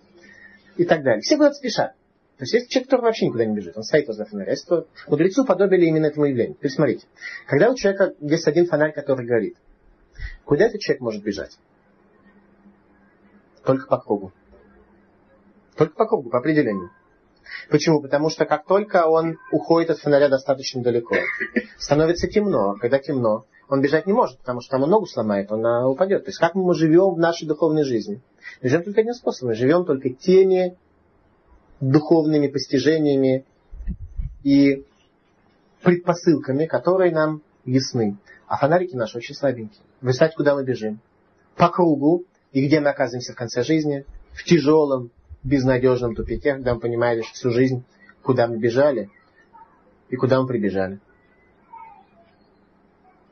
и 0.75 0.83
так 0.83 1.01
далее. 1.01 1.21
Все 1.21 1.37
куда-то 1.37 1.55
спешат. 1.55 1.93
То 2.37 2.43
есть 2.43 2.53
есть 2.53 2.69
человек, 2.69 2.89
который 2.89 3.03
вообще 3.03 3.27
никуда 3.27 3.45
не 3.45 3.55
бежит, 3.55 3.77
он 3.77 3.83
стоит 3.83 4.05
возле 4.07 4.25
фонаря. 4.25 4.53
Мудрецу 5.07 5.45
подобили 5.45 5.85
именно 5.85 6.07
этому 6.07 6.25
явлению. 6.25 6.55
Теперь 6.55 6.71
смотрите, 6.71 7.05
когда 7.47 7.71
у 7.71 7.75
человека 7.75 8.13
есть 8.19 8.47
один 8.49 8.65
фонарь, 8.65 8.91
который 8.91 9.25
горит, 9.25 9.55
Куда 10.45 10.65
этот 10.65 10.81
человек 10.81 11.01
может 11.01 11.23
бежать? 11.23 11.57
Только 13.63 13.87
по 13.87 13.97
кругу. 13.97 14.31
Только 15.75 15.95
по 15.95 16.05
кругу, 16.05 16.29
по 16.29 16.39
определению. 16.39 16.91
Почему? 17.69 18.01
Потому 18.01 18.29
что 18.29 18.45
как 18.45 18.65
только 18.65 19.07
он 19.07 19.37
уходит 19.51 19.89
от 19.89 19.99
фонаря 19.99 20.29
достаточно 20.29 20.81
далеко, 20.81 21.15
становится 21.77 22.27
темно. 22.27 22.75
Когда 22.79 22.99
темно, 22.99 23.45
он 23.69 23.81
бежать 23.81 24.05
не 24.05 24.13
может, 24.13 24.39
потому 24.39 24.61
что 24.61 24.71
там 24.71 24.83
он 24.83 24.89
ногу 24.89 25.05
сломает, 25.05 25.51
он 25.51 25.65
упадет. 25.85 26.25
То 26.25 26.29
есть 26.29 26.39
как 26.39 26.55
мы 26.55 26.73
живем 26.73 27.15
в 27.15 27.19
нашей 27.19 27.47
духовной 27.47 27.83
жизни? 27.83 28.21
Мы 28.61 28.69
живем 28.69 28.83
только 28.83 29.01
одним 29.01 29.13
способом. 29.13 29.49
Мы 29.49 29.55
живем 29.55 29.85
только 29.85 30.09
теми 30.09 30.77
духовными 31.79 32.47
постижениями 32.47 33.45
и 34.43 34.85
предпосылками, 35.81 36.65
которые 36.65 37.11
нам 37.11 37.41
ясны. 37.65 38.17
А 38.53 38.57
фонарики 38.57 38.95
наши 38.95 39.17
очень 39.17 39.33
слабенькие. 39.33 39.81
Вы 39.99 40.13
знаете, 40.13 40.35
куда 40.35 40.53
мы 40.53 40.63
бежим? 40.63 40.99
По 41.55 41.69
кругу. 41.69 42.23
И 42.51 42.63
где 42.63 42.81
мы 42.81 42.89
оказываемся 42.89 43.33
в 43.33 43.35
конце 43.35 43.63
жизни? 43.63 44.05
В 44.33 44.43
тяжелом, 44.43 45.09
безнадежном 45.41 46.13
тупике, 46.13 46.53
когда 46.53 46.75
мы 46.75 46.79
понимаем 46.79 47.17
лишь 47.17 47.31
всю 47.31 47.49
жизнь, 47.49 47.83
куда 48.21 48.45
мы 48.45 48.59
бежали 48.59 49.09
и 50.09 50.15
куда 50.17 50.39
мы 50.39 50.47
прибежали. 50.47 50.99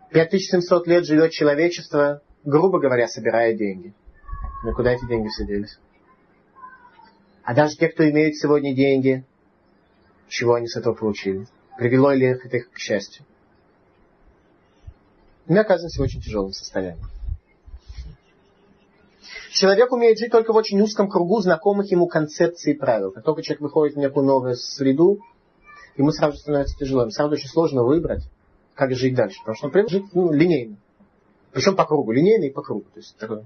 5700 0.09 0.87
лет 0.87 1.05
живет 1.05 1.29
человечество, 1.29 2.23
грубо 2.43 2.79
говоря, 2.79 3.07
собирая 3.07 3.53
деньги. 3.53 3.93
Но 4.63 4.73
куда 4.73 4.93
эти 4.93 5.05
деньги 5.05 5.27
все 5.27 5.45
делись? 5.45 5.77
А 7.43 7.53
даже 7.53 7.75
те, 7.75 7.89
кто 7.89 8.09
имеют 8.09 8.37
сегодня 8.37 8.73
деньги, 8.73 9.23
чего 10.29 10.55
они 10.55 10.65
с 10.65 10.75
этого 10.75 10.95
получили? 10.95 11.45
Привело 11.77 12.11
ли 12.11 12.31
их 12.31 12.43
это 12.43 12.61
к 12.61 12.79
счастью? 12.79 13.23
Мы 15.51 15.59
оказываемся 15.59 15.99
в 15.99 16.03
очень 16.03 16.21
тяжелом 16.21 16.53
состоянии. 16.53 17.03
Человек 19.51 19.91
умеет 19.91 20.17
жить 20.17 20.31
только 20.31 20.53
в 20.53 20.55
очень 20.55 20.79
узком 20.79 21.09
кругу 21.09 21.41
знакомых 21.41 21.91
ему 21.91 22.07
концепций 22.07 22.71
и 22.71 22.77
правил. 22.77 23.11
Как 23.11 23.25
только 23.25 23.41
человек 23.41 23.61
выходит 23.61 23.95
в 23.95 23.99
некую 23.99 24.25
новую 24.25 24.55
среду, 24.55 25.19
ему 25.97 26.11
сразу 26.11 26.37
становится 26.37 26.77
тяжело. 26.77 27.01
Ему 27.01 27.11
сразу 27.11 27.33
очень 27.33 27.49
сложно 27.49 27.83
выбрать, 27.83 28.23
как 28.75 28.93
жить 28.93 29.13
дальше. 29.13 29.39
Потому 29.39 29.57
что 29.57 29.65
он 29.65 29.73
привык 29.73 29.89
жить 29.89 30.05
ну, 30.13 30.31
линейно. 30.31 30.77
Причем 31.51 31.75
по 31.75 31.85
кругу. 31.85 32.13
Линейно 32.13 32.45
и 32.45 32.49
по 32.49 32.61
кругу. 32.61 32.85
То 32.93 32.99
есть 32.99 33.17
такое 33.17 33.43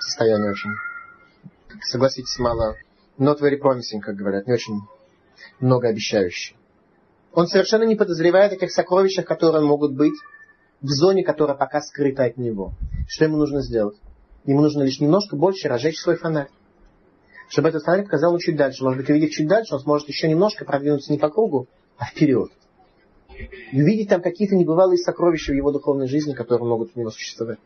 состояние 0.00 0.50
очень, 0.50 0.70
согласитесь, 1.82 2.36
мало 2.40 2.74
not 3.16 3.40
very 3.40 3.60
promising, 3.60 4.00
как 4.00 4.16
говорят, 4.16 4.48
не 4.48 4.54
очень 4.54 4.80
многообещающее. 5.60 6.56
Он 7.32 7.46
совершенно 7.46 7.84
не 7.84 7.96
подозревает 7.96 8.52
о 8.52 8.56
тех 8.56 8.70
сокровищах, 8.70 9.24
которые 9.24 9.64
могут 9.64 9.94
быть 9.94 10.14
в 10.82 10.88
зоне, 10.88 11.24
которая 11.24 11.56
пока 11.56 11.80
скрыта 11.80 12.24
от 12.24 12.36
него. 12.36 12.72
Что 13.08 13.24
ему 13.24 13.36
нужно 13.36 13.62
сделать? 13.62 13.96
Ему 14.44 14.60
нужно 14.60 14.82
лишь 14.82 15.00
немножко 15.00 15.36
больше 15.36 15.68
разжечь 15.68 15.98
свой 15.98 16.16
фонарь. 16.16 16.48
Чтобы 17.48 17.68
этот 17.68 17.84
фонарь 17.84 18.04
показал 18.04 18.36
чуть 18.38 18.56
дальше. 18.56 18.82
Может 18.82 19.00
быть, 19.00 19.10
увидев 19.10 19.30
чуть 19.30 19.46
дальше, 19.46 19.74
он 19.74 19.80
сможет 19.80 20.08
еще 20.08 20.28
немножко 20.28 20.64
продвинуться 20.64 21.12
не 21.12 21.18
по 21.18 21.28
кругу, 21.30 21.68
а 21.96 22.06
вперед. 22.06 22.50
И 23.72 23.80
увидеть 23.80 24.08
там 24.08 24.20
какие-то 24.20 24.56
небывалые 24.56 24.98
сокровища 24.98 25.52
в 25.52 25.56
его 25.56 25.70
духовной 25.70 26.08
жизни, 26.08 26.32
которые 26.32 26.68
могут 26.68 26.92
у 26.94 27.00
него 27.00 27.10
существовать. 27.10 27.58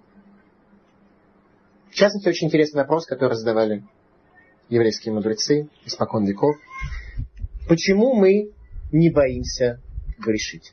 В 1.91 1.95
частности, 1.95 2.29
очень 2.29 2.49
интересный 2.49 2.83
вопрос, 2.83 3.07
который 3.07 3.35
задавали 3.35 3.85
еврейские 4.69 5.15
мудрецы 5.15 5.69
испокон 5.85 6.27
веков. 6.27 6.57
Почему 7.69 8.15
мы 8.15 8.53
не 8.93 9.11
боимся 9.11 9.81
грешить. 10.19 10.73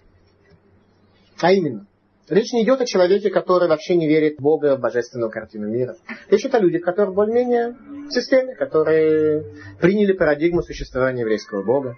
А 1.39 1.52
именно, 1.52 1.88
речь 2.30 2.53
не 2.53 2.63
идет 2.63 2.82
о 2.82 2.86
человеке, 2.86 3.30
который 3.30 3.67
вообще 3.67 3.95
не 3.95 4.07
верит 4.07 4.38
в 4.38 4.41
Бога, 4.41 4.78
в 4.78 4.80
божественную 4.80 5.32
картину 5.32 5.67
мира. 5.67 5.95
Речь 6.30 6.41
идет 6.41 6.55
о 6.55 6.59
людях, 6.59 6.84
которые 6.84 7.13
более-менее 7.13 7.76
в 8.07 8.11
системе, 8.11 8.55
которые 8.55 9.43
приняли 9.80 10.13
парадигму 10.13 10.61
существования 10.61 11.21
еврейского 11.21 11.63
Бога, 11.63 11.97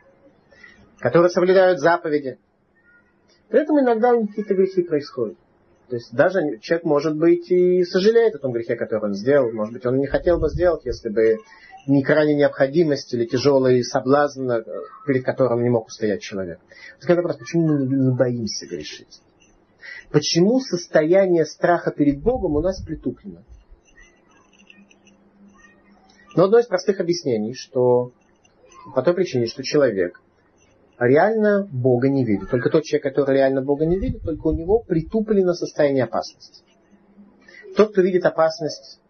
которые 0.99 1.30
соблюдают 1.30 1.80
заповеди. 1.80 2.38
При 3.49 3.61
этом 3.61 3.80
иногда 3.80 4.13
у 4.13 4.21
них 4.21 4.30
какие-то 4.30 4.55
грехи 4.55 4.84
происходят. 4.84 5.38
То 5.89 5.97
есть 5.97 6.13
даже 6.13 6.39
человек, 6.61 6.86
может 6.86 7.15
быть, 7.15 7.51
и 7.51 7.84
сожалеет 7.84 8.34
о 8.36 8.39
том 8.39 8.53
грехе, 8.53 8.76
который 8.76 9.05
он 9.05 9.13
сделал. 9.13 9.51
Может 9.51 9.73
быть, 9.73 9.86
он 9.86 9.97
не 9.97 10.07
хотел 10.07 10.39
бы 10.39 10.49
сделать, 10.49 10.84
если 10.84 11.09
бы 11.09 11.38
не 11.86 12.03
крайняя 12.03 12.36
необходимость 12.36 13.13
или 13.13 13.26
тяжелый 13.26 13.84
соблазн, 13.84 14.49
э, 14.49 14.63
перед 15.05 15.23
которым 15.23 15.61
не 15.61 15.69
мог 15.69 15.88
устоять 15.88 16.21
человек. 16.21 16.59
Такой 16.99 17.17
вопрос, 17.17 17.38
почему 17.38 17.67
мы 17.67 17.86
не 17.86 18.15
боимся 18.15 18.65
грешить? 18.65 19.21
Почему 20.12 20.60
состояние 20.60 21.45
страха 21.45 21.91
перед 21.91 22.22
Богом 22.22 22.56
у 22.56 22.62
нас 22.62 22.82
притуплено? 22.82 23.43
Но 26.36 26.45
одно 26.45 26.60
из 26.60 26.68
простых 26.68 26.99
объяснений, 26.99 27.53
что 27.53 28.12
По 28.93 29.01
той 29.01 29.14
причине, 29.14 29.47
что 29.47 29.64
человек 29.64 30.22
реально 30.99 31.68
Бога 31.72 32.08
не 32.10 32.24
видит. 32.24 32.49
Только 32.49 32.70
тот 32.70 32.84
человек, 32.84 33.03
который 33.03 33.38
реально 33.38 33.62
Бога 33.62 33.86
не 33.86 33.97
видит, 33.97 34.22
только 34.22 34.47
у 34.47 34.53
него 34.53 34.80
притуплено 34.80 35.53
состояние 35.53 36.03
опасности. 36.03 36.64
Тот, 37.76 37.91
кто 37.91 38.01
видит 38.01 38.26
опасность, 38.26 39.01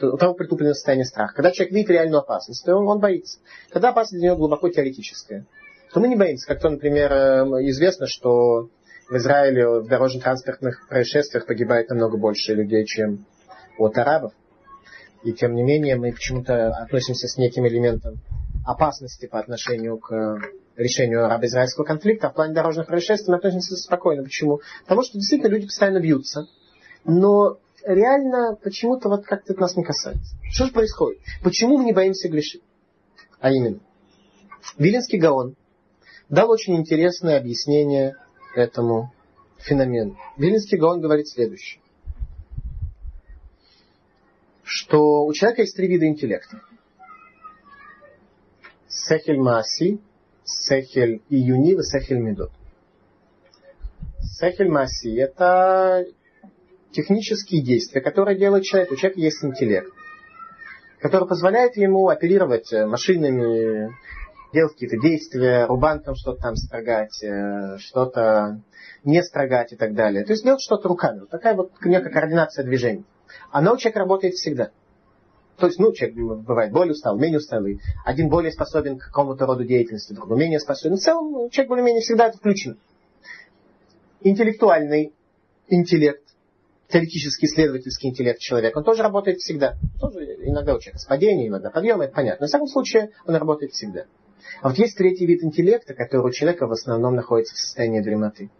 у 0.00 0.16
того 0.16 0.34
притуплено 0.34 0.72
состояние 0.72 1.04
страха. 1.04 1.34
Когда 1.34 1.50
человек 1.52 1.74
видит 1.74 1.90
реальную 1.90 2.20
опасность, 2.20 2.64
то 2.64 2.74
он, 2.74 2.88
он 2.88 2.98
боится. 2.98 3.38
Когда 3.70 3.90
опасность 3.90 4.20
для 4.20 4.30
него 4.30 4.38
глубоко 4.38 4.68
теоретическая, 4.70 5.46
то 5.92 6.00
мы 6.00 6.08
не 6.08 6.16
боимся. 6.16 6.46
Как 6.46 6.60
то, 6.60 6.70
например, 6.70 7.12
э, 7.12 7.44
известно, 7.68 8.06
что 8.06 8.70
в 9.10 9.16
Израиле 9.16 9.80
в 9.80 9.88
дорожно-транспортных 9.88 10.86
происшествиях 10.88 11.44
погибает 11.44 11.90
намного 11.90 12.16
больше 12.16 12.54
людей, 12.54 12.84
чем 12.86 13.26
от 13.76 13.98
арабов. 13.98 14.32
И 15.24 15.32
тем 15.32 15.54
не 15.54 15.64
менее 15.64 15.96
мы 15.96 16.12
почему-то 16.12 16.68
относимся 16.68 17.26
с 17.26 17.36
неким 17.36 17.66
элементом 17.66 18.20
опасности 18.64 19.26
по 19.26 19.40
отношению 19.40 19.98
к 19.98 20.38
решению 20.76 21.26
арабо-израильского 21.26 21.84
конфликта, 21.84 22.28
а 22.28 22.30
в 22.30 22.34
плане 22.34 22.54
дорожных 22.54 22.86
происшествий 22.86 23.32
мы 23.32 23.38
относимся 23.38 23.74
спокойно. 23.76 24.22
Почему? 24.22 24.60
Потому 24.82 25.02
что 25.02 25.18
действительно 25.18 25.50
люди 25.50 25.66
постоянно 25.66 26.00
бьются. 26.00 26.46
Но 27.04 27.58
реально 27.84 28.56
почему-то 28.62 29.08
вот 29.08 29.24
как-то 29.24 29.54
это 29.54 29.60
нас 29.60 29.76
не 29.76 29.82
касается. 29.82 30.36
Что 30.52 30.66
же 30.66 30.72
происходит? 30.72 31.20
Почему 31.42 31.78
мы 31.78 31.84
не 31.84 31.92
боимся 31.92 32.28
грешить? 32.28 32.62
А 33.40 33.50
именно, 33.50 33.80
Виленский 34.78 35.18
Гаон 35.18 35.56
дал 36.28 36.48
очень 36.50 36.76
интересное 36.76 37.38
объяснение 37.38 38.16
этому 38.54 39.12
феномену. 39.58 40.16
Виленский 40.36 40.78
Гаон 40.78 41.00
говорит 41.00 41.28
следующее. 41.28 41.80
Что 44.62 45.24
у 45.24 45.32
человека 45.32 45.62
есть 45.62 45.76
три 45.76 45.88
вида 45.88 46.06
интеллекта. 46.06 46.60
Сехель 48.88 49.38
Мааси, 49.38 50.00
Сехель 50.44 51.22
Июни 51.28 51.72
и 51.72 51.82
Сехель 51.82 52.18
Медот. 52.18 52.50
Сехель 54.40 54.70
Маси– 54.70 55.14
это 55.18 56.06
технические 56.92 57.62
действия, 57.62 58.00
которые 58.00 58.38
делает 58.38 58.64
человек. 58.64 58.90
У 58.90 58.96
человека 58.96 59.20
есть 59.20 59.44
интеллект, 59.44 59.92
который 61.00 61.28
позволяет 61.28 61.76
ему 61.76 62.08
оперировать 62.08 62.72
машинами, 62.72 63.94
делать 64.52 64.72
какие-то 64.72 64.98
действия, 64.98 65.66
рубанком 65.66 66.14
что-то 66.14 66.42
там 66.42 66.56
строгать, 66.56 67.22
э, 67.22 67.78
что-то 67.78 68.60
не 69.04 69.22
строгать 69.22 69.72
и 69.72 69.76
так 69.76 69.94
далее. 69.94 70.24
То 70.24 70.32
есть 70.32 70.44
делать 70.44 70.60
что-то 70.60 70.88
руками. 70.88 71.20
Вот 71.20 71.30
такая 71.30 71.54
вот 71.54 71.72
некая 71.84 72.10
координация 72.10 72.64
движений. 72.64 73.04
Она 73.50 73.72
у 73.72 73.76
человека 73.76 74.00
работает 74.00 74.34
всегда. 74.34 74.70
То 75.60 75.66
есть, 75.66 75.78
ну, 75.78 75.92
человек 75.92 76.16
бывает 76.16 76.72
более 76.72 76.92
устал, 76.92 77.18
менее 77.18 77.38
усталый. 77.38 77.80
Один 78.04 78.30
более 78.30 78.50
способен 78.50 78.98
к 78.98 79.04
какому-то 79.06 79.44
роду 79.44 79.64
деятельности, 79.64 80.14
другой 80.14 80.38
менее 80.38 80.58
способен. 80.58 80.96
В 80.96 81.00
целом, 81.00 81.30
ну, 81.30 81.50
человек 81.50 81.68
более-менее 81.68 82.00
всегда 82.00 82.28
это 82.28 82.38
включен. 82.38 82.78
Интеллектуальный 84.22 85.12
интеллект, 85.68 86.24
теоретический 86.88 87.46
исследовательский 87.46 88.08
интеллект 88.08 88.40
человека, 88.40 88.78
он 88.78 88.84
тоже 88.84 89.02
работает 89.02 89.38
всегда. 89.38 89.74
Тоже 90.00 90.24
иногда 90.42 90.74
у 90.74 90.80
человека 90.80 90.98
с 90.98 91.04
падением, 91.04 91.52
иногда 91.52 91.70
подъем, 91.70 92.00
это 92.00 92.14
понятно. 92.14 92.44
Но, 92.44 92.46
в 92.46 92.48
всяком 92.48 92.66
случае, 92.66 93.10
он 93.26 93.34
работает 93.34 93.72
всегда. 93.72 94.06
А 94.62 94.68
вот 94.68 94.78
есть 94.78 94.96
третий 94.96 95.26
вид 95.26 95.42
интеллекта, 95.42 95.94
который 95.94 96.26
у 96.26 96.30
человека 96.30 96.66
в 96.66 96.72
основном 96.72 97.14
находится 97.14 97.54
в 97.54 97.58
состоянии 97.58 98.00
дремоты. 98.00 98.50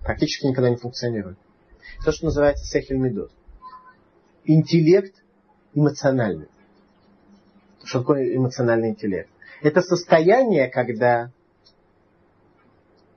Практически 0.00 0.46
никогда 0.46 0.70
не 0.70 0.76
функционирует. 0.76 1.38
То, 2.04 2.12
что 2.12 2.26
называется 2.26 2.64
сехель 2.64 2.96
медот. 2.96 3.30
Интеллект 4.44 5.14
эмоциональный. 5.74 6.48
Что 7.84 8.00
такое 8.00 8.36
эмоциональный 8.36 8.90
интеллект? 8.90 9.30
Это 9.62 9.80
состояние, 9.80 10.68
когда, 10.68 11.30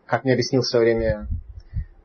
как 0.06 0.24
мне 0.24 0.34
объяснил 0.34 0.62
в 0.62 0.68
свое 0.68 0.86
время 0.86 1.28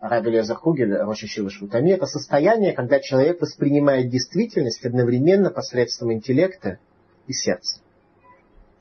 Раби 0.01 0.31
Лезер 0.31 0.57
Хугель, 0.57 0.97
Роша 0.97 1.27
Шива 1.27 1.51
Шутами, 1.51 1.91
это 1.91 2.07
состояние, 2.07 2.73
когда 2.73 3.01
человек 3.01 3.41
воспринимает 3.43 4.09
действительность 4.09 4.85
одновременно 4.85 5.51
посредством 5.51 6.13
интеллекта 6.13 6.79
и 7.27 7.35
сердца. 7.35 7.81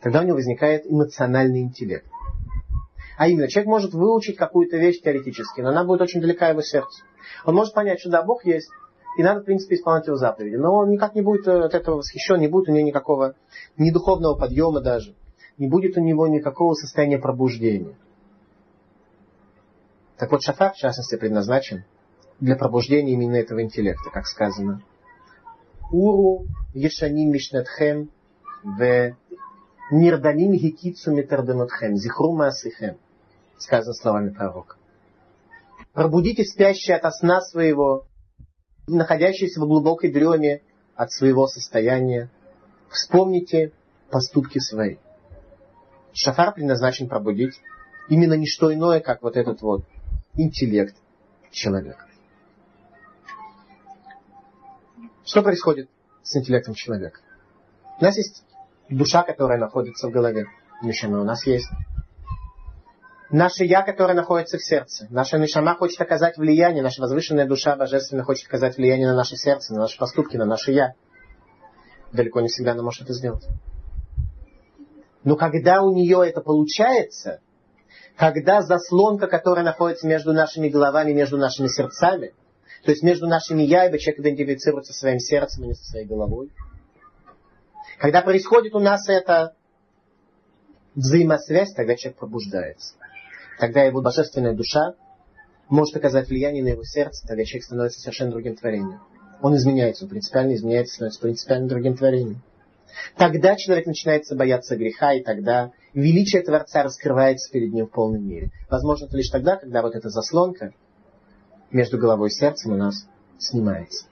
Тогда 0.02 0.22
у 0.22 0.24
него 0.24 0.36
возникает 0.36 0.86
эмоциональный 0.86 1.62
интеллект. 1.62 2.06
А 3.18 3.28
именно, 3.28 3.50
человек 3.50 3.70
может 3.70 3.94
выучить 3.94 4.38
какую-то 4.38 4.78
вещь 4.78 5.02
теоретически, 5.02 5.60
но 5.60 5.70
она 5.70 5.84
будет 5.84 6.02
очень 6.02 6.22
далека 6.22 6.48
его 6.50 6.62
сердцу. 6.62 7.04
Он 7.46 7.56
может 7.56 7.74
понять, 7.74 8.00
что 8.00 8.10
да, 8.10 8.24
Бог 8.24 8.46
есть, 8.46 8.70
и 9.18 9.24
надо, 9.24 9.42
в 9.42 9.44
принципе, 9.44 9.76
исполнять 9.76 10.08
его 10.08 10.16
заповеди. 10.16 10.56
Но 10.56 10.74
он 10.74 10.90
никак 10.90 11.16
не 11.16 11.22
будет 11.22 11.46
от 11.48 11.74
этого 11.74 11.98
восхищен, 11.98 12.40
не 12.40 12.48
будет 12.48 12.70
у 12.70 12.72
него 12.72 12.88
никакого 12.88 13.36
ни 13.78 13.92
духовного 13.92 14.36
подъема 14.36 14.80
даже, 14.80 15.16
не 15.58 15.68
будет 15.68 15.98
у 15.98 16.02
него 16.02 16.28
никакого 16.28 16.76
состояния 16.76 17.18
пробуждения. 17.18 17.98
Так 20.18 20.32
вот, 20.32 20.42
шафар, 20.42 20.74
в 20.74 20.78
частности, 20.78 21.18
предназначен 21.18 21.84
для 22.40 22.56
пробуждения 22.56 23.14
именно 23.14 23.36
этого 23.36 23.62
интеллекта, 23.62 24.10
как 24.12 24.28
сказано. 24.28 24.82
Уру 25.92 26.46
ешаним 26.74 27.32
мишнатхем 27.32 28.10
в 28.64 29.16
нирдалим 29.92 30.54
хикицу 30.54 31.12
метарденотхем, 31.12 31.96
зихру 31.96 32.34
маасихем, 32.34 32.98
сказано 33.58 33.94
словами 33.94 34.30
пророка. 34.30 34.76
Пробудите 35.94 36.44
спящие 36.44 36.98
от 36.98 37.16
сна 37.16 37.42
своего, 37.42 38.06
находящиеся 38.88 39.60
в 39.60 39.68
глубокой 39.68 40.12
дреме 40.12 40.62
от 40.96 41.12
своего 41.12 41.48
состояния. 41.48 42.30
Вспомните 42.90 43.72
поступки 44.10 44.60
свои. 44.60 44.98
Шафар 46.14 46.54
предназначен 46.54 47.08
пробудить 47.08 47.60
именно 48.10 48.34
не 48.34 48.48
что 48.48 48.74
иное, 48.74 49.00
как 49.00 49.22
вот 49.22 49.38
этот 49.38 49.62
вот 49.62 49.84
интеллект 50.36 50.96
человека. 51.52 52.06
Что 55.26 55.44
происходит 55.44 55.90
с 56.24 56.36
интеллектом 56.36 56.74
человека? 56.74 57.22
У 58.00 58.04
нас 58.04 58.18
есть 58.18 58.44
душа, 58.90 59.24
которая 59.24 59.60
находится 59.60 60.08
в 60.08 60.12
голове. 60.12 60.48
Нишама 60.82 61.22
у 61.22 61.24
нас 61.24 61.46
есть. 61.46 61.70
Наше 63.32 63.64
Я, 63.64 63.84
которое 63.84 64.16
находится 64.16 64.58
в 64.58 64.64
сердце. 64.64 65.06
Наша 65.12 65.38
Нишама 65.38 65.76
хочет 65.76 66.02
оказать 66.02 66.38
влияние, 66.38 66.82
наша 66.82 67.02
возвышенная 67.02 67.46
душа 67.46 67.76
божественная 67.76 68.24
хочет 68.24 68.48
оказать 68.48 68.78
влияние 68.78 69.08
на 69.08 69.16
наше 69.16 69.36
сердце, 69.36 69.74
на 69.74 69.82
наши 69.82 70.00
поступки, 70.00 70.36
на 70.36 70.46
наше 70.46 70.72
Я. 70.72 70.94
Далеко 72.12 72.42
не 72.42 72.48
всегда 72.48 72.72
она 72.72 72.82
может 72.82 73.04
это 73.04 73.14
сделать. 73.14 73.46
Но 75.24 75.36
когда 75.36 75.84
у 75.84 75.94
нее 75.94 76.28
это 76.28 76.42
получается, 76.42 77.40
когда 78.16 78.62
заслонка, 78.62 79.28
которая 79.28 79.64
находится 79.64 80.08
между 80.08 80.34
нашими 80.34 80.68
головами, 80.68 81.14
между 81.14 81.38
нашими 81.38 81.68
сердцами, 81.68 82.34
то 82.84 82.92
есть 82.92 83.04
между 83.04 83.28
нашими 83.28 83.62
я, 83.62 83.86
ибо 83.88 84.00
человек 84.00 84.22
идентифицируется 84.22 84.94
своим 84.94 85.20
сердцем, 85.20 85.66
а 85.66 85.68
не 85.68 85.74
со 85.76 85.84
своей 85.84 86.06
головой. 86.06 86.50
Когда 88.00 88.22
происходит 88.22 88.74
у 88.76 88.80
нас 88.80 89.10
эта 89.10 89.56
взаимосвязь, 90.96 91.74
тогда 91.74 91.96
человек 91.96 92.18
пробуждается. 92.18 92.96
Тогда 93.60 93.84
его 93.84 94.02
божественная 94.02 94.54
душа 94.54 94.94
может 95.68 95.98
оказать 95.98 96.30
влияние 96.30 96.64
на 96.64 96.70
его 96.70 96.84
сердце, 96.84 97.28
тогда 97.28 97.44
человек 97.44 97.66
становится 97.66 98.00
совершенно 98.00 98.32
другим 98.32 98.56
творением. 98.56 99.02
Он 99.42 99.56
изменяется, 99.56 100.06
он 100.06 100.12
принципиально 100.12 100.56
изменяется, 100.56 100.94
становится 100.96 101.22
принципиально 101.22 101.68
другим 101.68 101.98
творением. 101.98 102.42
Тогда 103.18 103.58
человек 103.58 103.86
начинается 103.86 104.36
бояться 104.36 104.78
греха, 104.78 105.14
и 105.14 105.22
тогда 105.22 105.72
величие 105.94 106.42
Творца 106.42 106.84
раскрывается 106.84 107.52
перед 107.52 107.72
ним 107.74 107.86
в 107.86 107.92
полной 107.92 108.20
мере. 108.20 108.52
Возможно, 108.70 109.06
это 109.06 109.18
лишь 109.18 109.30
тогда, 109.30 109.58
когда 109.58 109.82
вот 109.82 109.96
эта 109.96 110.10
заслонка 110.10 110.74
между 111.70 111.98
головой 111.98 112.30
и 112.30 112.32
сердцем 112.32 112.72
у 112.72 112.78
нас 112.78 113.08
снимается. 113.38 114.08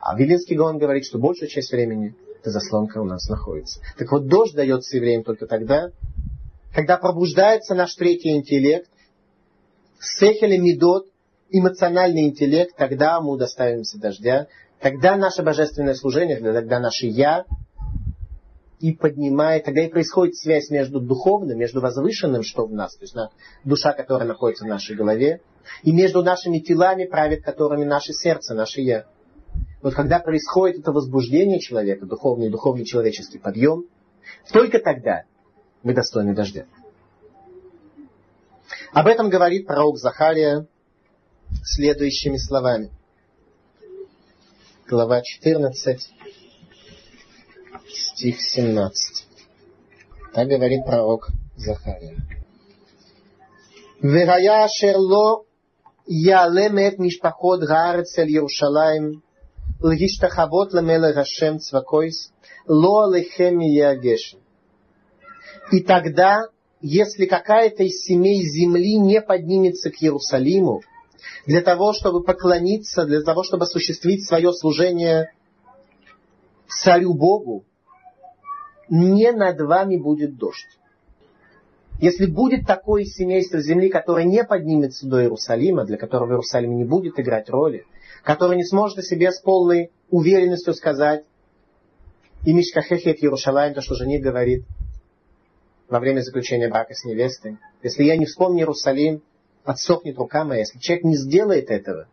А 0.00 0.16
Вилинский 0.16 0.56
Гаон 0.56 0.78
говорит, 0.78 1.04
что 1.04 1.18
большую 1.18 1.48
часть 1.48 1.72
времени 1.72 2.14
эта 2.46 2.52
заслонка 2.52 2.98
у 2.98 3.04
нас 3.04 3.28
находится. 3.28 3.80
Так 3.98 4.12
вот, 4.12 4.28
дождь 4.28 4.54
дается 4.54 4.96
евреям 4.96 5.24
только 5.24 5.46
тогда, 5.46 5.90
когда 6.72 6.96
пробуждается 6.96 7.74
наш 7.74 7.94
третий 7.94 8.36
интеллект, 8.36 8.88
сехеле 9.98 10.58
медот, 10.58 11.08
эмоциональный 11.50 12.28
интеллект, 12.28 12.76
тогда 12.76 13.20
мы 13.20 13.32
удоставимся 13.32 13.98
дождя, 13.98 14.46
тогда 14.80 15.16
наше 15.16 15.42
божественное 15.42 15.94
служение, 15.94 16.36
тогда 16.36 16.78
наше 16.78 17.06
«я» 17.06 17.46
и 18.78 18.92
поднимает, 18.92 19.64
тогда 19.64 19.82
и 19.82 19.88
происходит 19.88 20.36
связь 20.36 20.70
между 20.70 21.00
духовным, 21.00 21.58
между 21.58 21.80
возвышенным, 21.80 22.44
что 22.44 22.66
в 22.66 22.72
нас, 22.72 22.94
то 22.94 23.02
есть 23.02 23.16
душа, 23.64 23.92
которая 23.92 24.28
находится 24.28 24.64
в 24.64 24.68
нашей 24.68 24.94
голове, 24.94 25.40
и 25.82 25.92
между 25.92 26.22
нашими 26.22 26.60
телами, 26.60 27.06
правит 27.06 27.42
которыми 27.42 27.84
наше 27.84 28.12
сердце, 28.12 28.54
наше 28.54 28.82
«я» 28.82 29.06
вот 29.82 29.94
когда 29.94 30.18
происходит 30.18 30.80
это 30.80 30.92
возбуждение 30.92 31.60
человека, 31.60 32.06
духовный 32.06 32.48
и 32.48 32.50
духовный 32.50 32.84
человеческий 32.84 33.38
подъем, 33.38 33.84
только 34.52 34.78
тогда 34.78 35.24
мы 35.82 35.94
достойны 35.94 36.34
дождя. 36.34 36.66
Об 38.92 39.06
этом 39.06 39.28
говорит 39.28 39.66
пророк 39.66 39.98
Захария 39.98 40.66
следующими 41.62 42.36
словами. 42.36 42.90
Глава 44.88 45.20
14, 45.20 46.12
стих 47.88 48.40
17. 48.40 49.26
Так 50.32 50.48
говорит 50.48 50.84
пророк 50.84 51.28
Захария. 51.56 52.16
Верая 54.00 54.68
шерло 54.68 55.44
ялемет 56.06 56.98
мишпахот 56.98 57.60
гаарцель 57.60 58.30
Иерушалаем 58.30 59.22
Льистахавот 59.82 60.72
ламелах 60.72 61.16
Ашем 61.16 61.58
цвакойс, 61.60 62.32
ло 62.66 63.14
ягешин. 63.14 64.38
И 65.72 65.80
тогда, 65.80 66.48
если 66.80 67.26
какая-то 67.26 67.82
из 67.82 68.00
семей 68.02 68.42
земли 68.42 68.96
не 68.96 69.20
поднимется 69.20 69.90
к 69.90 70.02
Иерусалиму, 70.02 70.82
для 71.46 71.60
того, 71.60 71.92
чтобы 71.92 72.22
поклониться, 72.22 73.04
для 73.04 73.22
того, 73.22 73.42
чтобы 73.42 73.64
осуществить 73.64 74.26
свое 74.26 74.52
служение 74.52 75.32
царю 76.68 77.14
Богу, 77.14 77.64
не 78.88 79.32
над 79.32 79.60
вами 79.60 79.96
будет 79.96 80.36
дождь. 80.36 80.78
Если 81.98 82.26
будет 82.26 82.66
такое 82.66 83.04
семейство 83.04 83.60
земли, 83.60 83.88
которое 83.88 84.24
не 84.24 84.44
поднимется 84.44 85.06
до 85.06 85.22
Иерусалима, 85.22 85.84
для 85.84 85.96
которого 85.96 86.32
Иерусалим 86.32 86.76
не 86.76 86.84
будет 86.84 87.18
играть 87.18 87.48
роли, 87.48 87.86
которое 88.26 88.56
не 88.56 88.64
сможет 88.64 88.98
о 88.98 89.02
себе 89.02 89.30
с 89.30 89.40
полной 89.40 89.92
уверенностью 90.10 90.74
сказать, 90.74 91.24
и 92.44 92.52
Мишкахехет 92.52 93.22
Иерушалаем, 93.22 93.72
то, 93.72 93.80
что 93.80 93.94
жених 93.94 94.20
говорит 94.20 94.64
во 95.88 96.00
время 96.00 96.22
заключения 96.22 96.68
брака 96.68 96.92
с 96.92 97.04
невестой. 97.04 97.58
Если 97.84 98.02
я 98.02 98.16
не 98.16 98.26
вспомню 98.26 98.62
Иерусалим, 98.62 99.22
отсохнет 99.62 100.18
рука 100.18 100.44
моя. 100.44 100.60
Если 100.60 100.80
человек 100.80 101.04
не 101.04 101.16
сделает 101.16 101.70
этого, 101.70 102.08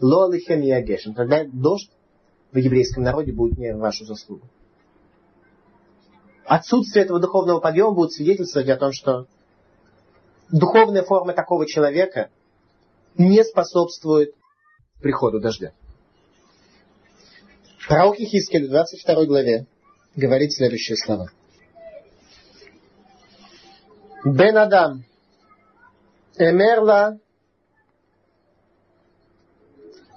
ло 0.00 0.24
алихем 0.24 0.62
ягешем, 0.62 1.12
тогда 1.12 1.44
дождь 1.44 1.90
в 2.50 2.56
еврейском 2.56 3.02
народе 3.02 3.32
будет 3.32 3.58
не 3.58 3.74
вашу 3.76 4.06
заслугу. 4.06 4.46
Отсутствие 6.46 7.04
этого 7.04 7.20
духовного 7.20 7.60
подъема 7.60 7.90
будет 7.90 8.12
свидетельствовать 8.12 8.70
о 8.70 8.76
том, 8.78 8.92
что 8.92 9.26
духовная 10.50 11.02
форма 11.02 11.34
такого 11.34 11.66
человека 11.66 12.30
не 13.18 13.44
способствует 13.44 14.34
приходу 15.01 15.39
дождя. 15.39 15.71
Пророк 17.87 18.15
Хискель 18.15 18.67
в 18.67 18.69
22 18.69 19.25
главе 19.25 19.65
говорит 20.15 20.53
следующие 20.53 20.95
слова. 20.97 21.29
Бен 24.25 24.57
Адам, 24.57 25.03
Эмерла, 26.37 27.17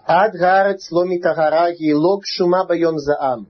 עד 0.06 0.36
הארץ 0.42 0.92
לא 0.92 1.02
מטהרה 1.04 1.64
היא 1.64 1.94
לא 1.94 2.18
גשומה 2.22 2.64
ביום 2.68 2.98
זעם. 2.98 3.44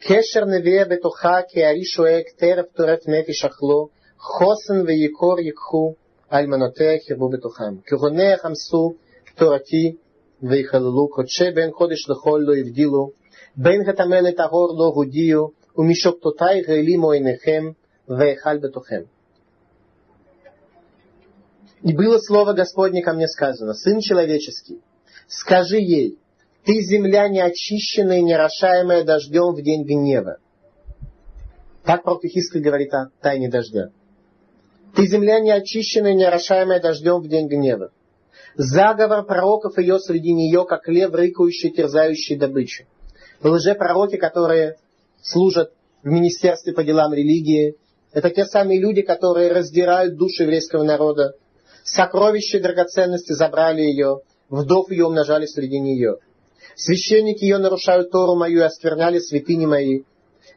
קשר 0.00 0.44
נביאה 0.44 0.84
בתוכה 0.84 1.36
כי 1.48 1.64
הארי 1.64 1.84
שואג 1.84 2.22
טרף 2.36 2.66
טורף 2.76 2.98
נפש 3.08 3.44
אכלו, 3.44 3.88
חוסן 4.18 4.80
ויקור 4.86 5.40
ייקחו, 5.40 5.94
אלמנותיה 6.32 6.92
חרבו 7.08 7.28
בתוכם. 7.28 7.72
כהונה 7.86 8.24
יחמסו 8.24 8.94
תורתי 9.34 9.96
ויחללו, 10.42 11.08
קודשי 11.08 11.50
בין 11.54 11.70
חודש 11.72 12.10
לחול 12.10 12.40
לא 12.40 12.54
הבדילו, 12.60 13.10
בין 13.56 13.88
הטמא 13.88 14.14
לטהור 14.14 14.74
לא 14.78 14.92
הודיעו, 14.94 15.50
ומשוקטותי 15.76 16.44
העלימו 16.68 17.12
עיניכם, 17.12 17.70
והיכל 18.08 18.58
בתוכם. 18.58 19.02
И 21.84 21.92
было 21.92 22.18
слово 22.18 22.54
Господне 22.54 23.02
ко 23.02 23.12
мне 23.12 23.28
сказано, 23.28 23.72
Сын 23.72 24.00
человеческий, 24.00 24.80
скажи 25.28 25.78
ей, 25.78 26.18
ты 26.64 26.80
земля 26.82 27.28
неочищенная 27.28 28.18
и 28.18 28.22
нерошаемая 28.22 29.04
дождем 29.04 29.54
в 29.54 29.62
день 29.62 29.84
гнева. 29.84 30.38
Так 31.84 32.02
пророк 32.02 32.24
Ихискель 32.24 32.60
говорит 32.60 32.92
о 32.92 33.10
тайне 33.22 33.48
дождя. 33.48 33.90
Ты 34.94 35.06
земля 35.06 35.40
неочищенная 35.40 36.12
и 36.12 36.16
нерошаемая 36.16 36.80
дождем 36.80 37.20
в 37.20 37.28
день 37.28 37.46
гнева. 37.46 37.90
Заговор 38.55 39.25
пророков 39.25 39.77
ее 39.77 39.99
среди 39.99 40.33
нее, 40.33 40.65
как 40.67 40.87
лев, 40.87 41.13
рыкающий, 41.13 41.71
терзающий 41.71 42.35
добычу. 42.35 42.85
Лжепророки, 43.41 44.17
которые 44.17 44.77
служат 45.21 45.71
в 46.01 46.07
Министерстве 46.07 46.73
по 46.73 46.83
делам 46.83 47.13
религии, 47.13 47.75
это 48.11 48.29
те 48.29 48.45
самые 48.45 48.79
люди, 48.79 49.01
которые 49.01 49.51
раздирают 49.51 50.17
души 50.17 50.43
еврейского 50.43 50.83
народа, 50.83 51.33
Сокровища 51.83 52.57
и 52.57 52.61
драгоценности 52.61 53.33
забрали 53.33 53.81
ее, 53.81 54.21
вдов 54.49 54.89
ее 54.89 55.05
умножали 55.05 55.45
среди 55.45 55.79
нее. 55.79 56.17
Священники 56.75 57.43
ее 57.43 57.57
нарушают 57.57 58.09
Тору 58.09 58.35
мою 58.35 58.59
и 58.59 58.63
оскверняли 58.63 59.19
святыни 59.19 59.65
мои. 59.65 60.01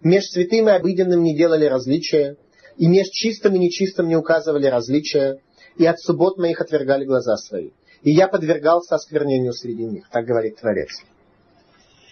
Меж 0.02 0.24
святым 0.26 0.68
и 0.68 0.72
обыденным 0.72 1.22
не 1.22 1.36
делали 1.36 1.64
различия, 1.64 2.36
и 2.76 2.86
меж 2.86 3.08
чистым 3.08 3.56
и 3.56 3.58
нечистым 3.58 4.08
не 4.08 4.16
указывали 4.16 4.66
различия, 4.66 5.40
и 5.78 5.86
от 5.86 5.98
суббот 6.00 6.38
моих 6.38 6.60
отвергали 6.60 7.04
глаза 7.04 7.36
свои. 7.36 7.70
И 8.02 8.10
я 8.10 8.28
подвергался 8.28 8.94
осквернению 8.94 9.52
среди 9.52 9.84
них, 9.84 10.08
так 10.10 10.24
говорит 10.24 10.56
Творец. 10.58 11.02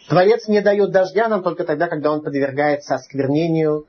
Творец 0.09 0.49
не 0.49 0.61
дает 0.61 0.91
дождя 0.91 1.29
нам 1.29 1.43
только 1.43 1.65
тогда, 1.65 1.89
когда 1.89 2.11
он 2.13 2.23
подвергается 2.23 2.95
осквернению 2.95 3.87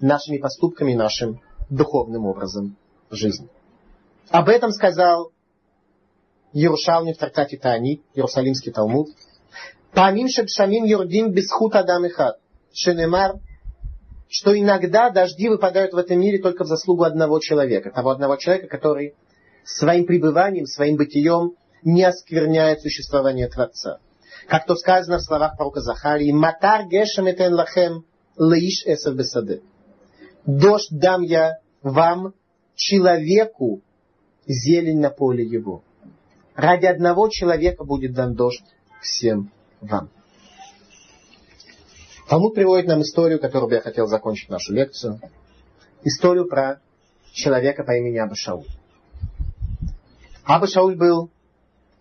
нашими 0.00 0.38
поступками, 0.38 0.94
нашим 0.94 1.40
духовным 1.70 2.26
образом 2.26 2.76
жизни. 3.10 3.48
Об 4.30 4.48
этом 4.48 4.70
сказал 4.70 5.32
Ярушалми 6.52 7.12
в 7.12 7.18
трактате 7.18 7.58
Тани, 7.58 8.02
Иерусалимский 8.14 8.72
Талмуд. 8.72 9.08
Памим 9.92 10.28
шебшамим 10.28 10.84
юрдим 10.84 11.32
бесхут 11.32 11.74
адам 11.76 12.06
ихат. 12.06 12.38
Шенемар, 12.72 13.34
что 14.32 14.58
иногда 14.58 15.10
дожди 15.10 15.50
выпадают 15.50 15.92
в 15.92 15.98
этом 15.98 16.18
мире 16.18 16.38
только 16.38 16.64
в 16.64 16.66
заслугу 16.66 17.02
одного 17.04 17.38
человека. 17.38 17.90
Того 17.90 18.08
одного 18.08 18.36
человека, 18.36 18.66
который 18.66 19.14
своим 19.62 20.06
пребыванием, 20.06 20.64
своим 20.64 20.96
бытием 20.96 21.52
не 21.82 22.02
оскверняет 22.02 22.80
существование 22.80 23.48
Творца. 23.48 23.98
Как 24.48 24.64
то 24.64 24.74
сказано 24.74 25.18
в 25.18 25.22
словах 25.22 25.58
пророка 25.58 25.80
Захарии, 25.80 26.32
«Матар 26.32 26.86
гешем 26.88 27.26
этен 27.26 27.52
лахем 27.52 28.06
лаиш 28.38 28.86
эсер 28.86 29.12
бесаде». 29.12 29.60
Дождь 30.46 30.88
дам 30.90 31.20
я 31.20 31.58
вам, 31.82 32.32
человеку, 32.74 33.82
зелень 34.46 35.00
на 35.00 35.10
поле 35.10 35.44
его. 35.44 35.82
Ради 36.54 36.86
одного 36.86 37.28
человека 37.28 37.84
будет 37.84 38.14
дан 38.14 38.34
дождь 38.34 38.64
всем 39.02 39.52
вам. 39.82 40.08
Талмуд 42.32 42.54
приводит 42.54 42.86
нам 42.86 43.02
историю, 43.02 43.38
которую 43.38 43.68
бы 43.68 43.74
я 43.74 43.82
хотел 43.82 44.06
закончить 44.06 44.48
нашу 44.48 44.72
лекцию. 44.72 45.20
Историю 46.02 46.46
про 46.48 46.80
человека 47.30 47.84
по 47.84 47.90
имени 47.94 48.16
Аба 48.16 48.34
Шауль. 48.34 48.64
Аба 50.42 50.66
Шауль 50.66 50.96
был 50.96 51.28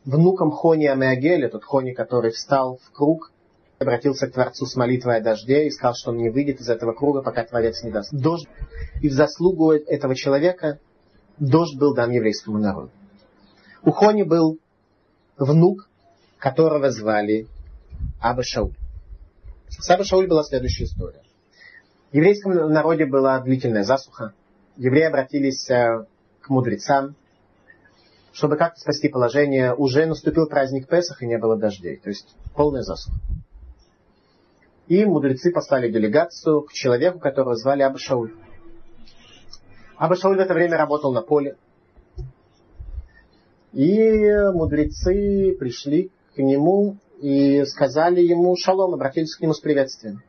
внуком 0.06 0.52
Хони 0.52 0.86
Амеагеля, 0.86 1.50
тот 1.50 1.66
Хони, 1.66 1.92
который 1.92 2.32
встал 2.32 2.80
в 2.82 2.92
круг, 2.94 3.34
обратился 3.78 4.28
к 4.28 4.32
Творцу 4.32 4.68
с 4.68 4.78
молитвой 4.78 5.18
о 5.18 5.22
дожде 5.22 5.68
и 5.68 5.70
сказал, 5.70 5.96
что 5.96 6.12
он 6.12 6.18
не 6.20 6.30
выйдет 6.30 6.62
из 6.62 6.70
этого 6.70 6.94
круга, 6.94 7.22
пока 7.22 7.44
Творец 7.44 7.84
не 7.84 7.92
даст 7.92 8.14
дождь. 8.14 8.48
И 9.02 9.10
в 9.10 9.12
заслугу 9.12 9.74
этого 9.74 10.16
человека 10.16 10.80
дождь 11.40 11.78
был 11.78 11.94
дан 11.94 12.10
еврейскому 12.10 12.58
народу. 12.58 12.90
У 13.84 13.92
Хони 13.92 14.24
был 14.24 14.60
внук, 15.38 15.90
которого 16.38 16.90
звали 16.90 17.48
Аба 18.22 18.44
Шауль. 18.44 18.76
С 19.80 20.06
Шауль 20.06 20.28
была 20.28 20.44
следующая 20.44 20.84
история. 20.84 21.22
В 22.12 22.16
еврейском 22.16 22.52
народе 22.72 23.06
была 23.06 23.40
длительная 23.40 23.84
засуха. 23.84 24.34
Евреи 24.78 25.06
обратились 25.06 25.70
э, 25.70 26.06
к 26.42 26.50
мудрецам, 26.50 27.16
чтобы 28.34 28.58
как-то 28.58 28.80
спасти 28.80 29.08
положение. 29.10 29.74
Уже 29.74 30.06
наступил 30.06 30.48
праздник 30.48 30.88
Песах 30.88 31.24
и 31.24 31.26
не 31.26 31.38
было 31.38 31.58
дождей. 31.58 31.98
То 31.98 32.10
есть 32.10 32.36
полная 32.54 32.82
засуха. 32.82 33.18
И 34.88 35.06
мудрецы 35.06 35.52
послали 35.52 35.90
делегацию 35.90 36.62
к 36.64 36.74
человеку, 36.74 37.20
которого 37.20 37.56
звали 37.56 37.82
Аба 37.82 37.98
Шауль. 37.98 38.34
Аба 39.98 40.16
Шауль 40.16 40.36
в 40.36 40.40
это 40.42 40.54
время 40.54 40.78
работал 40.78 41.14
на 41.14 41.22
поле. 41.22 41.56
И 43.72 44.34
мудрецы 44.54 45.56
пришли 45.58 46.12
к 46.36 46.40
нему 46.40 46.98
и 47.22 47.64
сказали 47.66 48.20
ему 48.20 48.56
шалом, 48.58 48.96
обратились 48.96 49.36
к 49.36 49.42
нему 49.42 49.54
с 49.54 49.60
приветствием. 49.60 50.24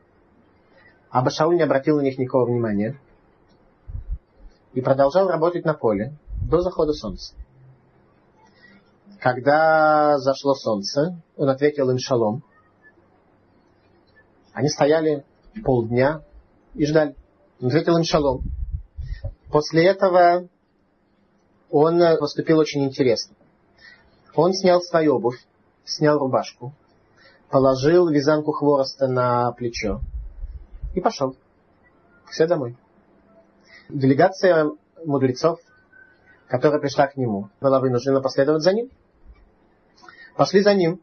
Аба 1.09 1.31
Шауль 1.31 1.55
не 1.55 1.63
обратил 1.63 1.97
на 1.97 2.01
них 2.01 2.19
никакого 2.19 2.45
внимания 2.45 2.99
и 4.73 4.81
продолжал 4.81 5.27
работать 5.27 5.65
на 5.65 5.73
поле 5.73 6.13
до 6.47 6.61
захода 6.61 6.93
солнца. 6.93 7.33
Когда 9.19 10.17
зашло 10.19 10.53
солнце, 10.53 11.19
он 11.35 11.49
ответил 11.49 11.89
им 11.89 11.97
шалом. 11.97 12.43
Они 14.53 14.69
стояли 14.69 15.25
полдня 15.63 16.21
и 16.75 16.85
ждали. 16.85 17.15
Он 17.59 17.67
ответил 17.67 17.97
им 17.97 18.03
шалом. 18.03 18.41
После 19.51 19.87
этого 19.87 20.47
он 21.71 21.99
поступил 22.19 22.59
очень 22.59 22.83
интересно. 22.83 23.35
Он 24.35 24.53
снял 24.53 24.81
свою 24.81 25.15
обувь, 25.15 25.39
снял 25.85 26.19
рубашку, 26.19 26.73
положил 27.53 28.09
вязанку 28.09 28.51
хвороста 28.51 29.07
на 29.07 29.51
плечо 29.51 30.01
и 30.95 30.99
пошел. 30.99 31.37
Все 32.31 32.47
домой. 32.47 32.75
Делегация 33.89 34.71
мудрецов, 35.05 35.59
которая 36.47 36.81
пришла 36.81 37.05
к 37.05 37.15
нему, 37.15 37.49
была 37.61 37.79
вынуждена 37.79 38.21
последовать 38.21 38.63
за 38.63 38.73
ним. 38.73 38.89
Пошли 40.35 40.61
за 40.61 40.73
ним. 40.73 40.99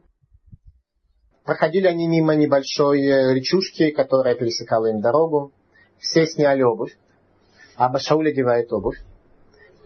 Проходили 1.45 1.87
они 1.87 2.09
мимо 2.09 2.35
небольшой 2.35 3.01
э, 3.01 3.33
речушки, 3.33 3.93
которая 3.93 4.35
пересекала 4.35 4.87
им 4.87 5.01
дорогу. 5.01 5.53
Все 6.01 6.27
сняли 6.27 6.63
обувь. 6.63 6.99
А 7.77 7.89
Башауль 7.89 8.31
одевает 8.31 8.73
обувь. 8.73 8.99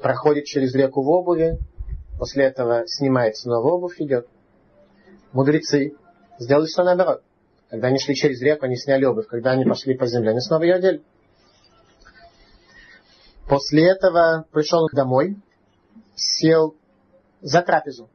Проходит 0.01 0.47
через 0.47 0.75
реку 0.75 1.03
в 1.03 1.11
обуви. 1.11 1.59
После 2.19 2.45
этого 2.45 2.85
снимает 2.87 3.37
снова 3.37 3.69
обувь, 3.75 4.01
идет. 4.01 4.27
Мудрецы 5.33 5.95
сделали 6.39 6.67
все 6.67 6.83
наоборот. 6.83 7.23
Когда 7.69 7.89
они 7.89 7.99
шли 7.99 8.15
через 8.15 8.41
реку, 8.41 8.67
они 8.67 8.77
сняли 8.77 9.05
обувь. 9.05 9.27
Когда 9.27 9.53
они 9.53 9.65
пошли 9.65 9.97
по 9.97 10.07
земле, 10.07 10.31
они 10.31 10.41
снова 10.41 10.63
ее 10.63 10.75
одели. 10.75 11.03
После 13.49 13.91
этого 13.91 14.47
пришел 14.53 14.89
домой, 14.93 15.37
сел 16.15 16.77
за 17.43 17.63
трапезу. 17.63 18.09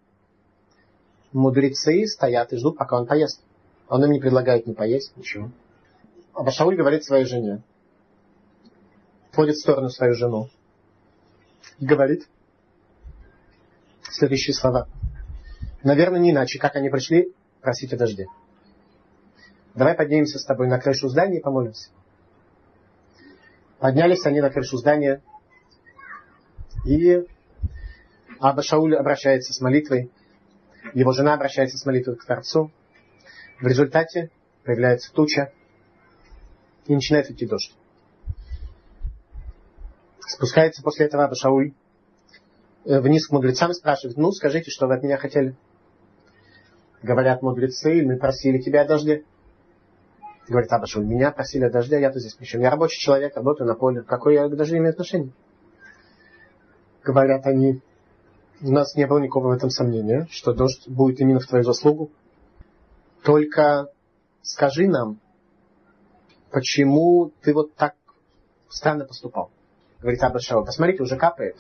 Мудрецы 1.32 2.08
стоят 2.08 2.52
и 2.54 2.58
ждут, 2.58 2.78
пока 2.78 2.98
он 2.98 3.06
поест. 3.06 3.44
Он 3.88 4.04
им 4.04 4.12
не 4.12 4.20
предлагает 4.20 4.66
не 4.66 4.74
поесть, 4.74 5.16
ничего. 5.18 5.52
А 6.34 6.44
Башауль 6.44 6.76
говорит 6.76 7.04
своей 7.04 7.26
жене, 7.26 7.62
вводит 9.34 9.56
в 9.56 9.62
сторону 9.62 9.90
свою 9.90 10.14
жену 10.14 10.50
и 11.80 11.86
говорит 11.86 12.28
следующие 14.04 14.54
слова. 14.54 14.88
Наверное, 15.84 16.20
не 16.20 16.32
иначе, 16.32 16.60
как 16.60 16.76
они 16.76 16.90
пришли 16.90 17.34
просить 17.62 17.94
о 17.94 17.98
дожде. 17.98 18.28
Давай 19.76 19.94
поднимемся 19.94 20.40
с 20.40 20.46
тобой 20.46 20.68
на 20.68 20.80
крышу 20.80 21.08
здания 21.08 21.40
и 21.40 21.42
помолимся. 21.42 21.90
Поднялись 23.80 24.26
они 24.26 24.42
на 24.42 24.50
крышу 24.50 24.78
здания, 24.78 25.22
и 26.86 27.26
Аба 28.40 28.62
Шауль 28.62 28.96
обращается 28.96 29.54
с 29.54 29.62
молитвой, 29.62 30.12
его 30.94 31.12
жена 31.12 31.34
обращается 31.34 31.78
с 31.78 31.86
молитвой 31.86 32.16
к 32.16 32.26
Творцу. 32.26 32.72
В 33.62 33.68
результате 33.68 34.32
появляется 34.64 35.14
туча, 35.14 35.52
и 36.90 36.96
начинает 36.96 37.30
идти 37.30 37.46
дождь. 37.46 37.74
Спускается 40.20 40.82
после 40.82 41.06
этого 41.06 41.26
Аба 41.26 41.36
Шауль 41.36 41.74
э, 42.86 43.00
вниз 43.00 43.28
к 43.28 43.32
мудрецам, 43.32 43.74
спрашивает, 43.74 44.18
ну, 44.18 44.32
скажите, 44.32 44.72
что 44.72 44.88
вы 44.88 44.96
от 44.96 45.04
меня 45.04 45.18
хотели? 45.18 45.56
Говорят 47.02 47.42
мудрецы, 47.42 48.04
мы 48.04 48.18
просили 48.18 48.60
тебя 48.60 48.82
о 48.82 48.88
дожде. 48.88 49.24
Говорит 50.48 50.72
Абашуль, 50.72 51.06
меня 51.06 51.32
просили 51.32 51.66
о 51.66 51.70
дожде, 51.70 51.98
а 51.98 52.00
я-то 52.00 52.20
здесь 52.20 52.34
причем. 52.34 52.62
Я 52.62 52.72
рабочий 52.72 53.00
человек, 53.00 53.36
работаю 53.36 53.68
на 53.68 53.76
поле. 53.76 54.02
Какое 54.02 54.34
я 54.34 54.48
к 54.48 54.56
дождю 54.56 54.78
имею 54.78 54.92
отношение? 54.92 55.32
Говорят 57.04 57.46
они, 57.46 57.82
у 58.62 58.72
нас 58.72 58.96
не 58.96 59.08
было 59.08 59.20
никакого 59.20 59.50
в 59.50 59.52
этом 59.52 59.70
сомнения, 59.70 60.28
что 60.32 60.54
дождь 60.54 60.88
будет 60.90 61.20
именно 61.22 61.40
в 61.40 61.46
твою 61.46 61.64
заслугу. 61.64 62.12
Только 63.24 63.90
скажи 64.42 64.88
нам, 64.88 65.20
почему 66.52 67.32
ты 67.42 67.54
вот 67.54 67.76
так 67.76 67.96
странно 68.68 69.06
поступал? 69.06 69.52
Говорит 70.02 70.22
Абашал, 70.24 70.66
посмотрите, 70.66 71.04
уже 71.04 71.16
капает. 71.16 71.58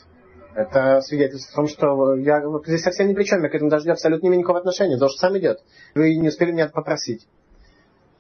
Это 0.59 0.99
свидетельство 0.99 1.53
о 1.53 1.55
том, 1.55 1.67
что 1.69 2.15
я 2.15 2.43
здесь 2.65 2.81
совсем 2.81 3.07
ни 3.07 3.13
при 3.13 3.23
чем, 3.23 3.41
я 3.41 3.49
к 3.49 3.55
этому 3.55 3.71
дождю 3.71 3.93
абсолютно 3.93 4.25
не 4.25 4.27
имею 4.27 4.39
никакого 4.39 4.59
отношения. 4.59 4.97
Дождь 4.97 5.17
сам 5.17 5.37
идет. 5.37 5.63
Вы 5.95 6.17
не 6.17 6.27
успели 6.27 6.51
меня 6.51 6.67
попросить. 6.67 7.25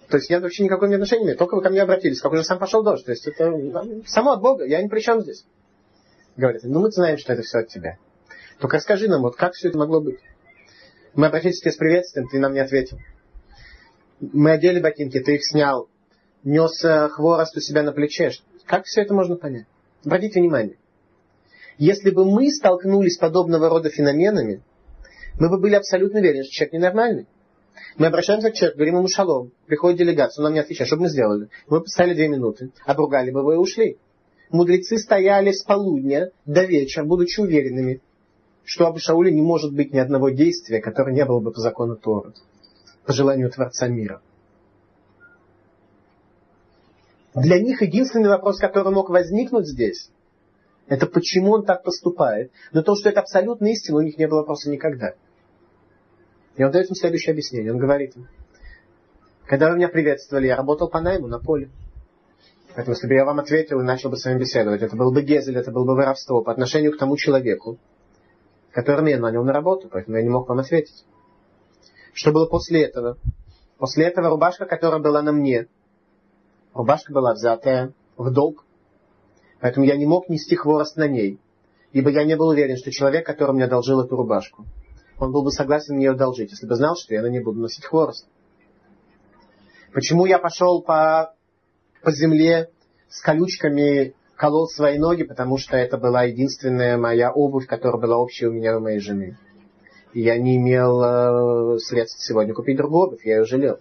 То 0.07 0.15
есть 0.15 0.29
я 0.29 0.39
вообще 0.39 0.63
никакого 0.63 0.89
отношения 0.89 1.19
не 1.19 1.25
имею. 1.25 1.37
Только 1.37 1.55
вы 1.55 1.61
ко 1.61 1.69
мне 1.69 1.81
обратились, 1.81 2.21
как 2.21 2.31
уже 2.31 2.45
сам 2.45 2.57
пошел 2.57 2.81
дождь. 2.81 3.03
То 3.03 3.11
есть 3.11 3.27
это 3.27 3.51
само 4.05 4.31
от 4.31 4.41
Бога, 4.41 4.63
я 4.63 4.81
ни 4.81 4.87
при 4.87 5.01
чем 5.01 5.19
здесь. 5.19 5.45
Говорит, 6.37 6.61
ну 6.63 6.79
мы 6.79 6.91
знаем, 6.91 7.17
что 7.17 7.33
это 7.33 7.41
все 7.41 7.59
от 7.59 7.67
тебя. 7.67 7.97
Только 8.59 8.77
расскажи 8.77 9.09
нам, 9.09 9.21
вот 9.23 9.35
как 9.35 9.51
все 9.51 9.67
это 9.67 9.77
могло 9.77 9.99
быть. 9.99 10.19
Мы 11.15 11.27
обратились 11.27 11.59
к 11.59 11.63
тебе 11.63 11.73
с 11.73 11.75
приветствием, 11.75 12.29
ты 12.29 12.39
нам 12.39 12.53
не 12.53 12.61
ответил. 12.61 12.99
Мы 14.21 14.51
одели 14.51 14.79
ботинки, 14.79 15.19
ты 15.19 15.35
их 15.35 15.41
снял. 15.45 15.89
Нес 16.45 16.85
э, 16.85 17.09
хворост 17.09 17.57
у 17.57 17.59
себя 17.59 17.83
на 17.83 17.91
плече. 17.91 18.31
Как 18.65 18.85
все 18.85 19.01
это 19.01 19.13
можно 19.13 19.35
понять? 19.35 19.65
Обратите 20.05 20.39
внимание. 20.39 20.77
Если 21.79 22.11
бы 22.11 22.25
мы 22.25 22.51
столкнулись 22.51 23.13
с 23.13 23.17
подобного 23.17 23.69
рода 23.69 23.89
феноменами, 23.89 24.61
мы 25.39 25.49
бы 25.49 25.57
были 25.57 25.75
абсолютно 25.75 26.19
уверены, 26.19 26.43
что 26.43 26.51
человек 26.51 26.73
ненормальный. 26.73 27.25
Мы 27.97 28.07
обращаемся 28.07 28.51
к 28.51 28.53
человеку, 28.53 28.79
говорим 28.79 28.97
ему 28.97 29.07
шалом. 29.07 29.53
Приходит 29.65 29.97
делегация, 29.97 30.41
он 30.41 30.43
нам 30.43 30.53
не 30.55 30.59
отвечает. 30.59 30.87
Что 30.87 30.97
бы 30.97 31.03
мы 31.03 31.09
сделали? 31.09 31.49
Мы 31.69 31.79
поставили 31.79 32.15
две 32.15 32.27
минуты, 32.27 32.71
обругали 32.85 33.31
бы 33.31 33.39
его 33.39 33.53
и 33.53 33.55
ушли. 33.55 33.97
Мудрецы 34.51 34.97
стояли 34.97 35.53
с 35.53 35.63
полудня 35.63 36.31
до 36.45 36.65
вечера, 36.65 37.05
будучи 37.05 37.39
уверенными, 37.39 38.01
что 38.65 38.85
об 38.85 38.99
Шауле 38.99 39.31
не 39.31 39.41
может 39.41 39.73
быть 39.73 39.93
ни 39.93 39.99
одного 39.99 40.31
действия, 40.31 40.81
которое 40.81 41.13
не 41.13 41.23
было 41.23 41.39
бы 41.39 41.53
по 41.53 41.61
закону 41.61 41.95
Тора, 41.95 42.33
по 43.05 43.13
желанию 43.13 43.49
Творца 43.51 43.87
мира. 43.87 44.21
Для 47.33 47.57
них 47.57 47.81
единственный 47.81 48.27
вопрос, 48.27 48.57
который 48.57 48.91
мог 48.91 49.09
возникнуть 49.09 49.67
здесь, 49.67 50.09
это 50.89 51.05
почему 51.05 51.51
он 51.51 51.65
так 51.65 51.83
поступает. 51.83 52.51
Но 52.73 52.81
то, 52.81 52.95
что 52.95 53.09
это 53.09 53.21
абсолютная 53.21 53.71
истина, 53.71 53.97
у 53.97 54.01
них 54.01 54.17
не 54.17 54.27
было 54.27 54.39
вопроса 54.39 54.69
никогда. 54.69 55.13
И 56.55 56.63
он 56.63 56.71
дает 56.71 56.89
им 56.89 56.95
следующее 56.95 57.31
объяснение. 57.31 57.71
Он 57.71 57.77
говорит 57.77 58.15
им, 58.17 58.27
когда 59.45 59.69
вы 59.69 59.77
меня 59.77 59.87
приветствовали, 59.87 60.47
я 60.47 60.55
работал 60.55 60.89
по 60.89 60.99
найму 60.99 61.27
на 61.27 61.39
поле. 61.39 61.69
Поэтому, 62.75 62.95
если 62.95 63.07
бы 63.07 63.13
я 63.13 63.25
вам 63.25 63.39
ответил 63.39 63.79
и 63.79 63.83
начал 63.83 64.09
бы 64.09 64.17
с 64.17 64.25
вами 64.25 64.39
беседовать, 64.39 64.81
это 64.81 64.95
был 64.95 65.11
бы 65.11 65.21
гезель, 65.21 65.57
это 65.57 65.71
было 65.71 65.85
бы 65.85 65.95
воровство 65.95 66.41
по 66.43 66.51
отношению 66.51 66.91
к 66.91 66.97
тому 66.97 67.17
человеку, 67.17 67.77
которого 68.71 69.07
я 69.07 69.19
нанял 69.19 69.43
на 69.43 69.53
работу, 69.53 69.89
поэтому 69.91 70.17
я 70.17 70.23
не 70.23 70.29
мог 70.29 70.49
вам 70.49 70.59
ответить. 70.59 71.05
Что 72.13 72.31
было 72.31 72.47
после 72.47 72.83
этого? 72.83 73.17
После 73.77 74.05
этого 74.05 74.29
рубашка, 74.29 74.65
которая 74.65 74.99
была 74.99 75.21
на 75.21 75.31
мне, 75.31 75.67
рубашка 76.73 77.11
была 77.13 77.33
взятая 77.33 77.93
в 78.17 78.31
долг, 78.31 78.65
поэтому 79.61 79.85
я 79.85 79.97
не 79.97 80.05
мог 80.05 80.29
нести 80.29 80.55
хворост 80.55 80.97
на 80.97 81.07
ней, 81.07 81.39
ибо 81.91 82.09
я 82.09 82.23
не 82.23 82.35
был 82.35 82.47
уверен, 82.47 82.77
что 82.77 82.91
человек, 82.91 83.25
который 83.25 83.51
мне 83.53 83.65
одолжил 83.65 84.01
эту 84.01 84.15
рубашку, 84.15 84.65
он 85.17 85.31
был 85.31 85.43
бы 85.43 85.51
согласен 85.51 85.95
мне 85.95 86.09
одолжить, 86.09 86.51
если 86.51 86.65
бы 86.65 86.75
знал, 86.75 86.95
что 86.95 87.13
я 87.13 87.21
на 87.21 87.27
ней 87.27 87.41
буду 87.41 87.59
носить 87.59 87.85
хворост. 87.85 88.27
Почему 89.93 90.25
я 90.25 90.39
пошел 90.39 90.81
по, 90.81 91.33
по 92.01 92.11
земле 92.11 92.69
с 93.09 93.21
колючками, 93.21 94.13
колол 94.35 94.67
свои 94.67 94.97
ноги, 94.97 95.23
потому 95.23 95.57
что 95.57 95.75
это 95.75 95.97
была 95.97 96.23
единственная 96.23 96.97
моя 96.97 97.31
обувь, 97.31 97.67
которая 97.67 98.01
была 98.01 98.17
общая 98.17 98.47
у 98.47 98.53
меня 98.53 98.71
и 98.71 98.75
у 98.75 98.79
моей 98.79 98.99
жены. 98.99 99.37
И 100.13 100.21
я 100.21 100.37
не 100.37 100.55
имел 100.57 101.03
э, 101.03 101.79
средств 101.79 102.25
сегодня 102.25 102.53
купить 102.53 102.77
другую 102.77 103.07
обувь, 103.07 103.25
я 103.25 103.39
ее 103.39 103.45
жалел. 103.45 103.79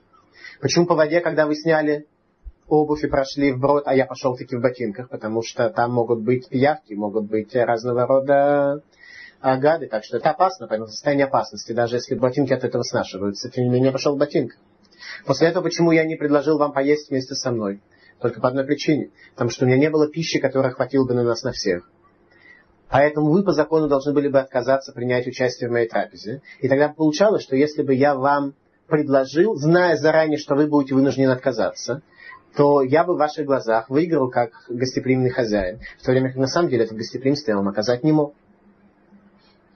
Почему 0.61 0.87
по 0.87 0.95
воде, 0.95 1.21
когда 1.21 1.47
вы 1.47 1.55
сняли 1.55 2.07
обувь 2.69 3.05
и 3.05 3.09
прошли 3.09 3.53
в 3.53 3.59
брод, 3.59 3.85
а 3.87 3.95
я 3.95 4.07
пошел 4.07 4.37
таки 4.37 4.57
в 4.57 4.61
ботинках, 4.61 5.09
потому 5.09 5.43
что 5.43 5.71
там 5.71 5.93
могут 5.93 6.21
быть 6.21 6.49
пиявки, 6.49 6.95
могут 6.95 7.25
быть 7.25 7.55
разного 7.55 8.07
рода 8.07 8.83
гады, 9.41 9.87
так 9.87 10.05
что 10.05 10.17
это 10.17 10.31
опасно, 10.31 10.67
поэтому 10.67 10.89
состояние 10.89 11.27
опасности, 11.27 11.73
даже 11.73 11.97
если 11.97 12.15
ботинки 12.15 12.53
от 12.53 12.65
этого 12.65 12.83
снашиваются. 12.83 13.51
Тем 13.51 13.65
не 13.65 13.71
менее, 13.71 13.93
пошел 13.93 14.15
в 14.15 14.19
ботинках. 14.19 14.59
После 15.27 15.49
этого, 15.49 15.63
почему 15.63 15.93
я 15.93 16.05
не 16.05 16.17
предложил 16.17 16.59
вам 16.59 16.73
поесть 16.73 17.11
вместе 17.11 17.35
со 17.35 17.51
мной? 17.51 17.81
Только 18.21 18.41
по 18.41 18.49
одной 18.49 18.65
причине. 18.65 19.11
Потому 19.35 19.51
что 19.51 19.65
у 19.65 19.69
меня 19.69 19.79
не 19.79 19.91
было 19.91 20.09
пищи, 20.09 20.41
которая 20.41 20.73
хватила 20.73 21.07
бы 21.07 21.15
на 21.15 21.23
нас 21.23 21.45
на 21.45 21.53
всех. 21.53 21.89
Поэтому 22.91 23.31
вы 23.31 23.45
по 23.45 23.53
закону 23.53 23.87
должны 23.87 24.13
были 24.13 24.29
бы 24.29 24.41
отказаться 24.41 24.93
принять 24.93 25.27
участие 25.27 25.69
в 25.69 25.73
моей 25.73 25.89
трапезе. 25.89 26.43
И 26.61 26.69
тогда 26.69 26.89
получалось, 26.89 27.43
что 27.43 27.55
если 27.55 27.83
бы 27.83 27.95
я 27.95 28.15
вам 28.15 28.55
предложил, 28.89 29.55
зная 29.55 29.97
заранее, 29.97 30.39
что 30.39 30.55
вы 30.55 30.67
будете 30.67 30.95
вынуждены 30.95 31.31
отказаться, 31.31 32.03
то 32.59 32.83
я 32.83 33.05
бы 33.05 33.15
в 33.15 33.19
ваших 33.19 33.47
глазах 33.47 33.89
выиграл 33.89 34.31
как 34.31 34.51
гостеприимный 34.69 35.31
хозяин, 35.31 35.79
в 35.97 36.05
то 36.05 36.11
время 36.11 36.31
как 36.31 36.39
на 36.39 36.49
самом 36.49 36.69
деле 36.69 36.87
это 36.87 36.95
гостеприимство 36.97 37.53
я 37.53 37.57
вам 37.57 37.69
оказать 37.69 38.03
не 38.03 38.11
мог. 38.11 38.35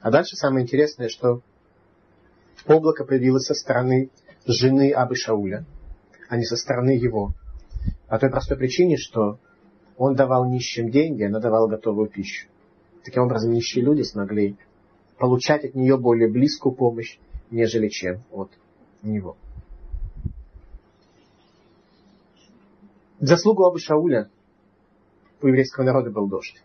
А 0.00 0.10
дальше 0.10 0.34
самое 0.34 0.64
интересное, 0.64 1.08
что 1.08 1.42
облако 2.66 3.04
появилось 3.04 3.44
со 3.44 3.54
стороны 3.54 4.10
жены 4.46 4.90
Абы 4.90 5.14
Шауля, 5.14 5.64
а 6.28 6.36
не 6.36 6.44
со 6.44 6.56
стороны 6.56 6.90
его. 6.90 7.34
По 8.08 8.18
той 8.18 8.30
простой 8.30 8.56
причине, 8.56 8.96
что 8.96 9.38
он 9.96 10.16
давал 10.16 10.50
нищим 10.50 10.90
деньги, 10.90 11.22
она 11.22 11.38
давала 11.38 11.68
готовую 11.68 12.08
пищу. 12.08 12.48
Таким 13.04 13.22
образом, 13.22 13.52
нищие 13.52 13.84
люди 13.84 14.02
смогли 14.02 14.56
получать 15.20 15.64
от 15.64 15.76
нее 15.76 15.96
более 15.96 16.28
близкую 16.28 16.74
помощь, 16.74 17.20
нежели 17.48 17.86
чем 17.86 18.24
от 18.32 18.50
него. 19.04 19.36
Заслугу 23.22 23.64
Абу 23.64 23.78
Шауля 23.78 24.28
у 25.40 25.46
еврейского 25.46 25.84
народа 25.84 26.10
был 26.10 26.28
дождь. 26.28 26.60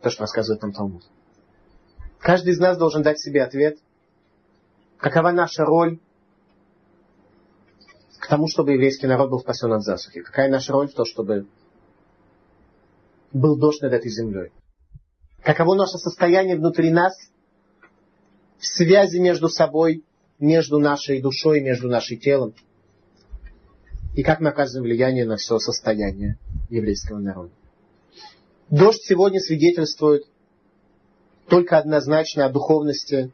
То, 0.00 0.08
что 0.08 0.20
рассказывает 0.20 0.62
нам 0.62 0.72
Талмуд. 0.72 1.02
Каждый 2.20 2.52
из 2.52 2.60
нас 2.60 2.78
должен 2.78 3.02
дать 3.02 3.18
себе 3.18 3.42
ответ, 3.42 3.78
какова 4.96 5.32
наша 5.32 5.64
роль 5.64 5.98
к 8.20 8.28
тому, 8.28 8.46
чтобы 8.46 8.74
еврейский 8.74 9.08
народ 9.08 9.28
был 9.28 9.40
спасен 9.40 9.72
от 9.72 9.82
засухи. 9.82 10.22
Какая 10.22 10.48
наша 10.48 10.72
роль 10.72 10.86
в 10.86 10.94
том, 10.94 11.04
чтобы 11.04 11.48
был 13.32 13.58
дождь 13.58 13.82
над 13.82 13.92
этой 13.92 14.12
землей. 14.12 14.52
Каково 15.42 15.74
наше 15.74 15.98
состояние 15.98 16.56
внутри 16.56 16.92
нас 16.92 17.12
в 18.58 18.66
связи 18.66 19.18
между 19.18 19.48
собой, 19.48 20.04
между 20.38 20.78
нашей 20.78 21.20
душой, 21.20 21.60
между 21.60 21.88
нашим 21.88 22.20
телом. 22.20 22.54
И 24.14 24.22
как 24.22 24.40
мы 24.40 24.50
оказываем 24.50 24.84
влияние 24.84 25.24
на 25.24 25.36
все 25.36 25.58
состояние 25.58 26.38
еврейского 26.70 27.18
народа. 27.18 27.50
Дождь 28.70 29.02
сегодня 29.02 29.40
свидетельствует 29.40 30.24
только 31.48 31.78
однозначно 31.78 32.46
о 32.46 32.50
духовности 32.50 33.32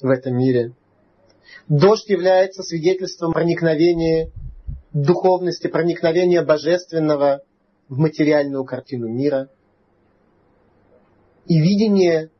в 0.00 0.08
этом 0.08 0.36
мире. 0.36 0.72
Дождь 1.68 2.08
является 2.08 2.62
свидетельством 2.62 3.32
проникновения 3.32 4.30
духовности, 4.92 5.66
проникновения 5.66 6.42
божественного 6.42 7.42
в 7.88 7.98
материальную 7.98 8.64
картину 8.64 9.08
мира. 9.08 9.48
И 11.46 11.58
видение 11.60 12.30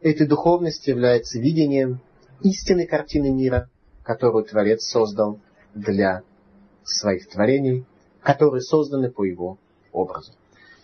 этой 0.00 0.26
духовности 0.26 0.90
является 0.90 1.40
видением 1.40 2.00
истинной 2.42 2.86
картины 2.86 3.30
мира, 3.30 3.68
которую 4.04 4.44
Творец 4.44 4.84
создал 4.84 5.40
для 5.74 6.22
своих 6.90 7.28
творений, 7.28 7.84
которые 8.22 8.62
созданы 8.62 9.10
по 9.10 9.24
его 9.24 9.58
образу. 9.92 10.32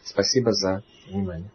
Спасибо 0.04 0.52
за 0.52 0.82
внимание. 1.08 1.50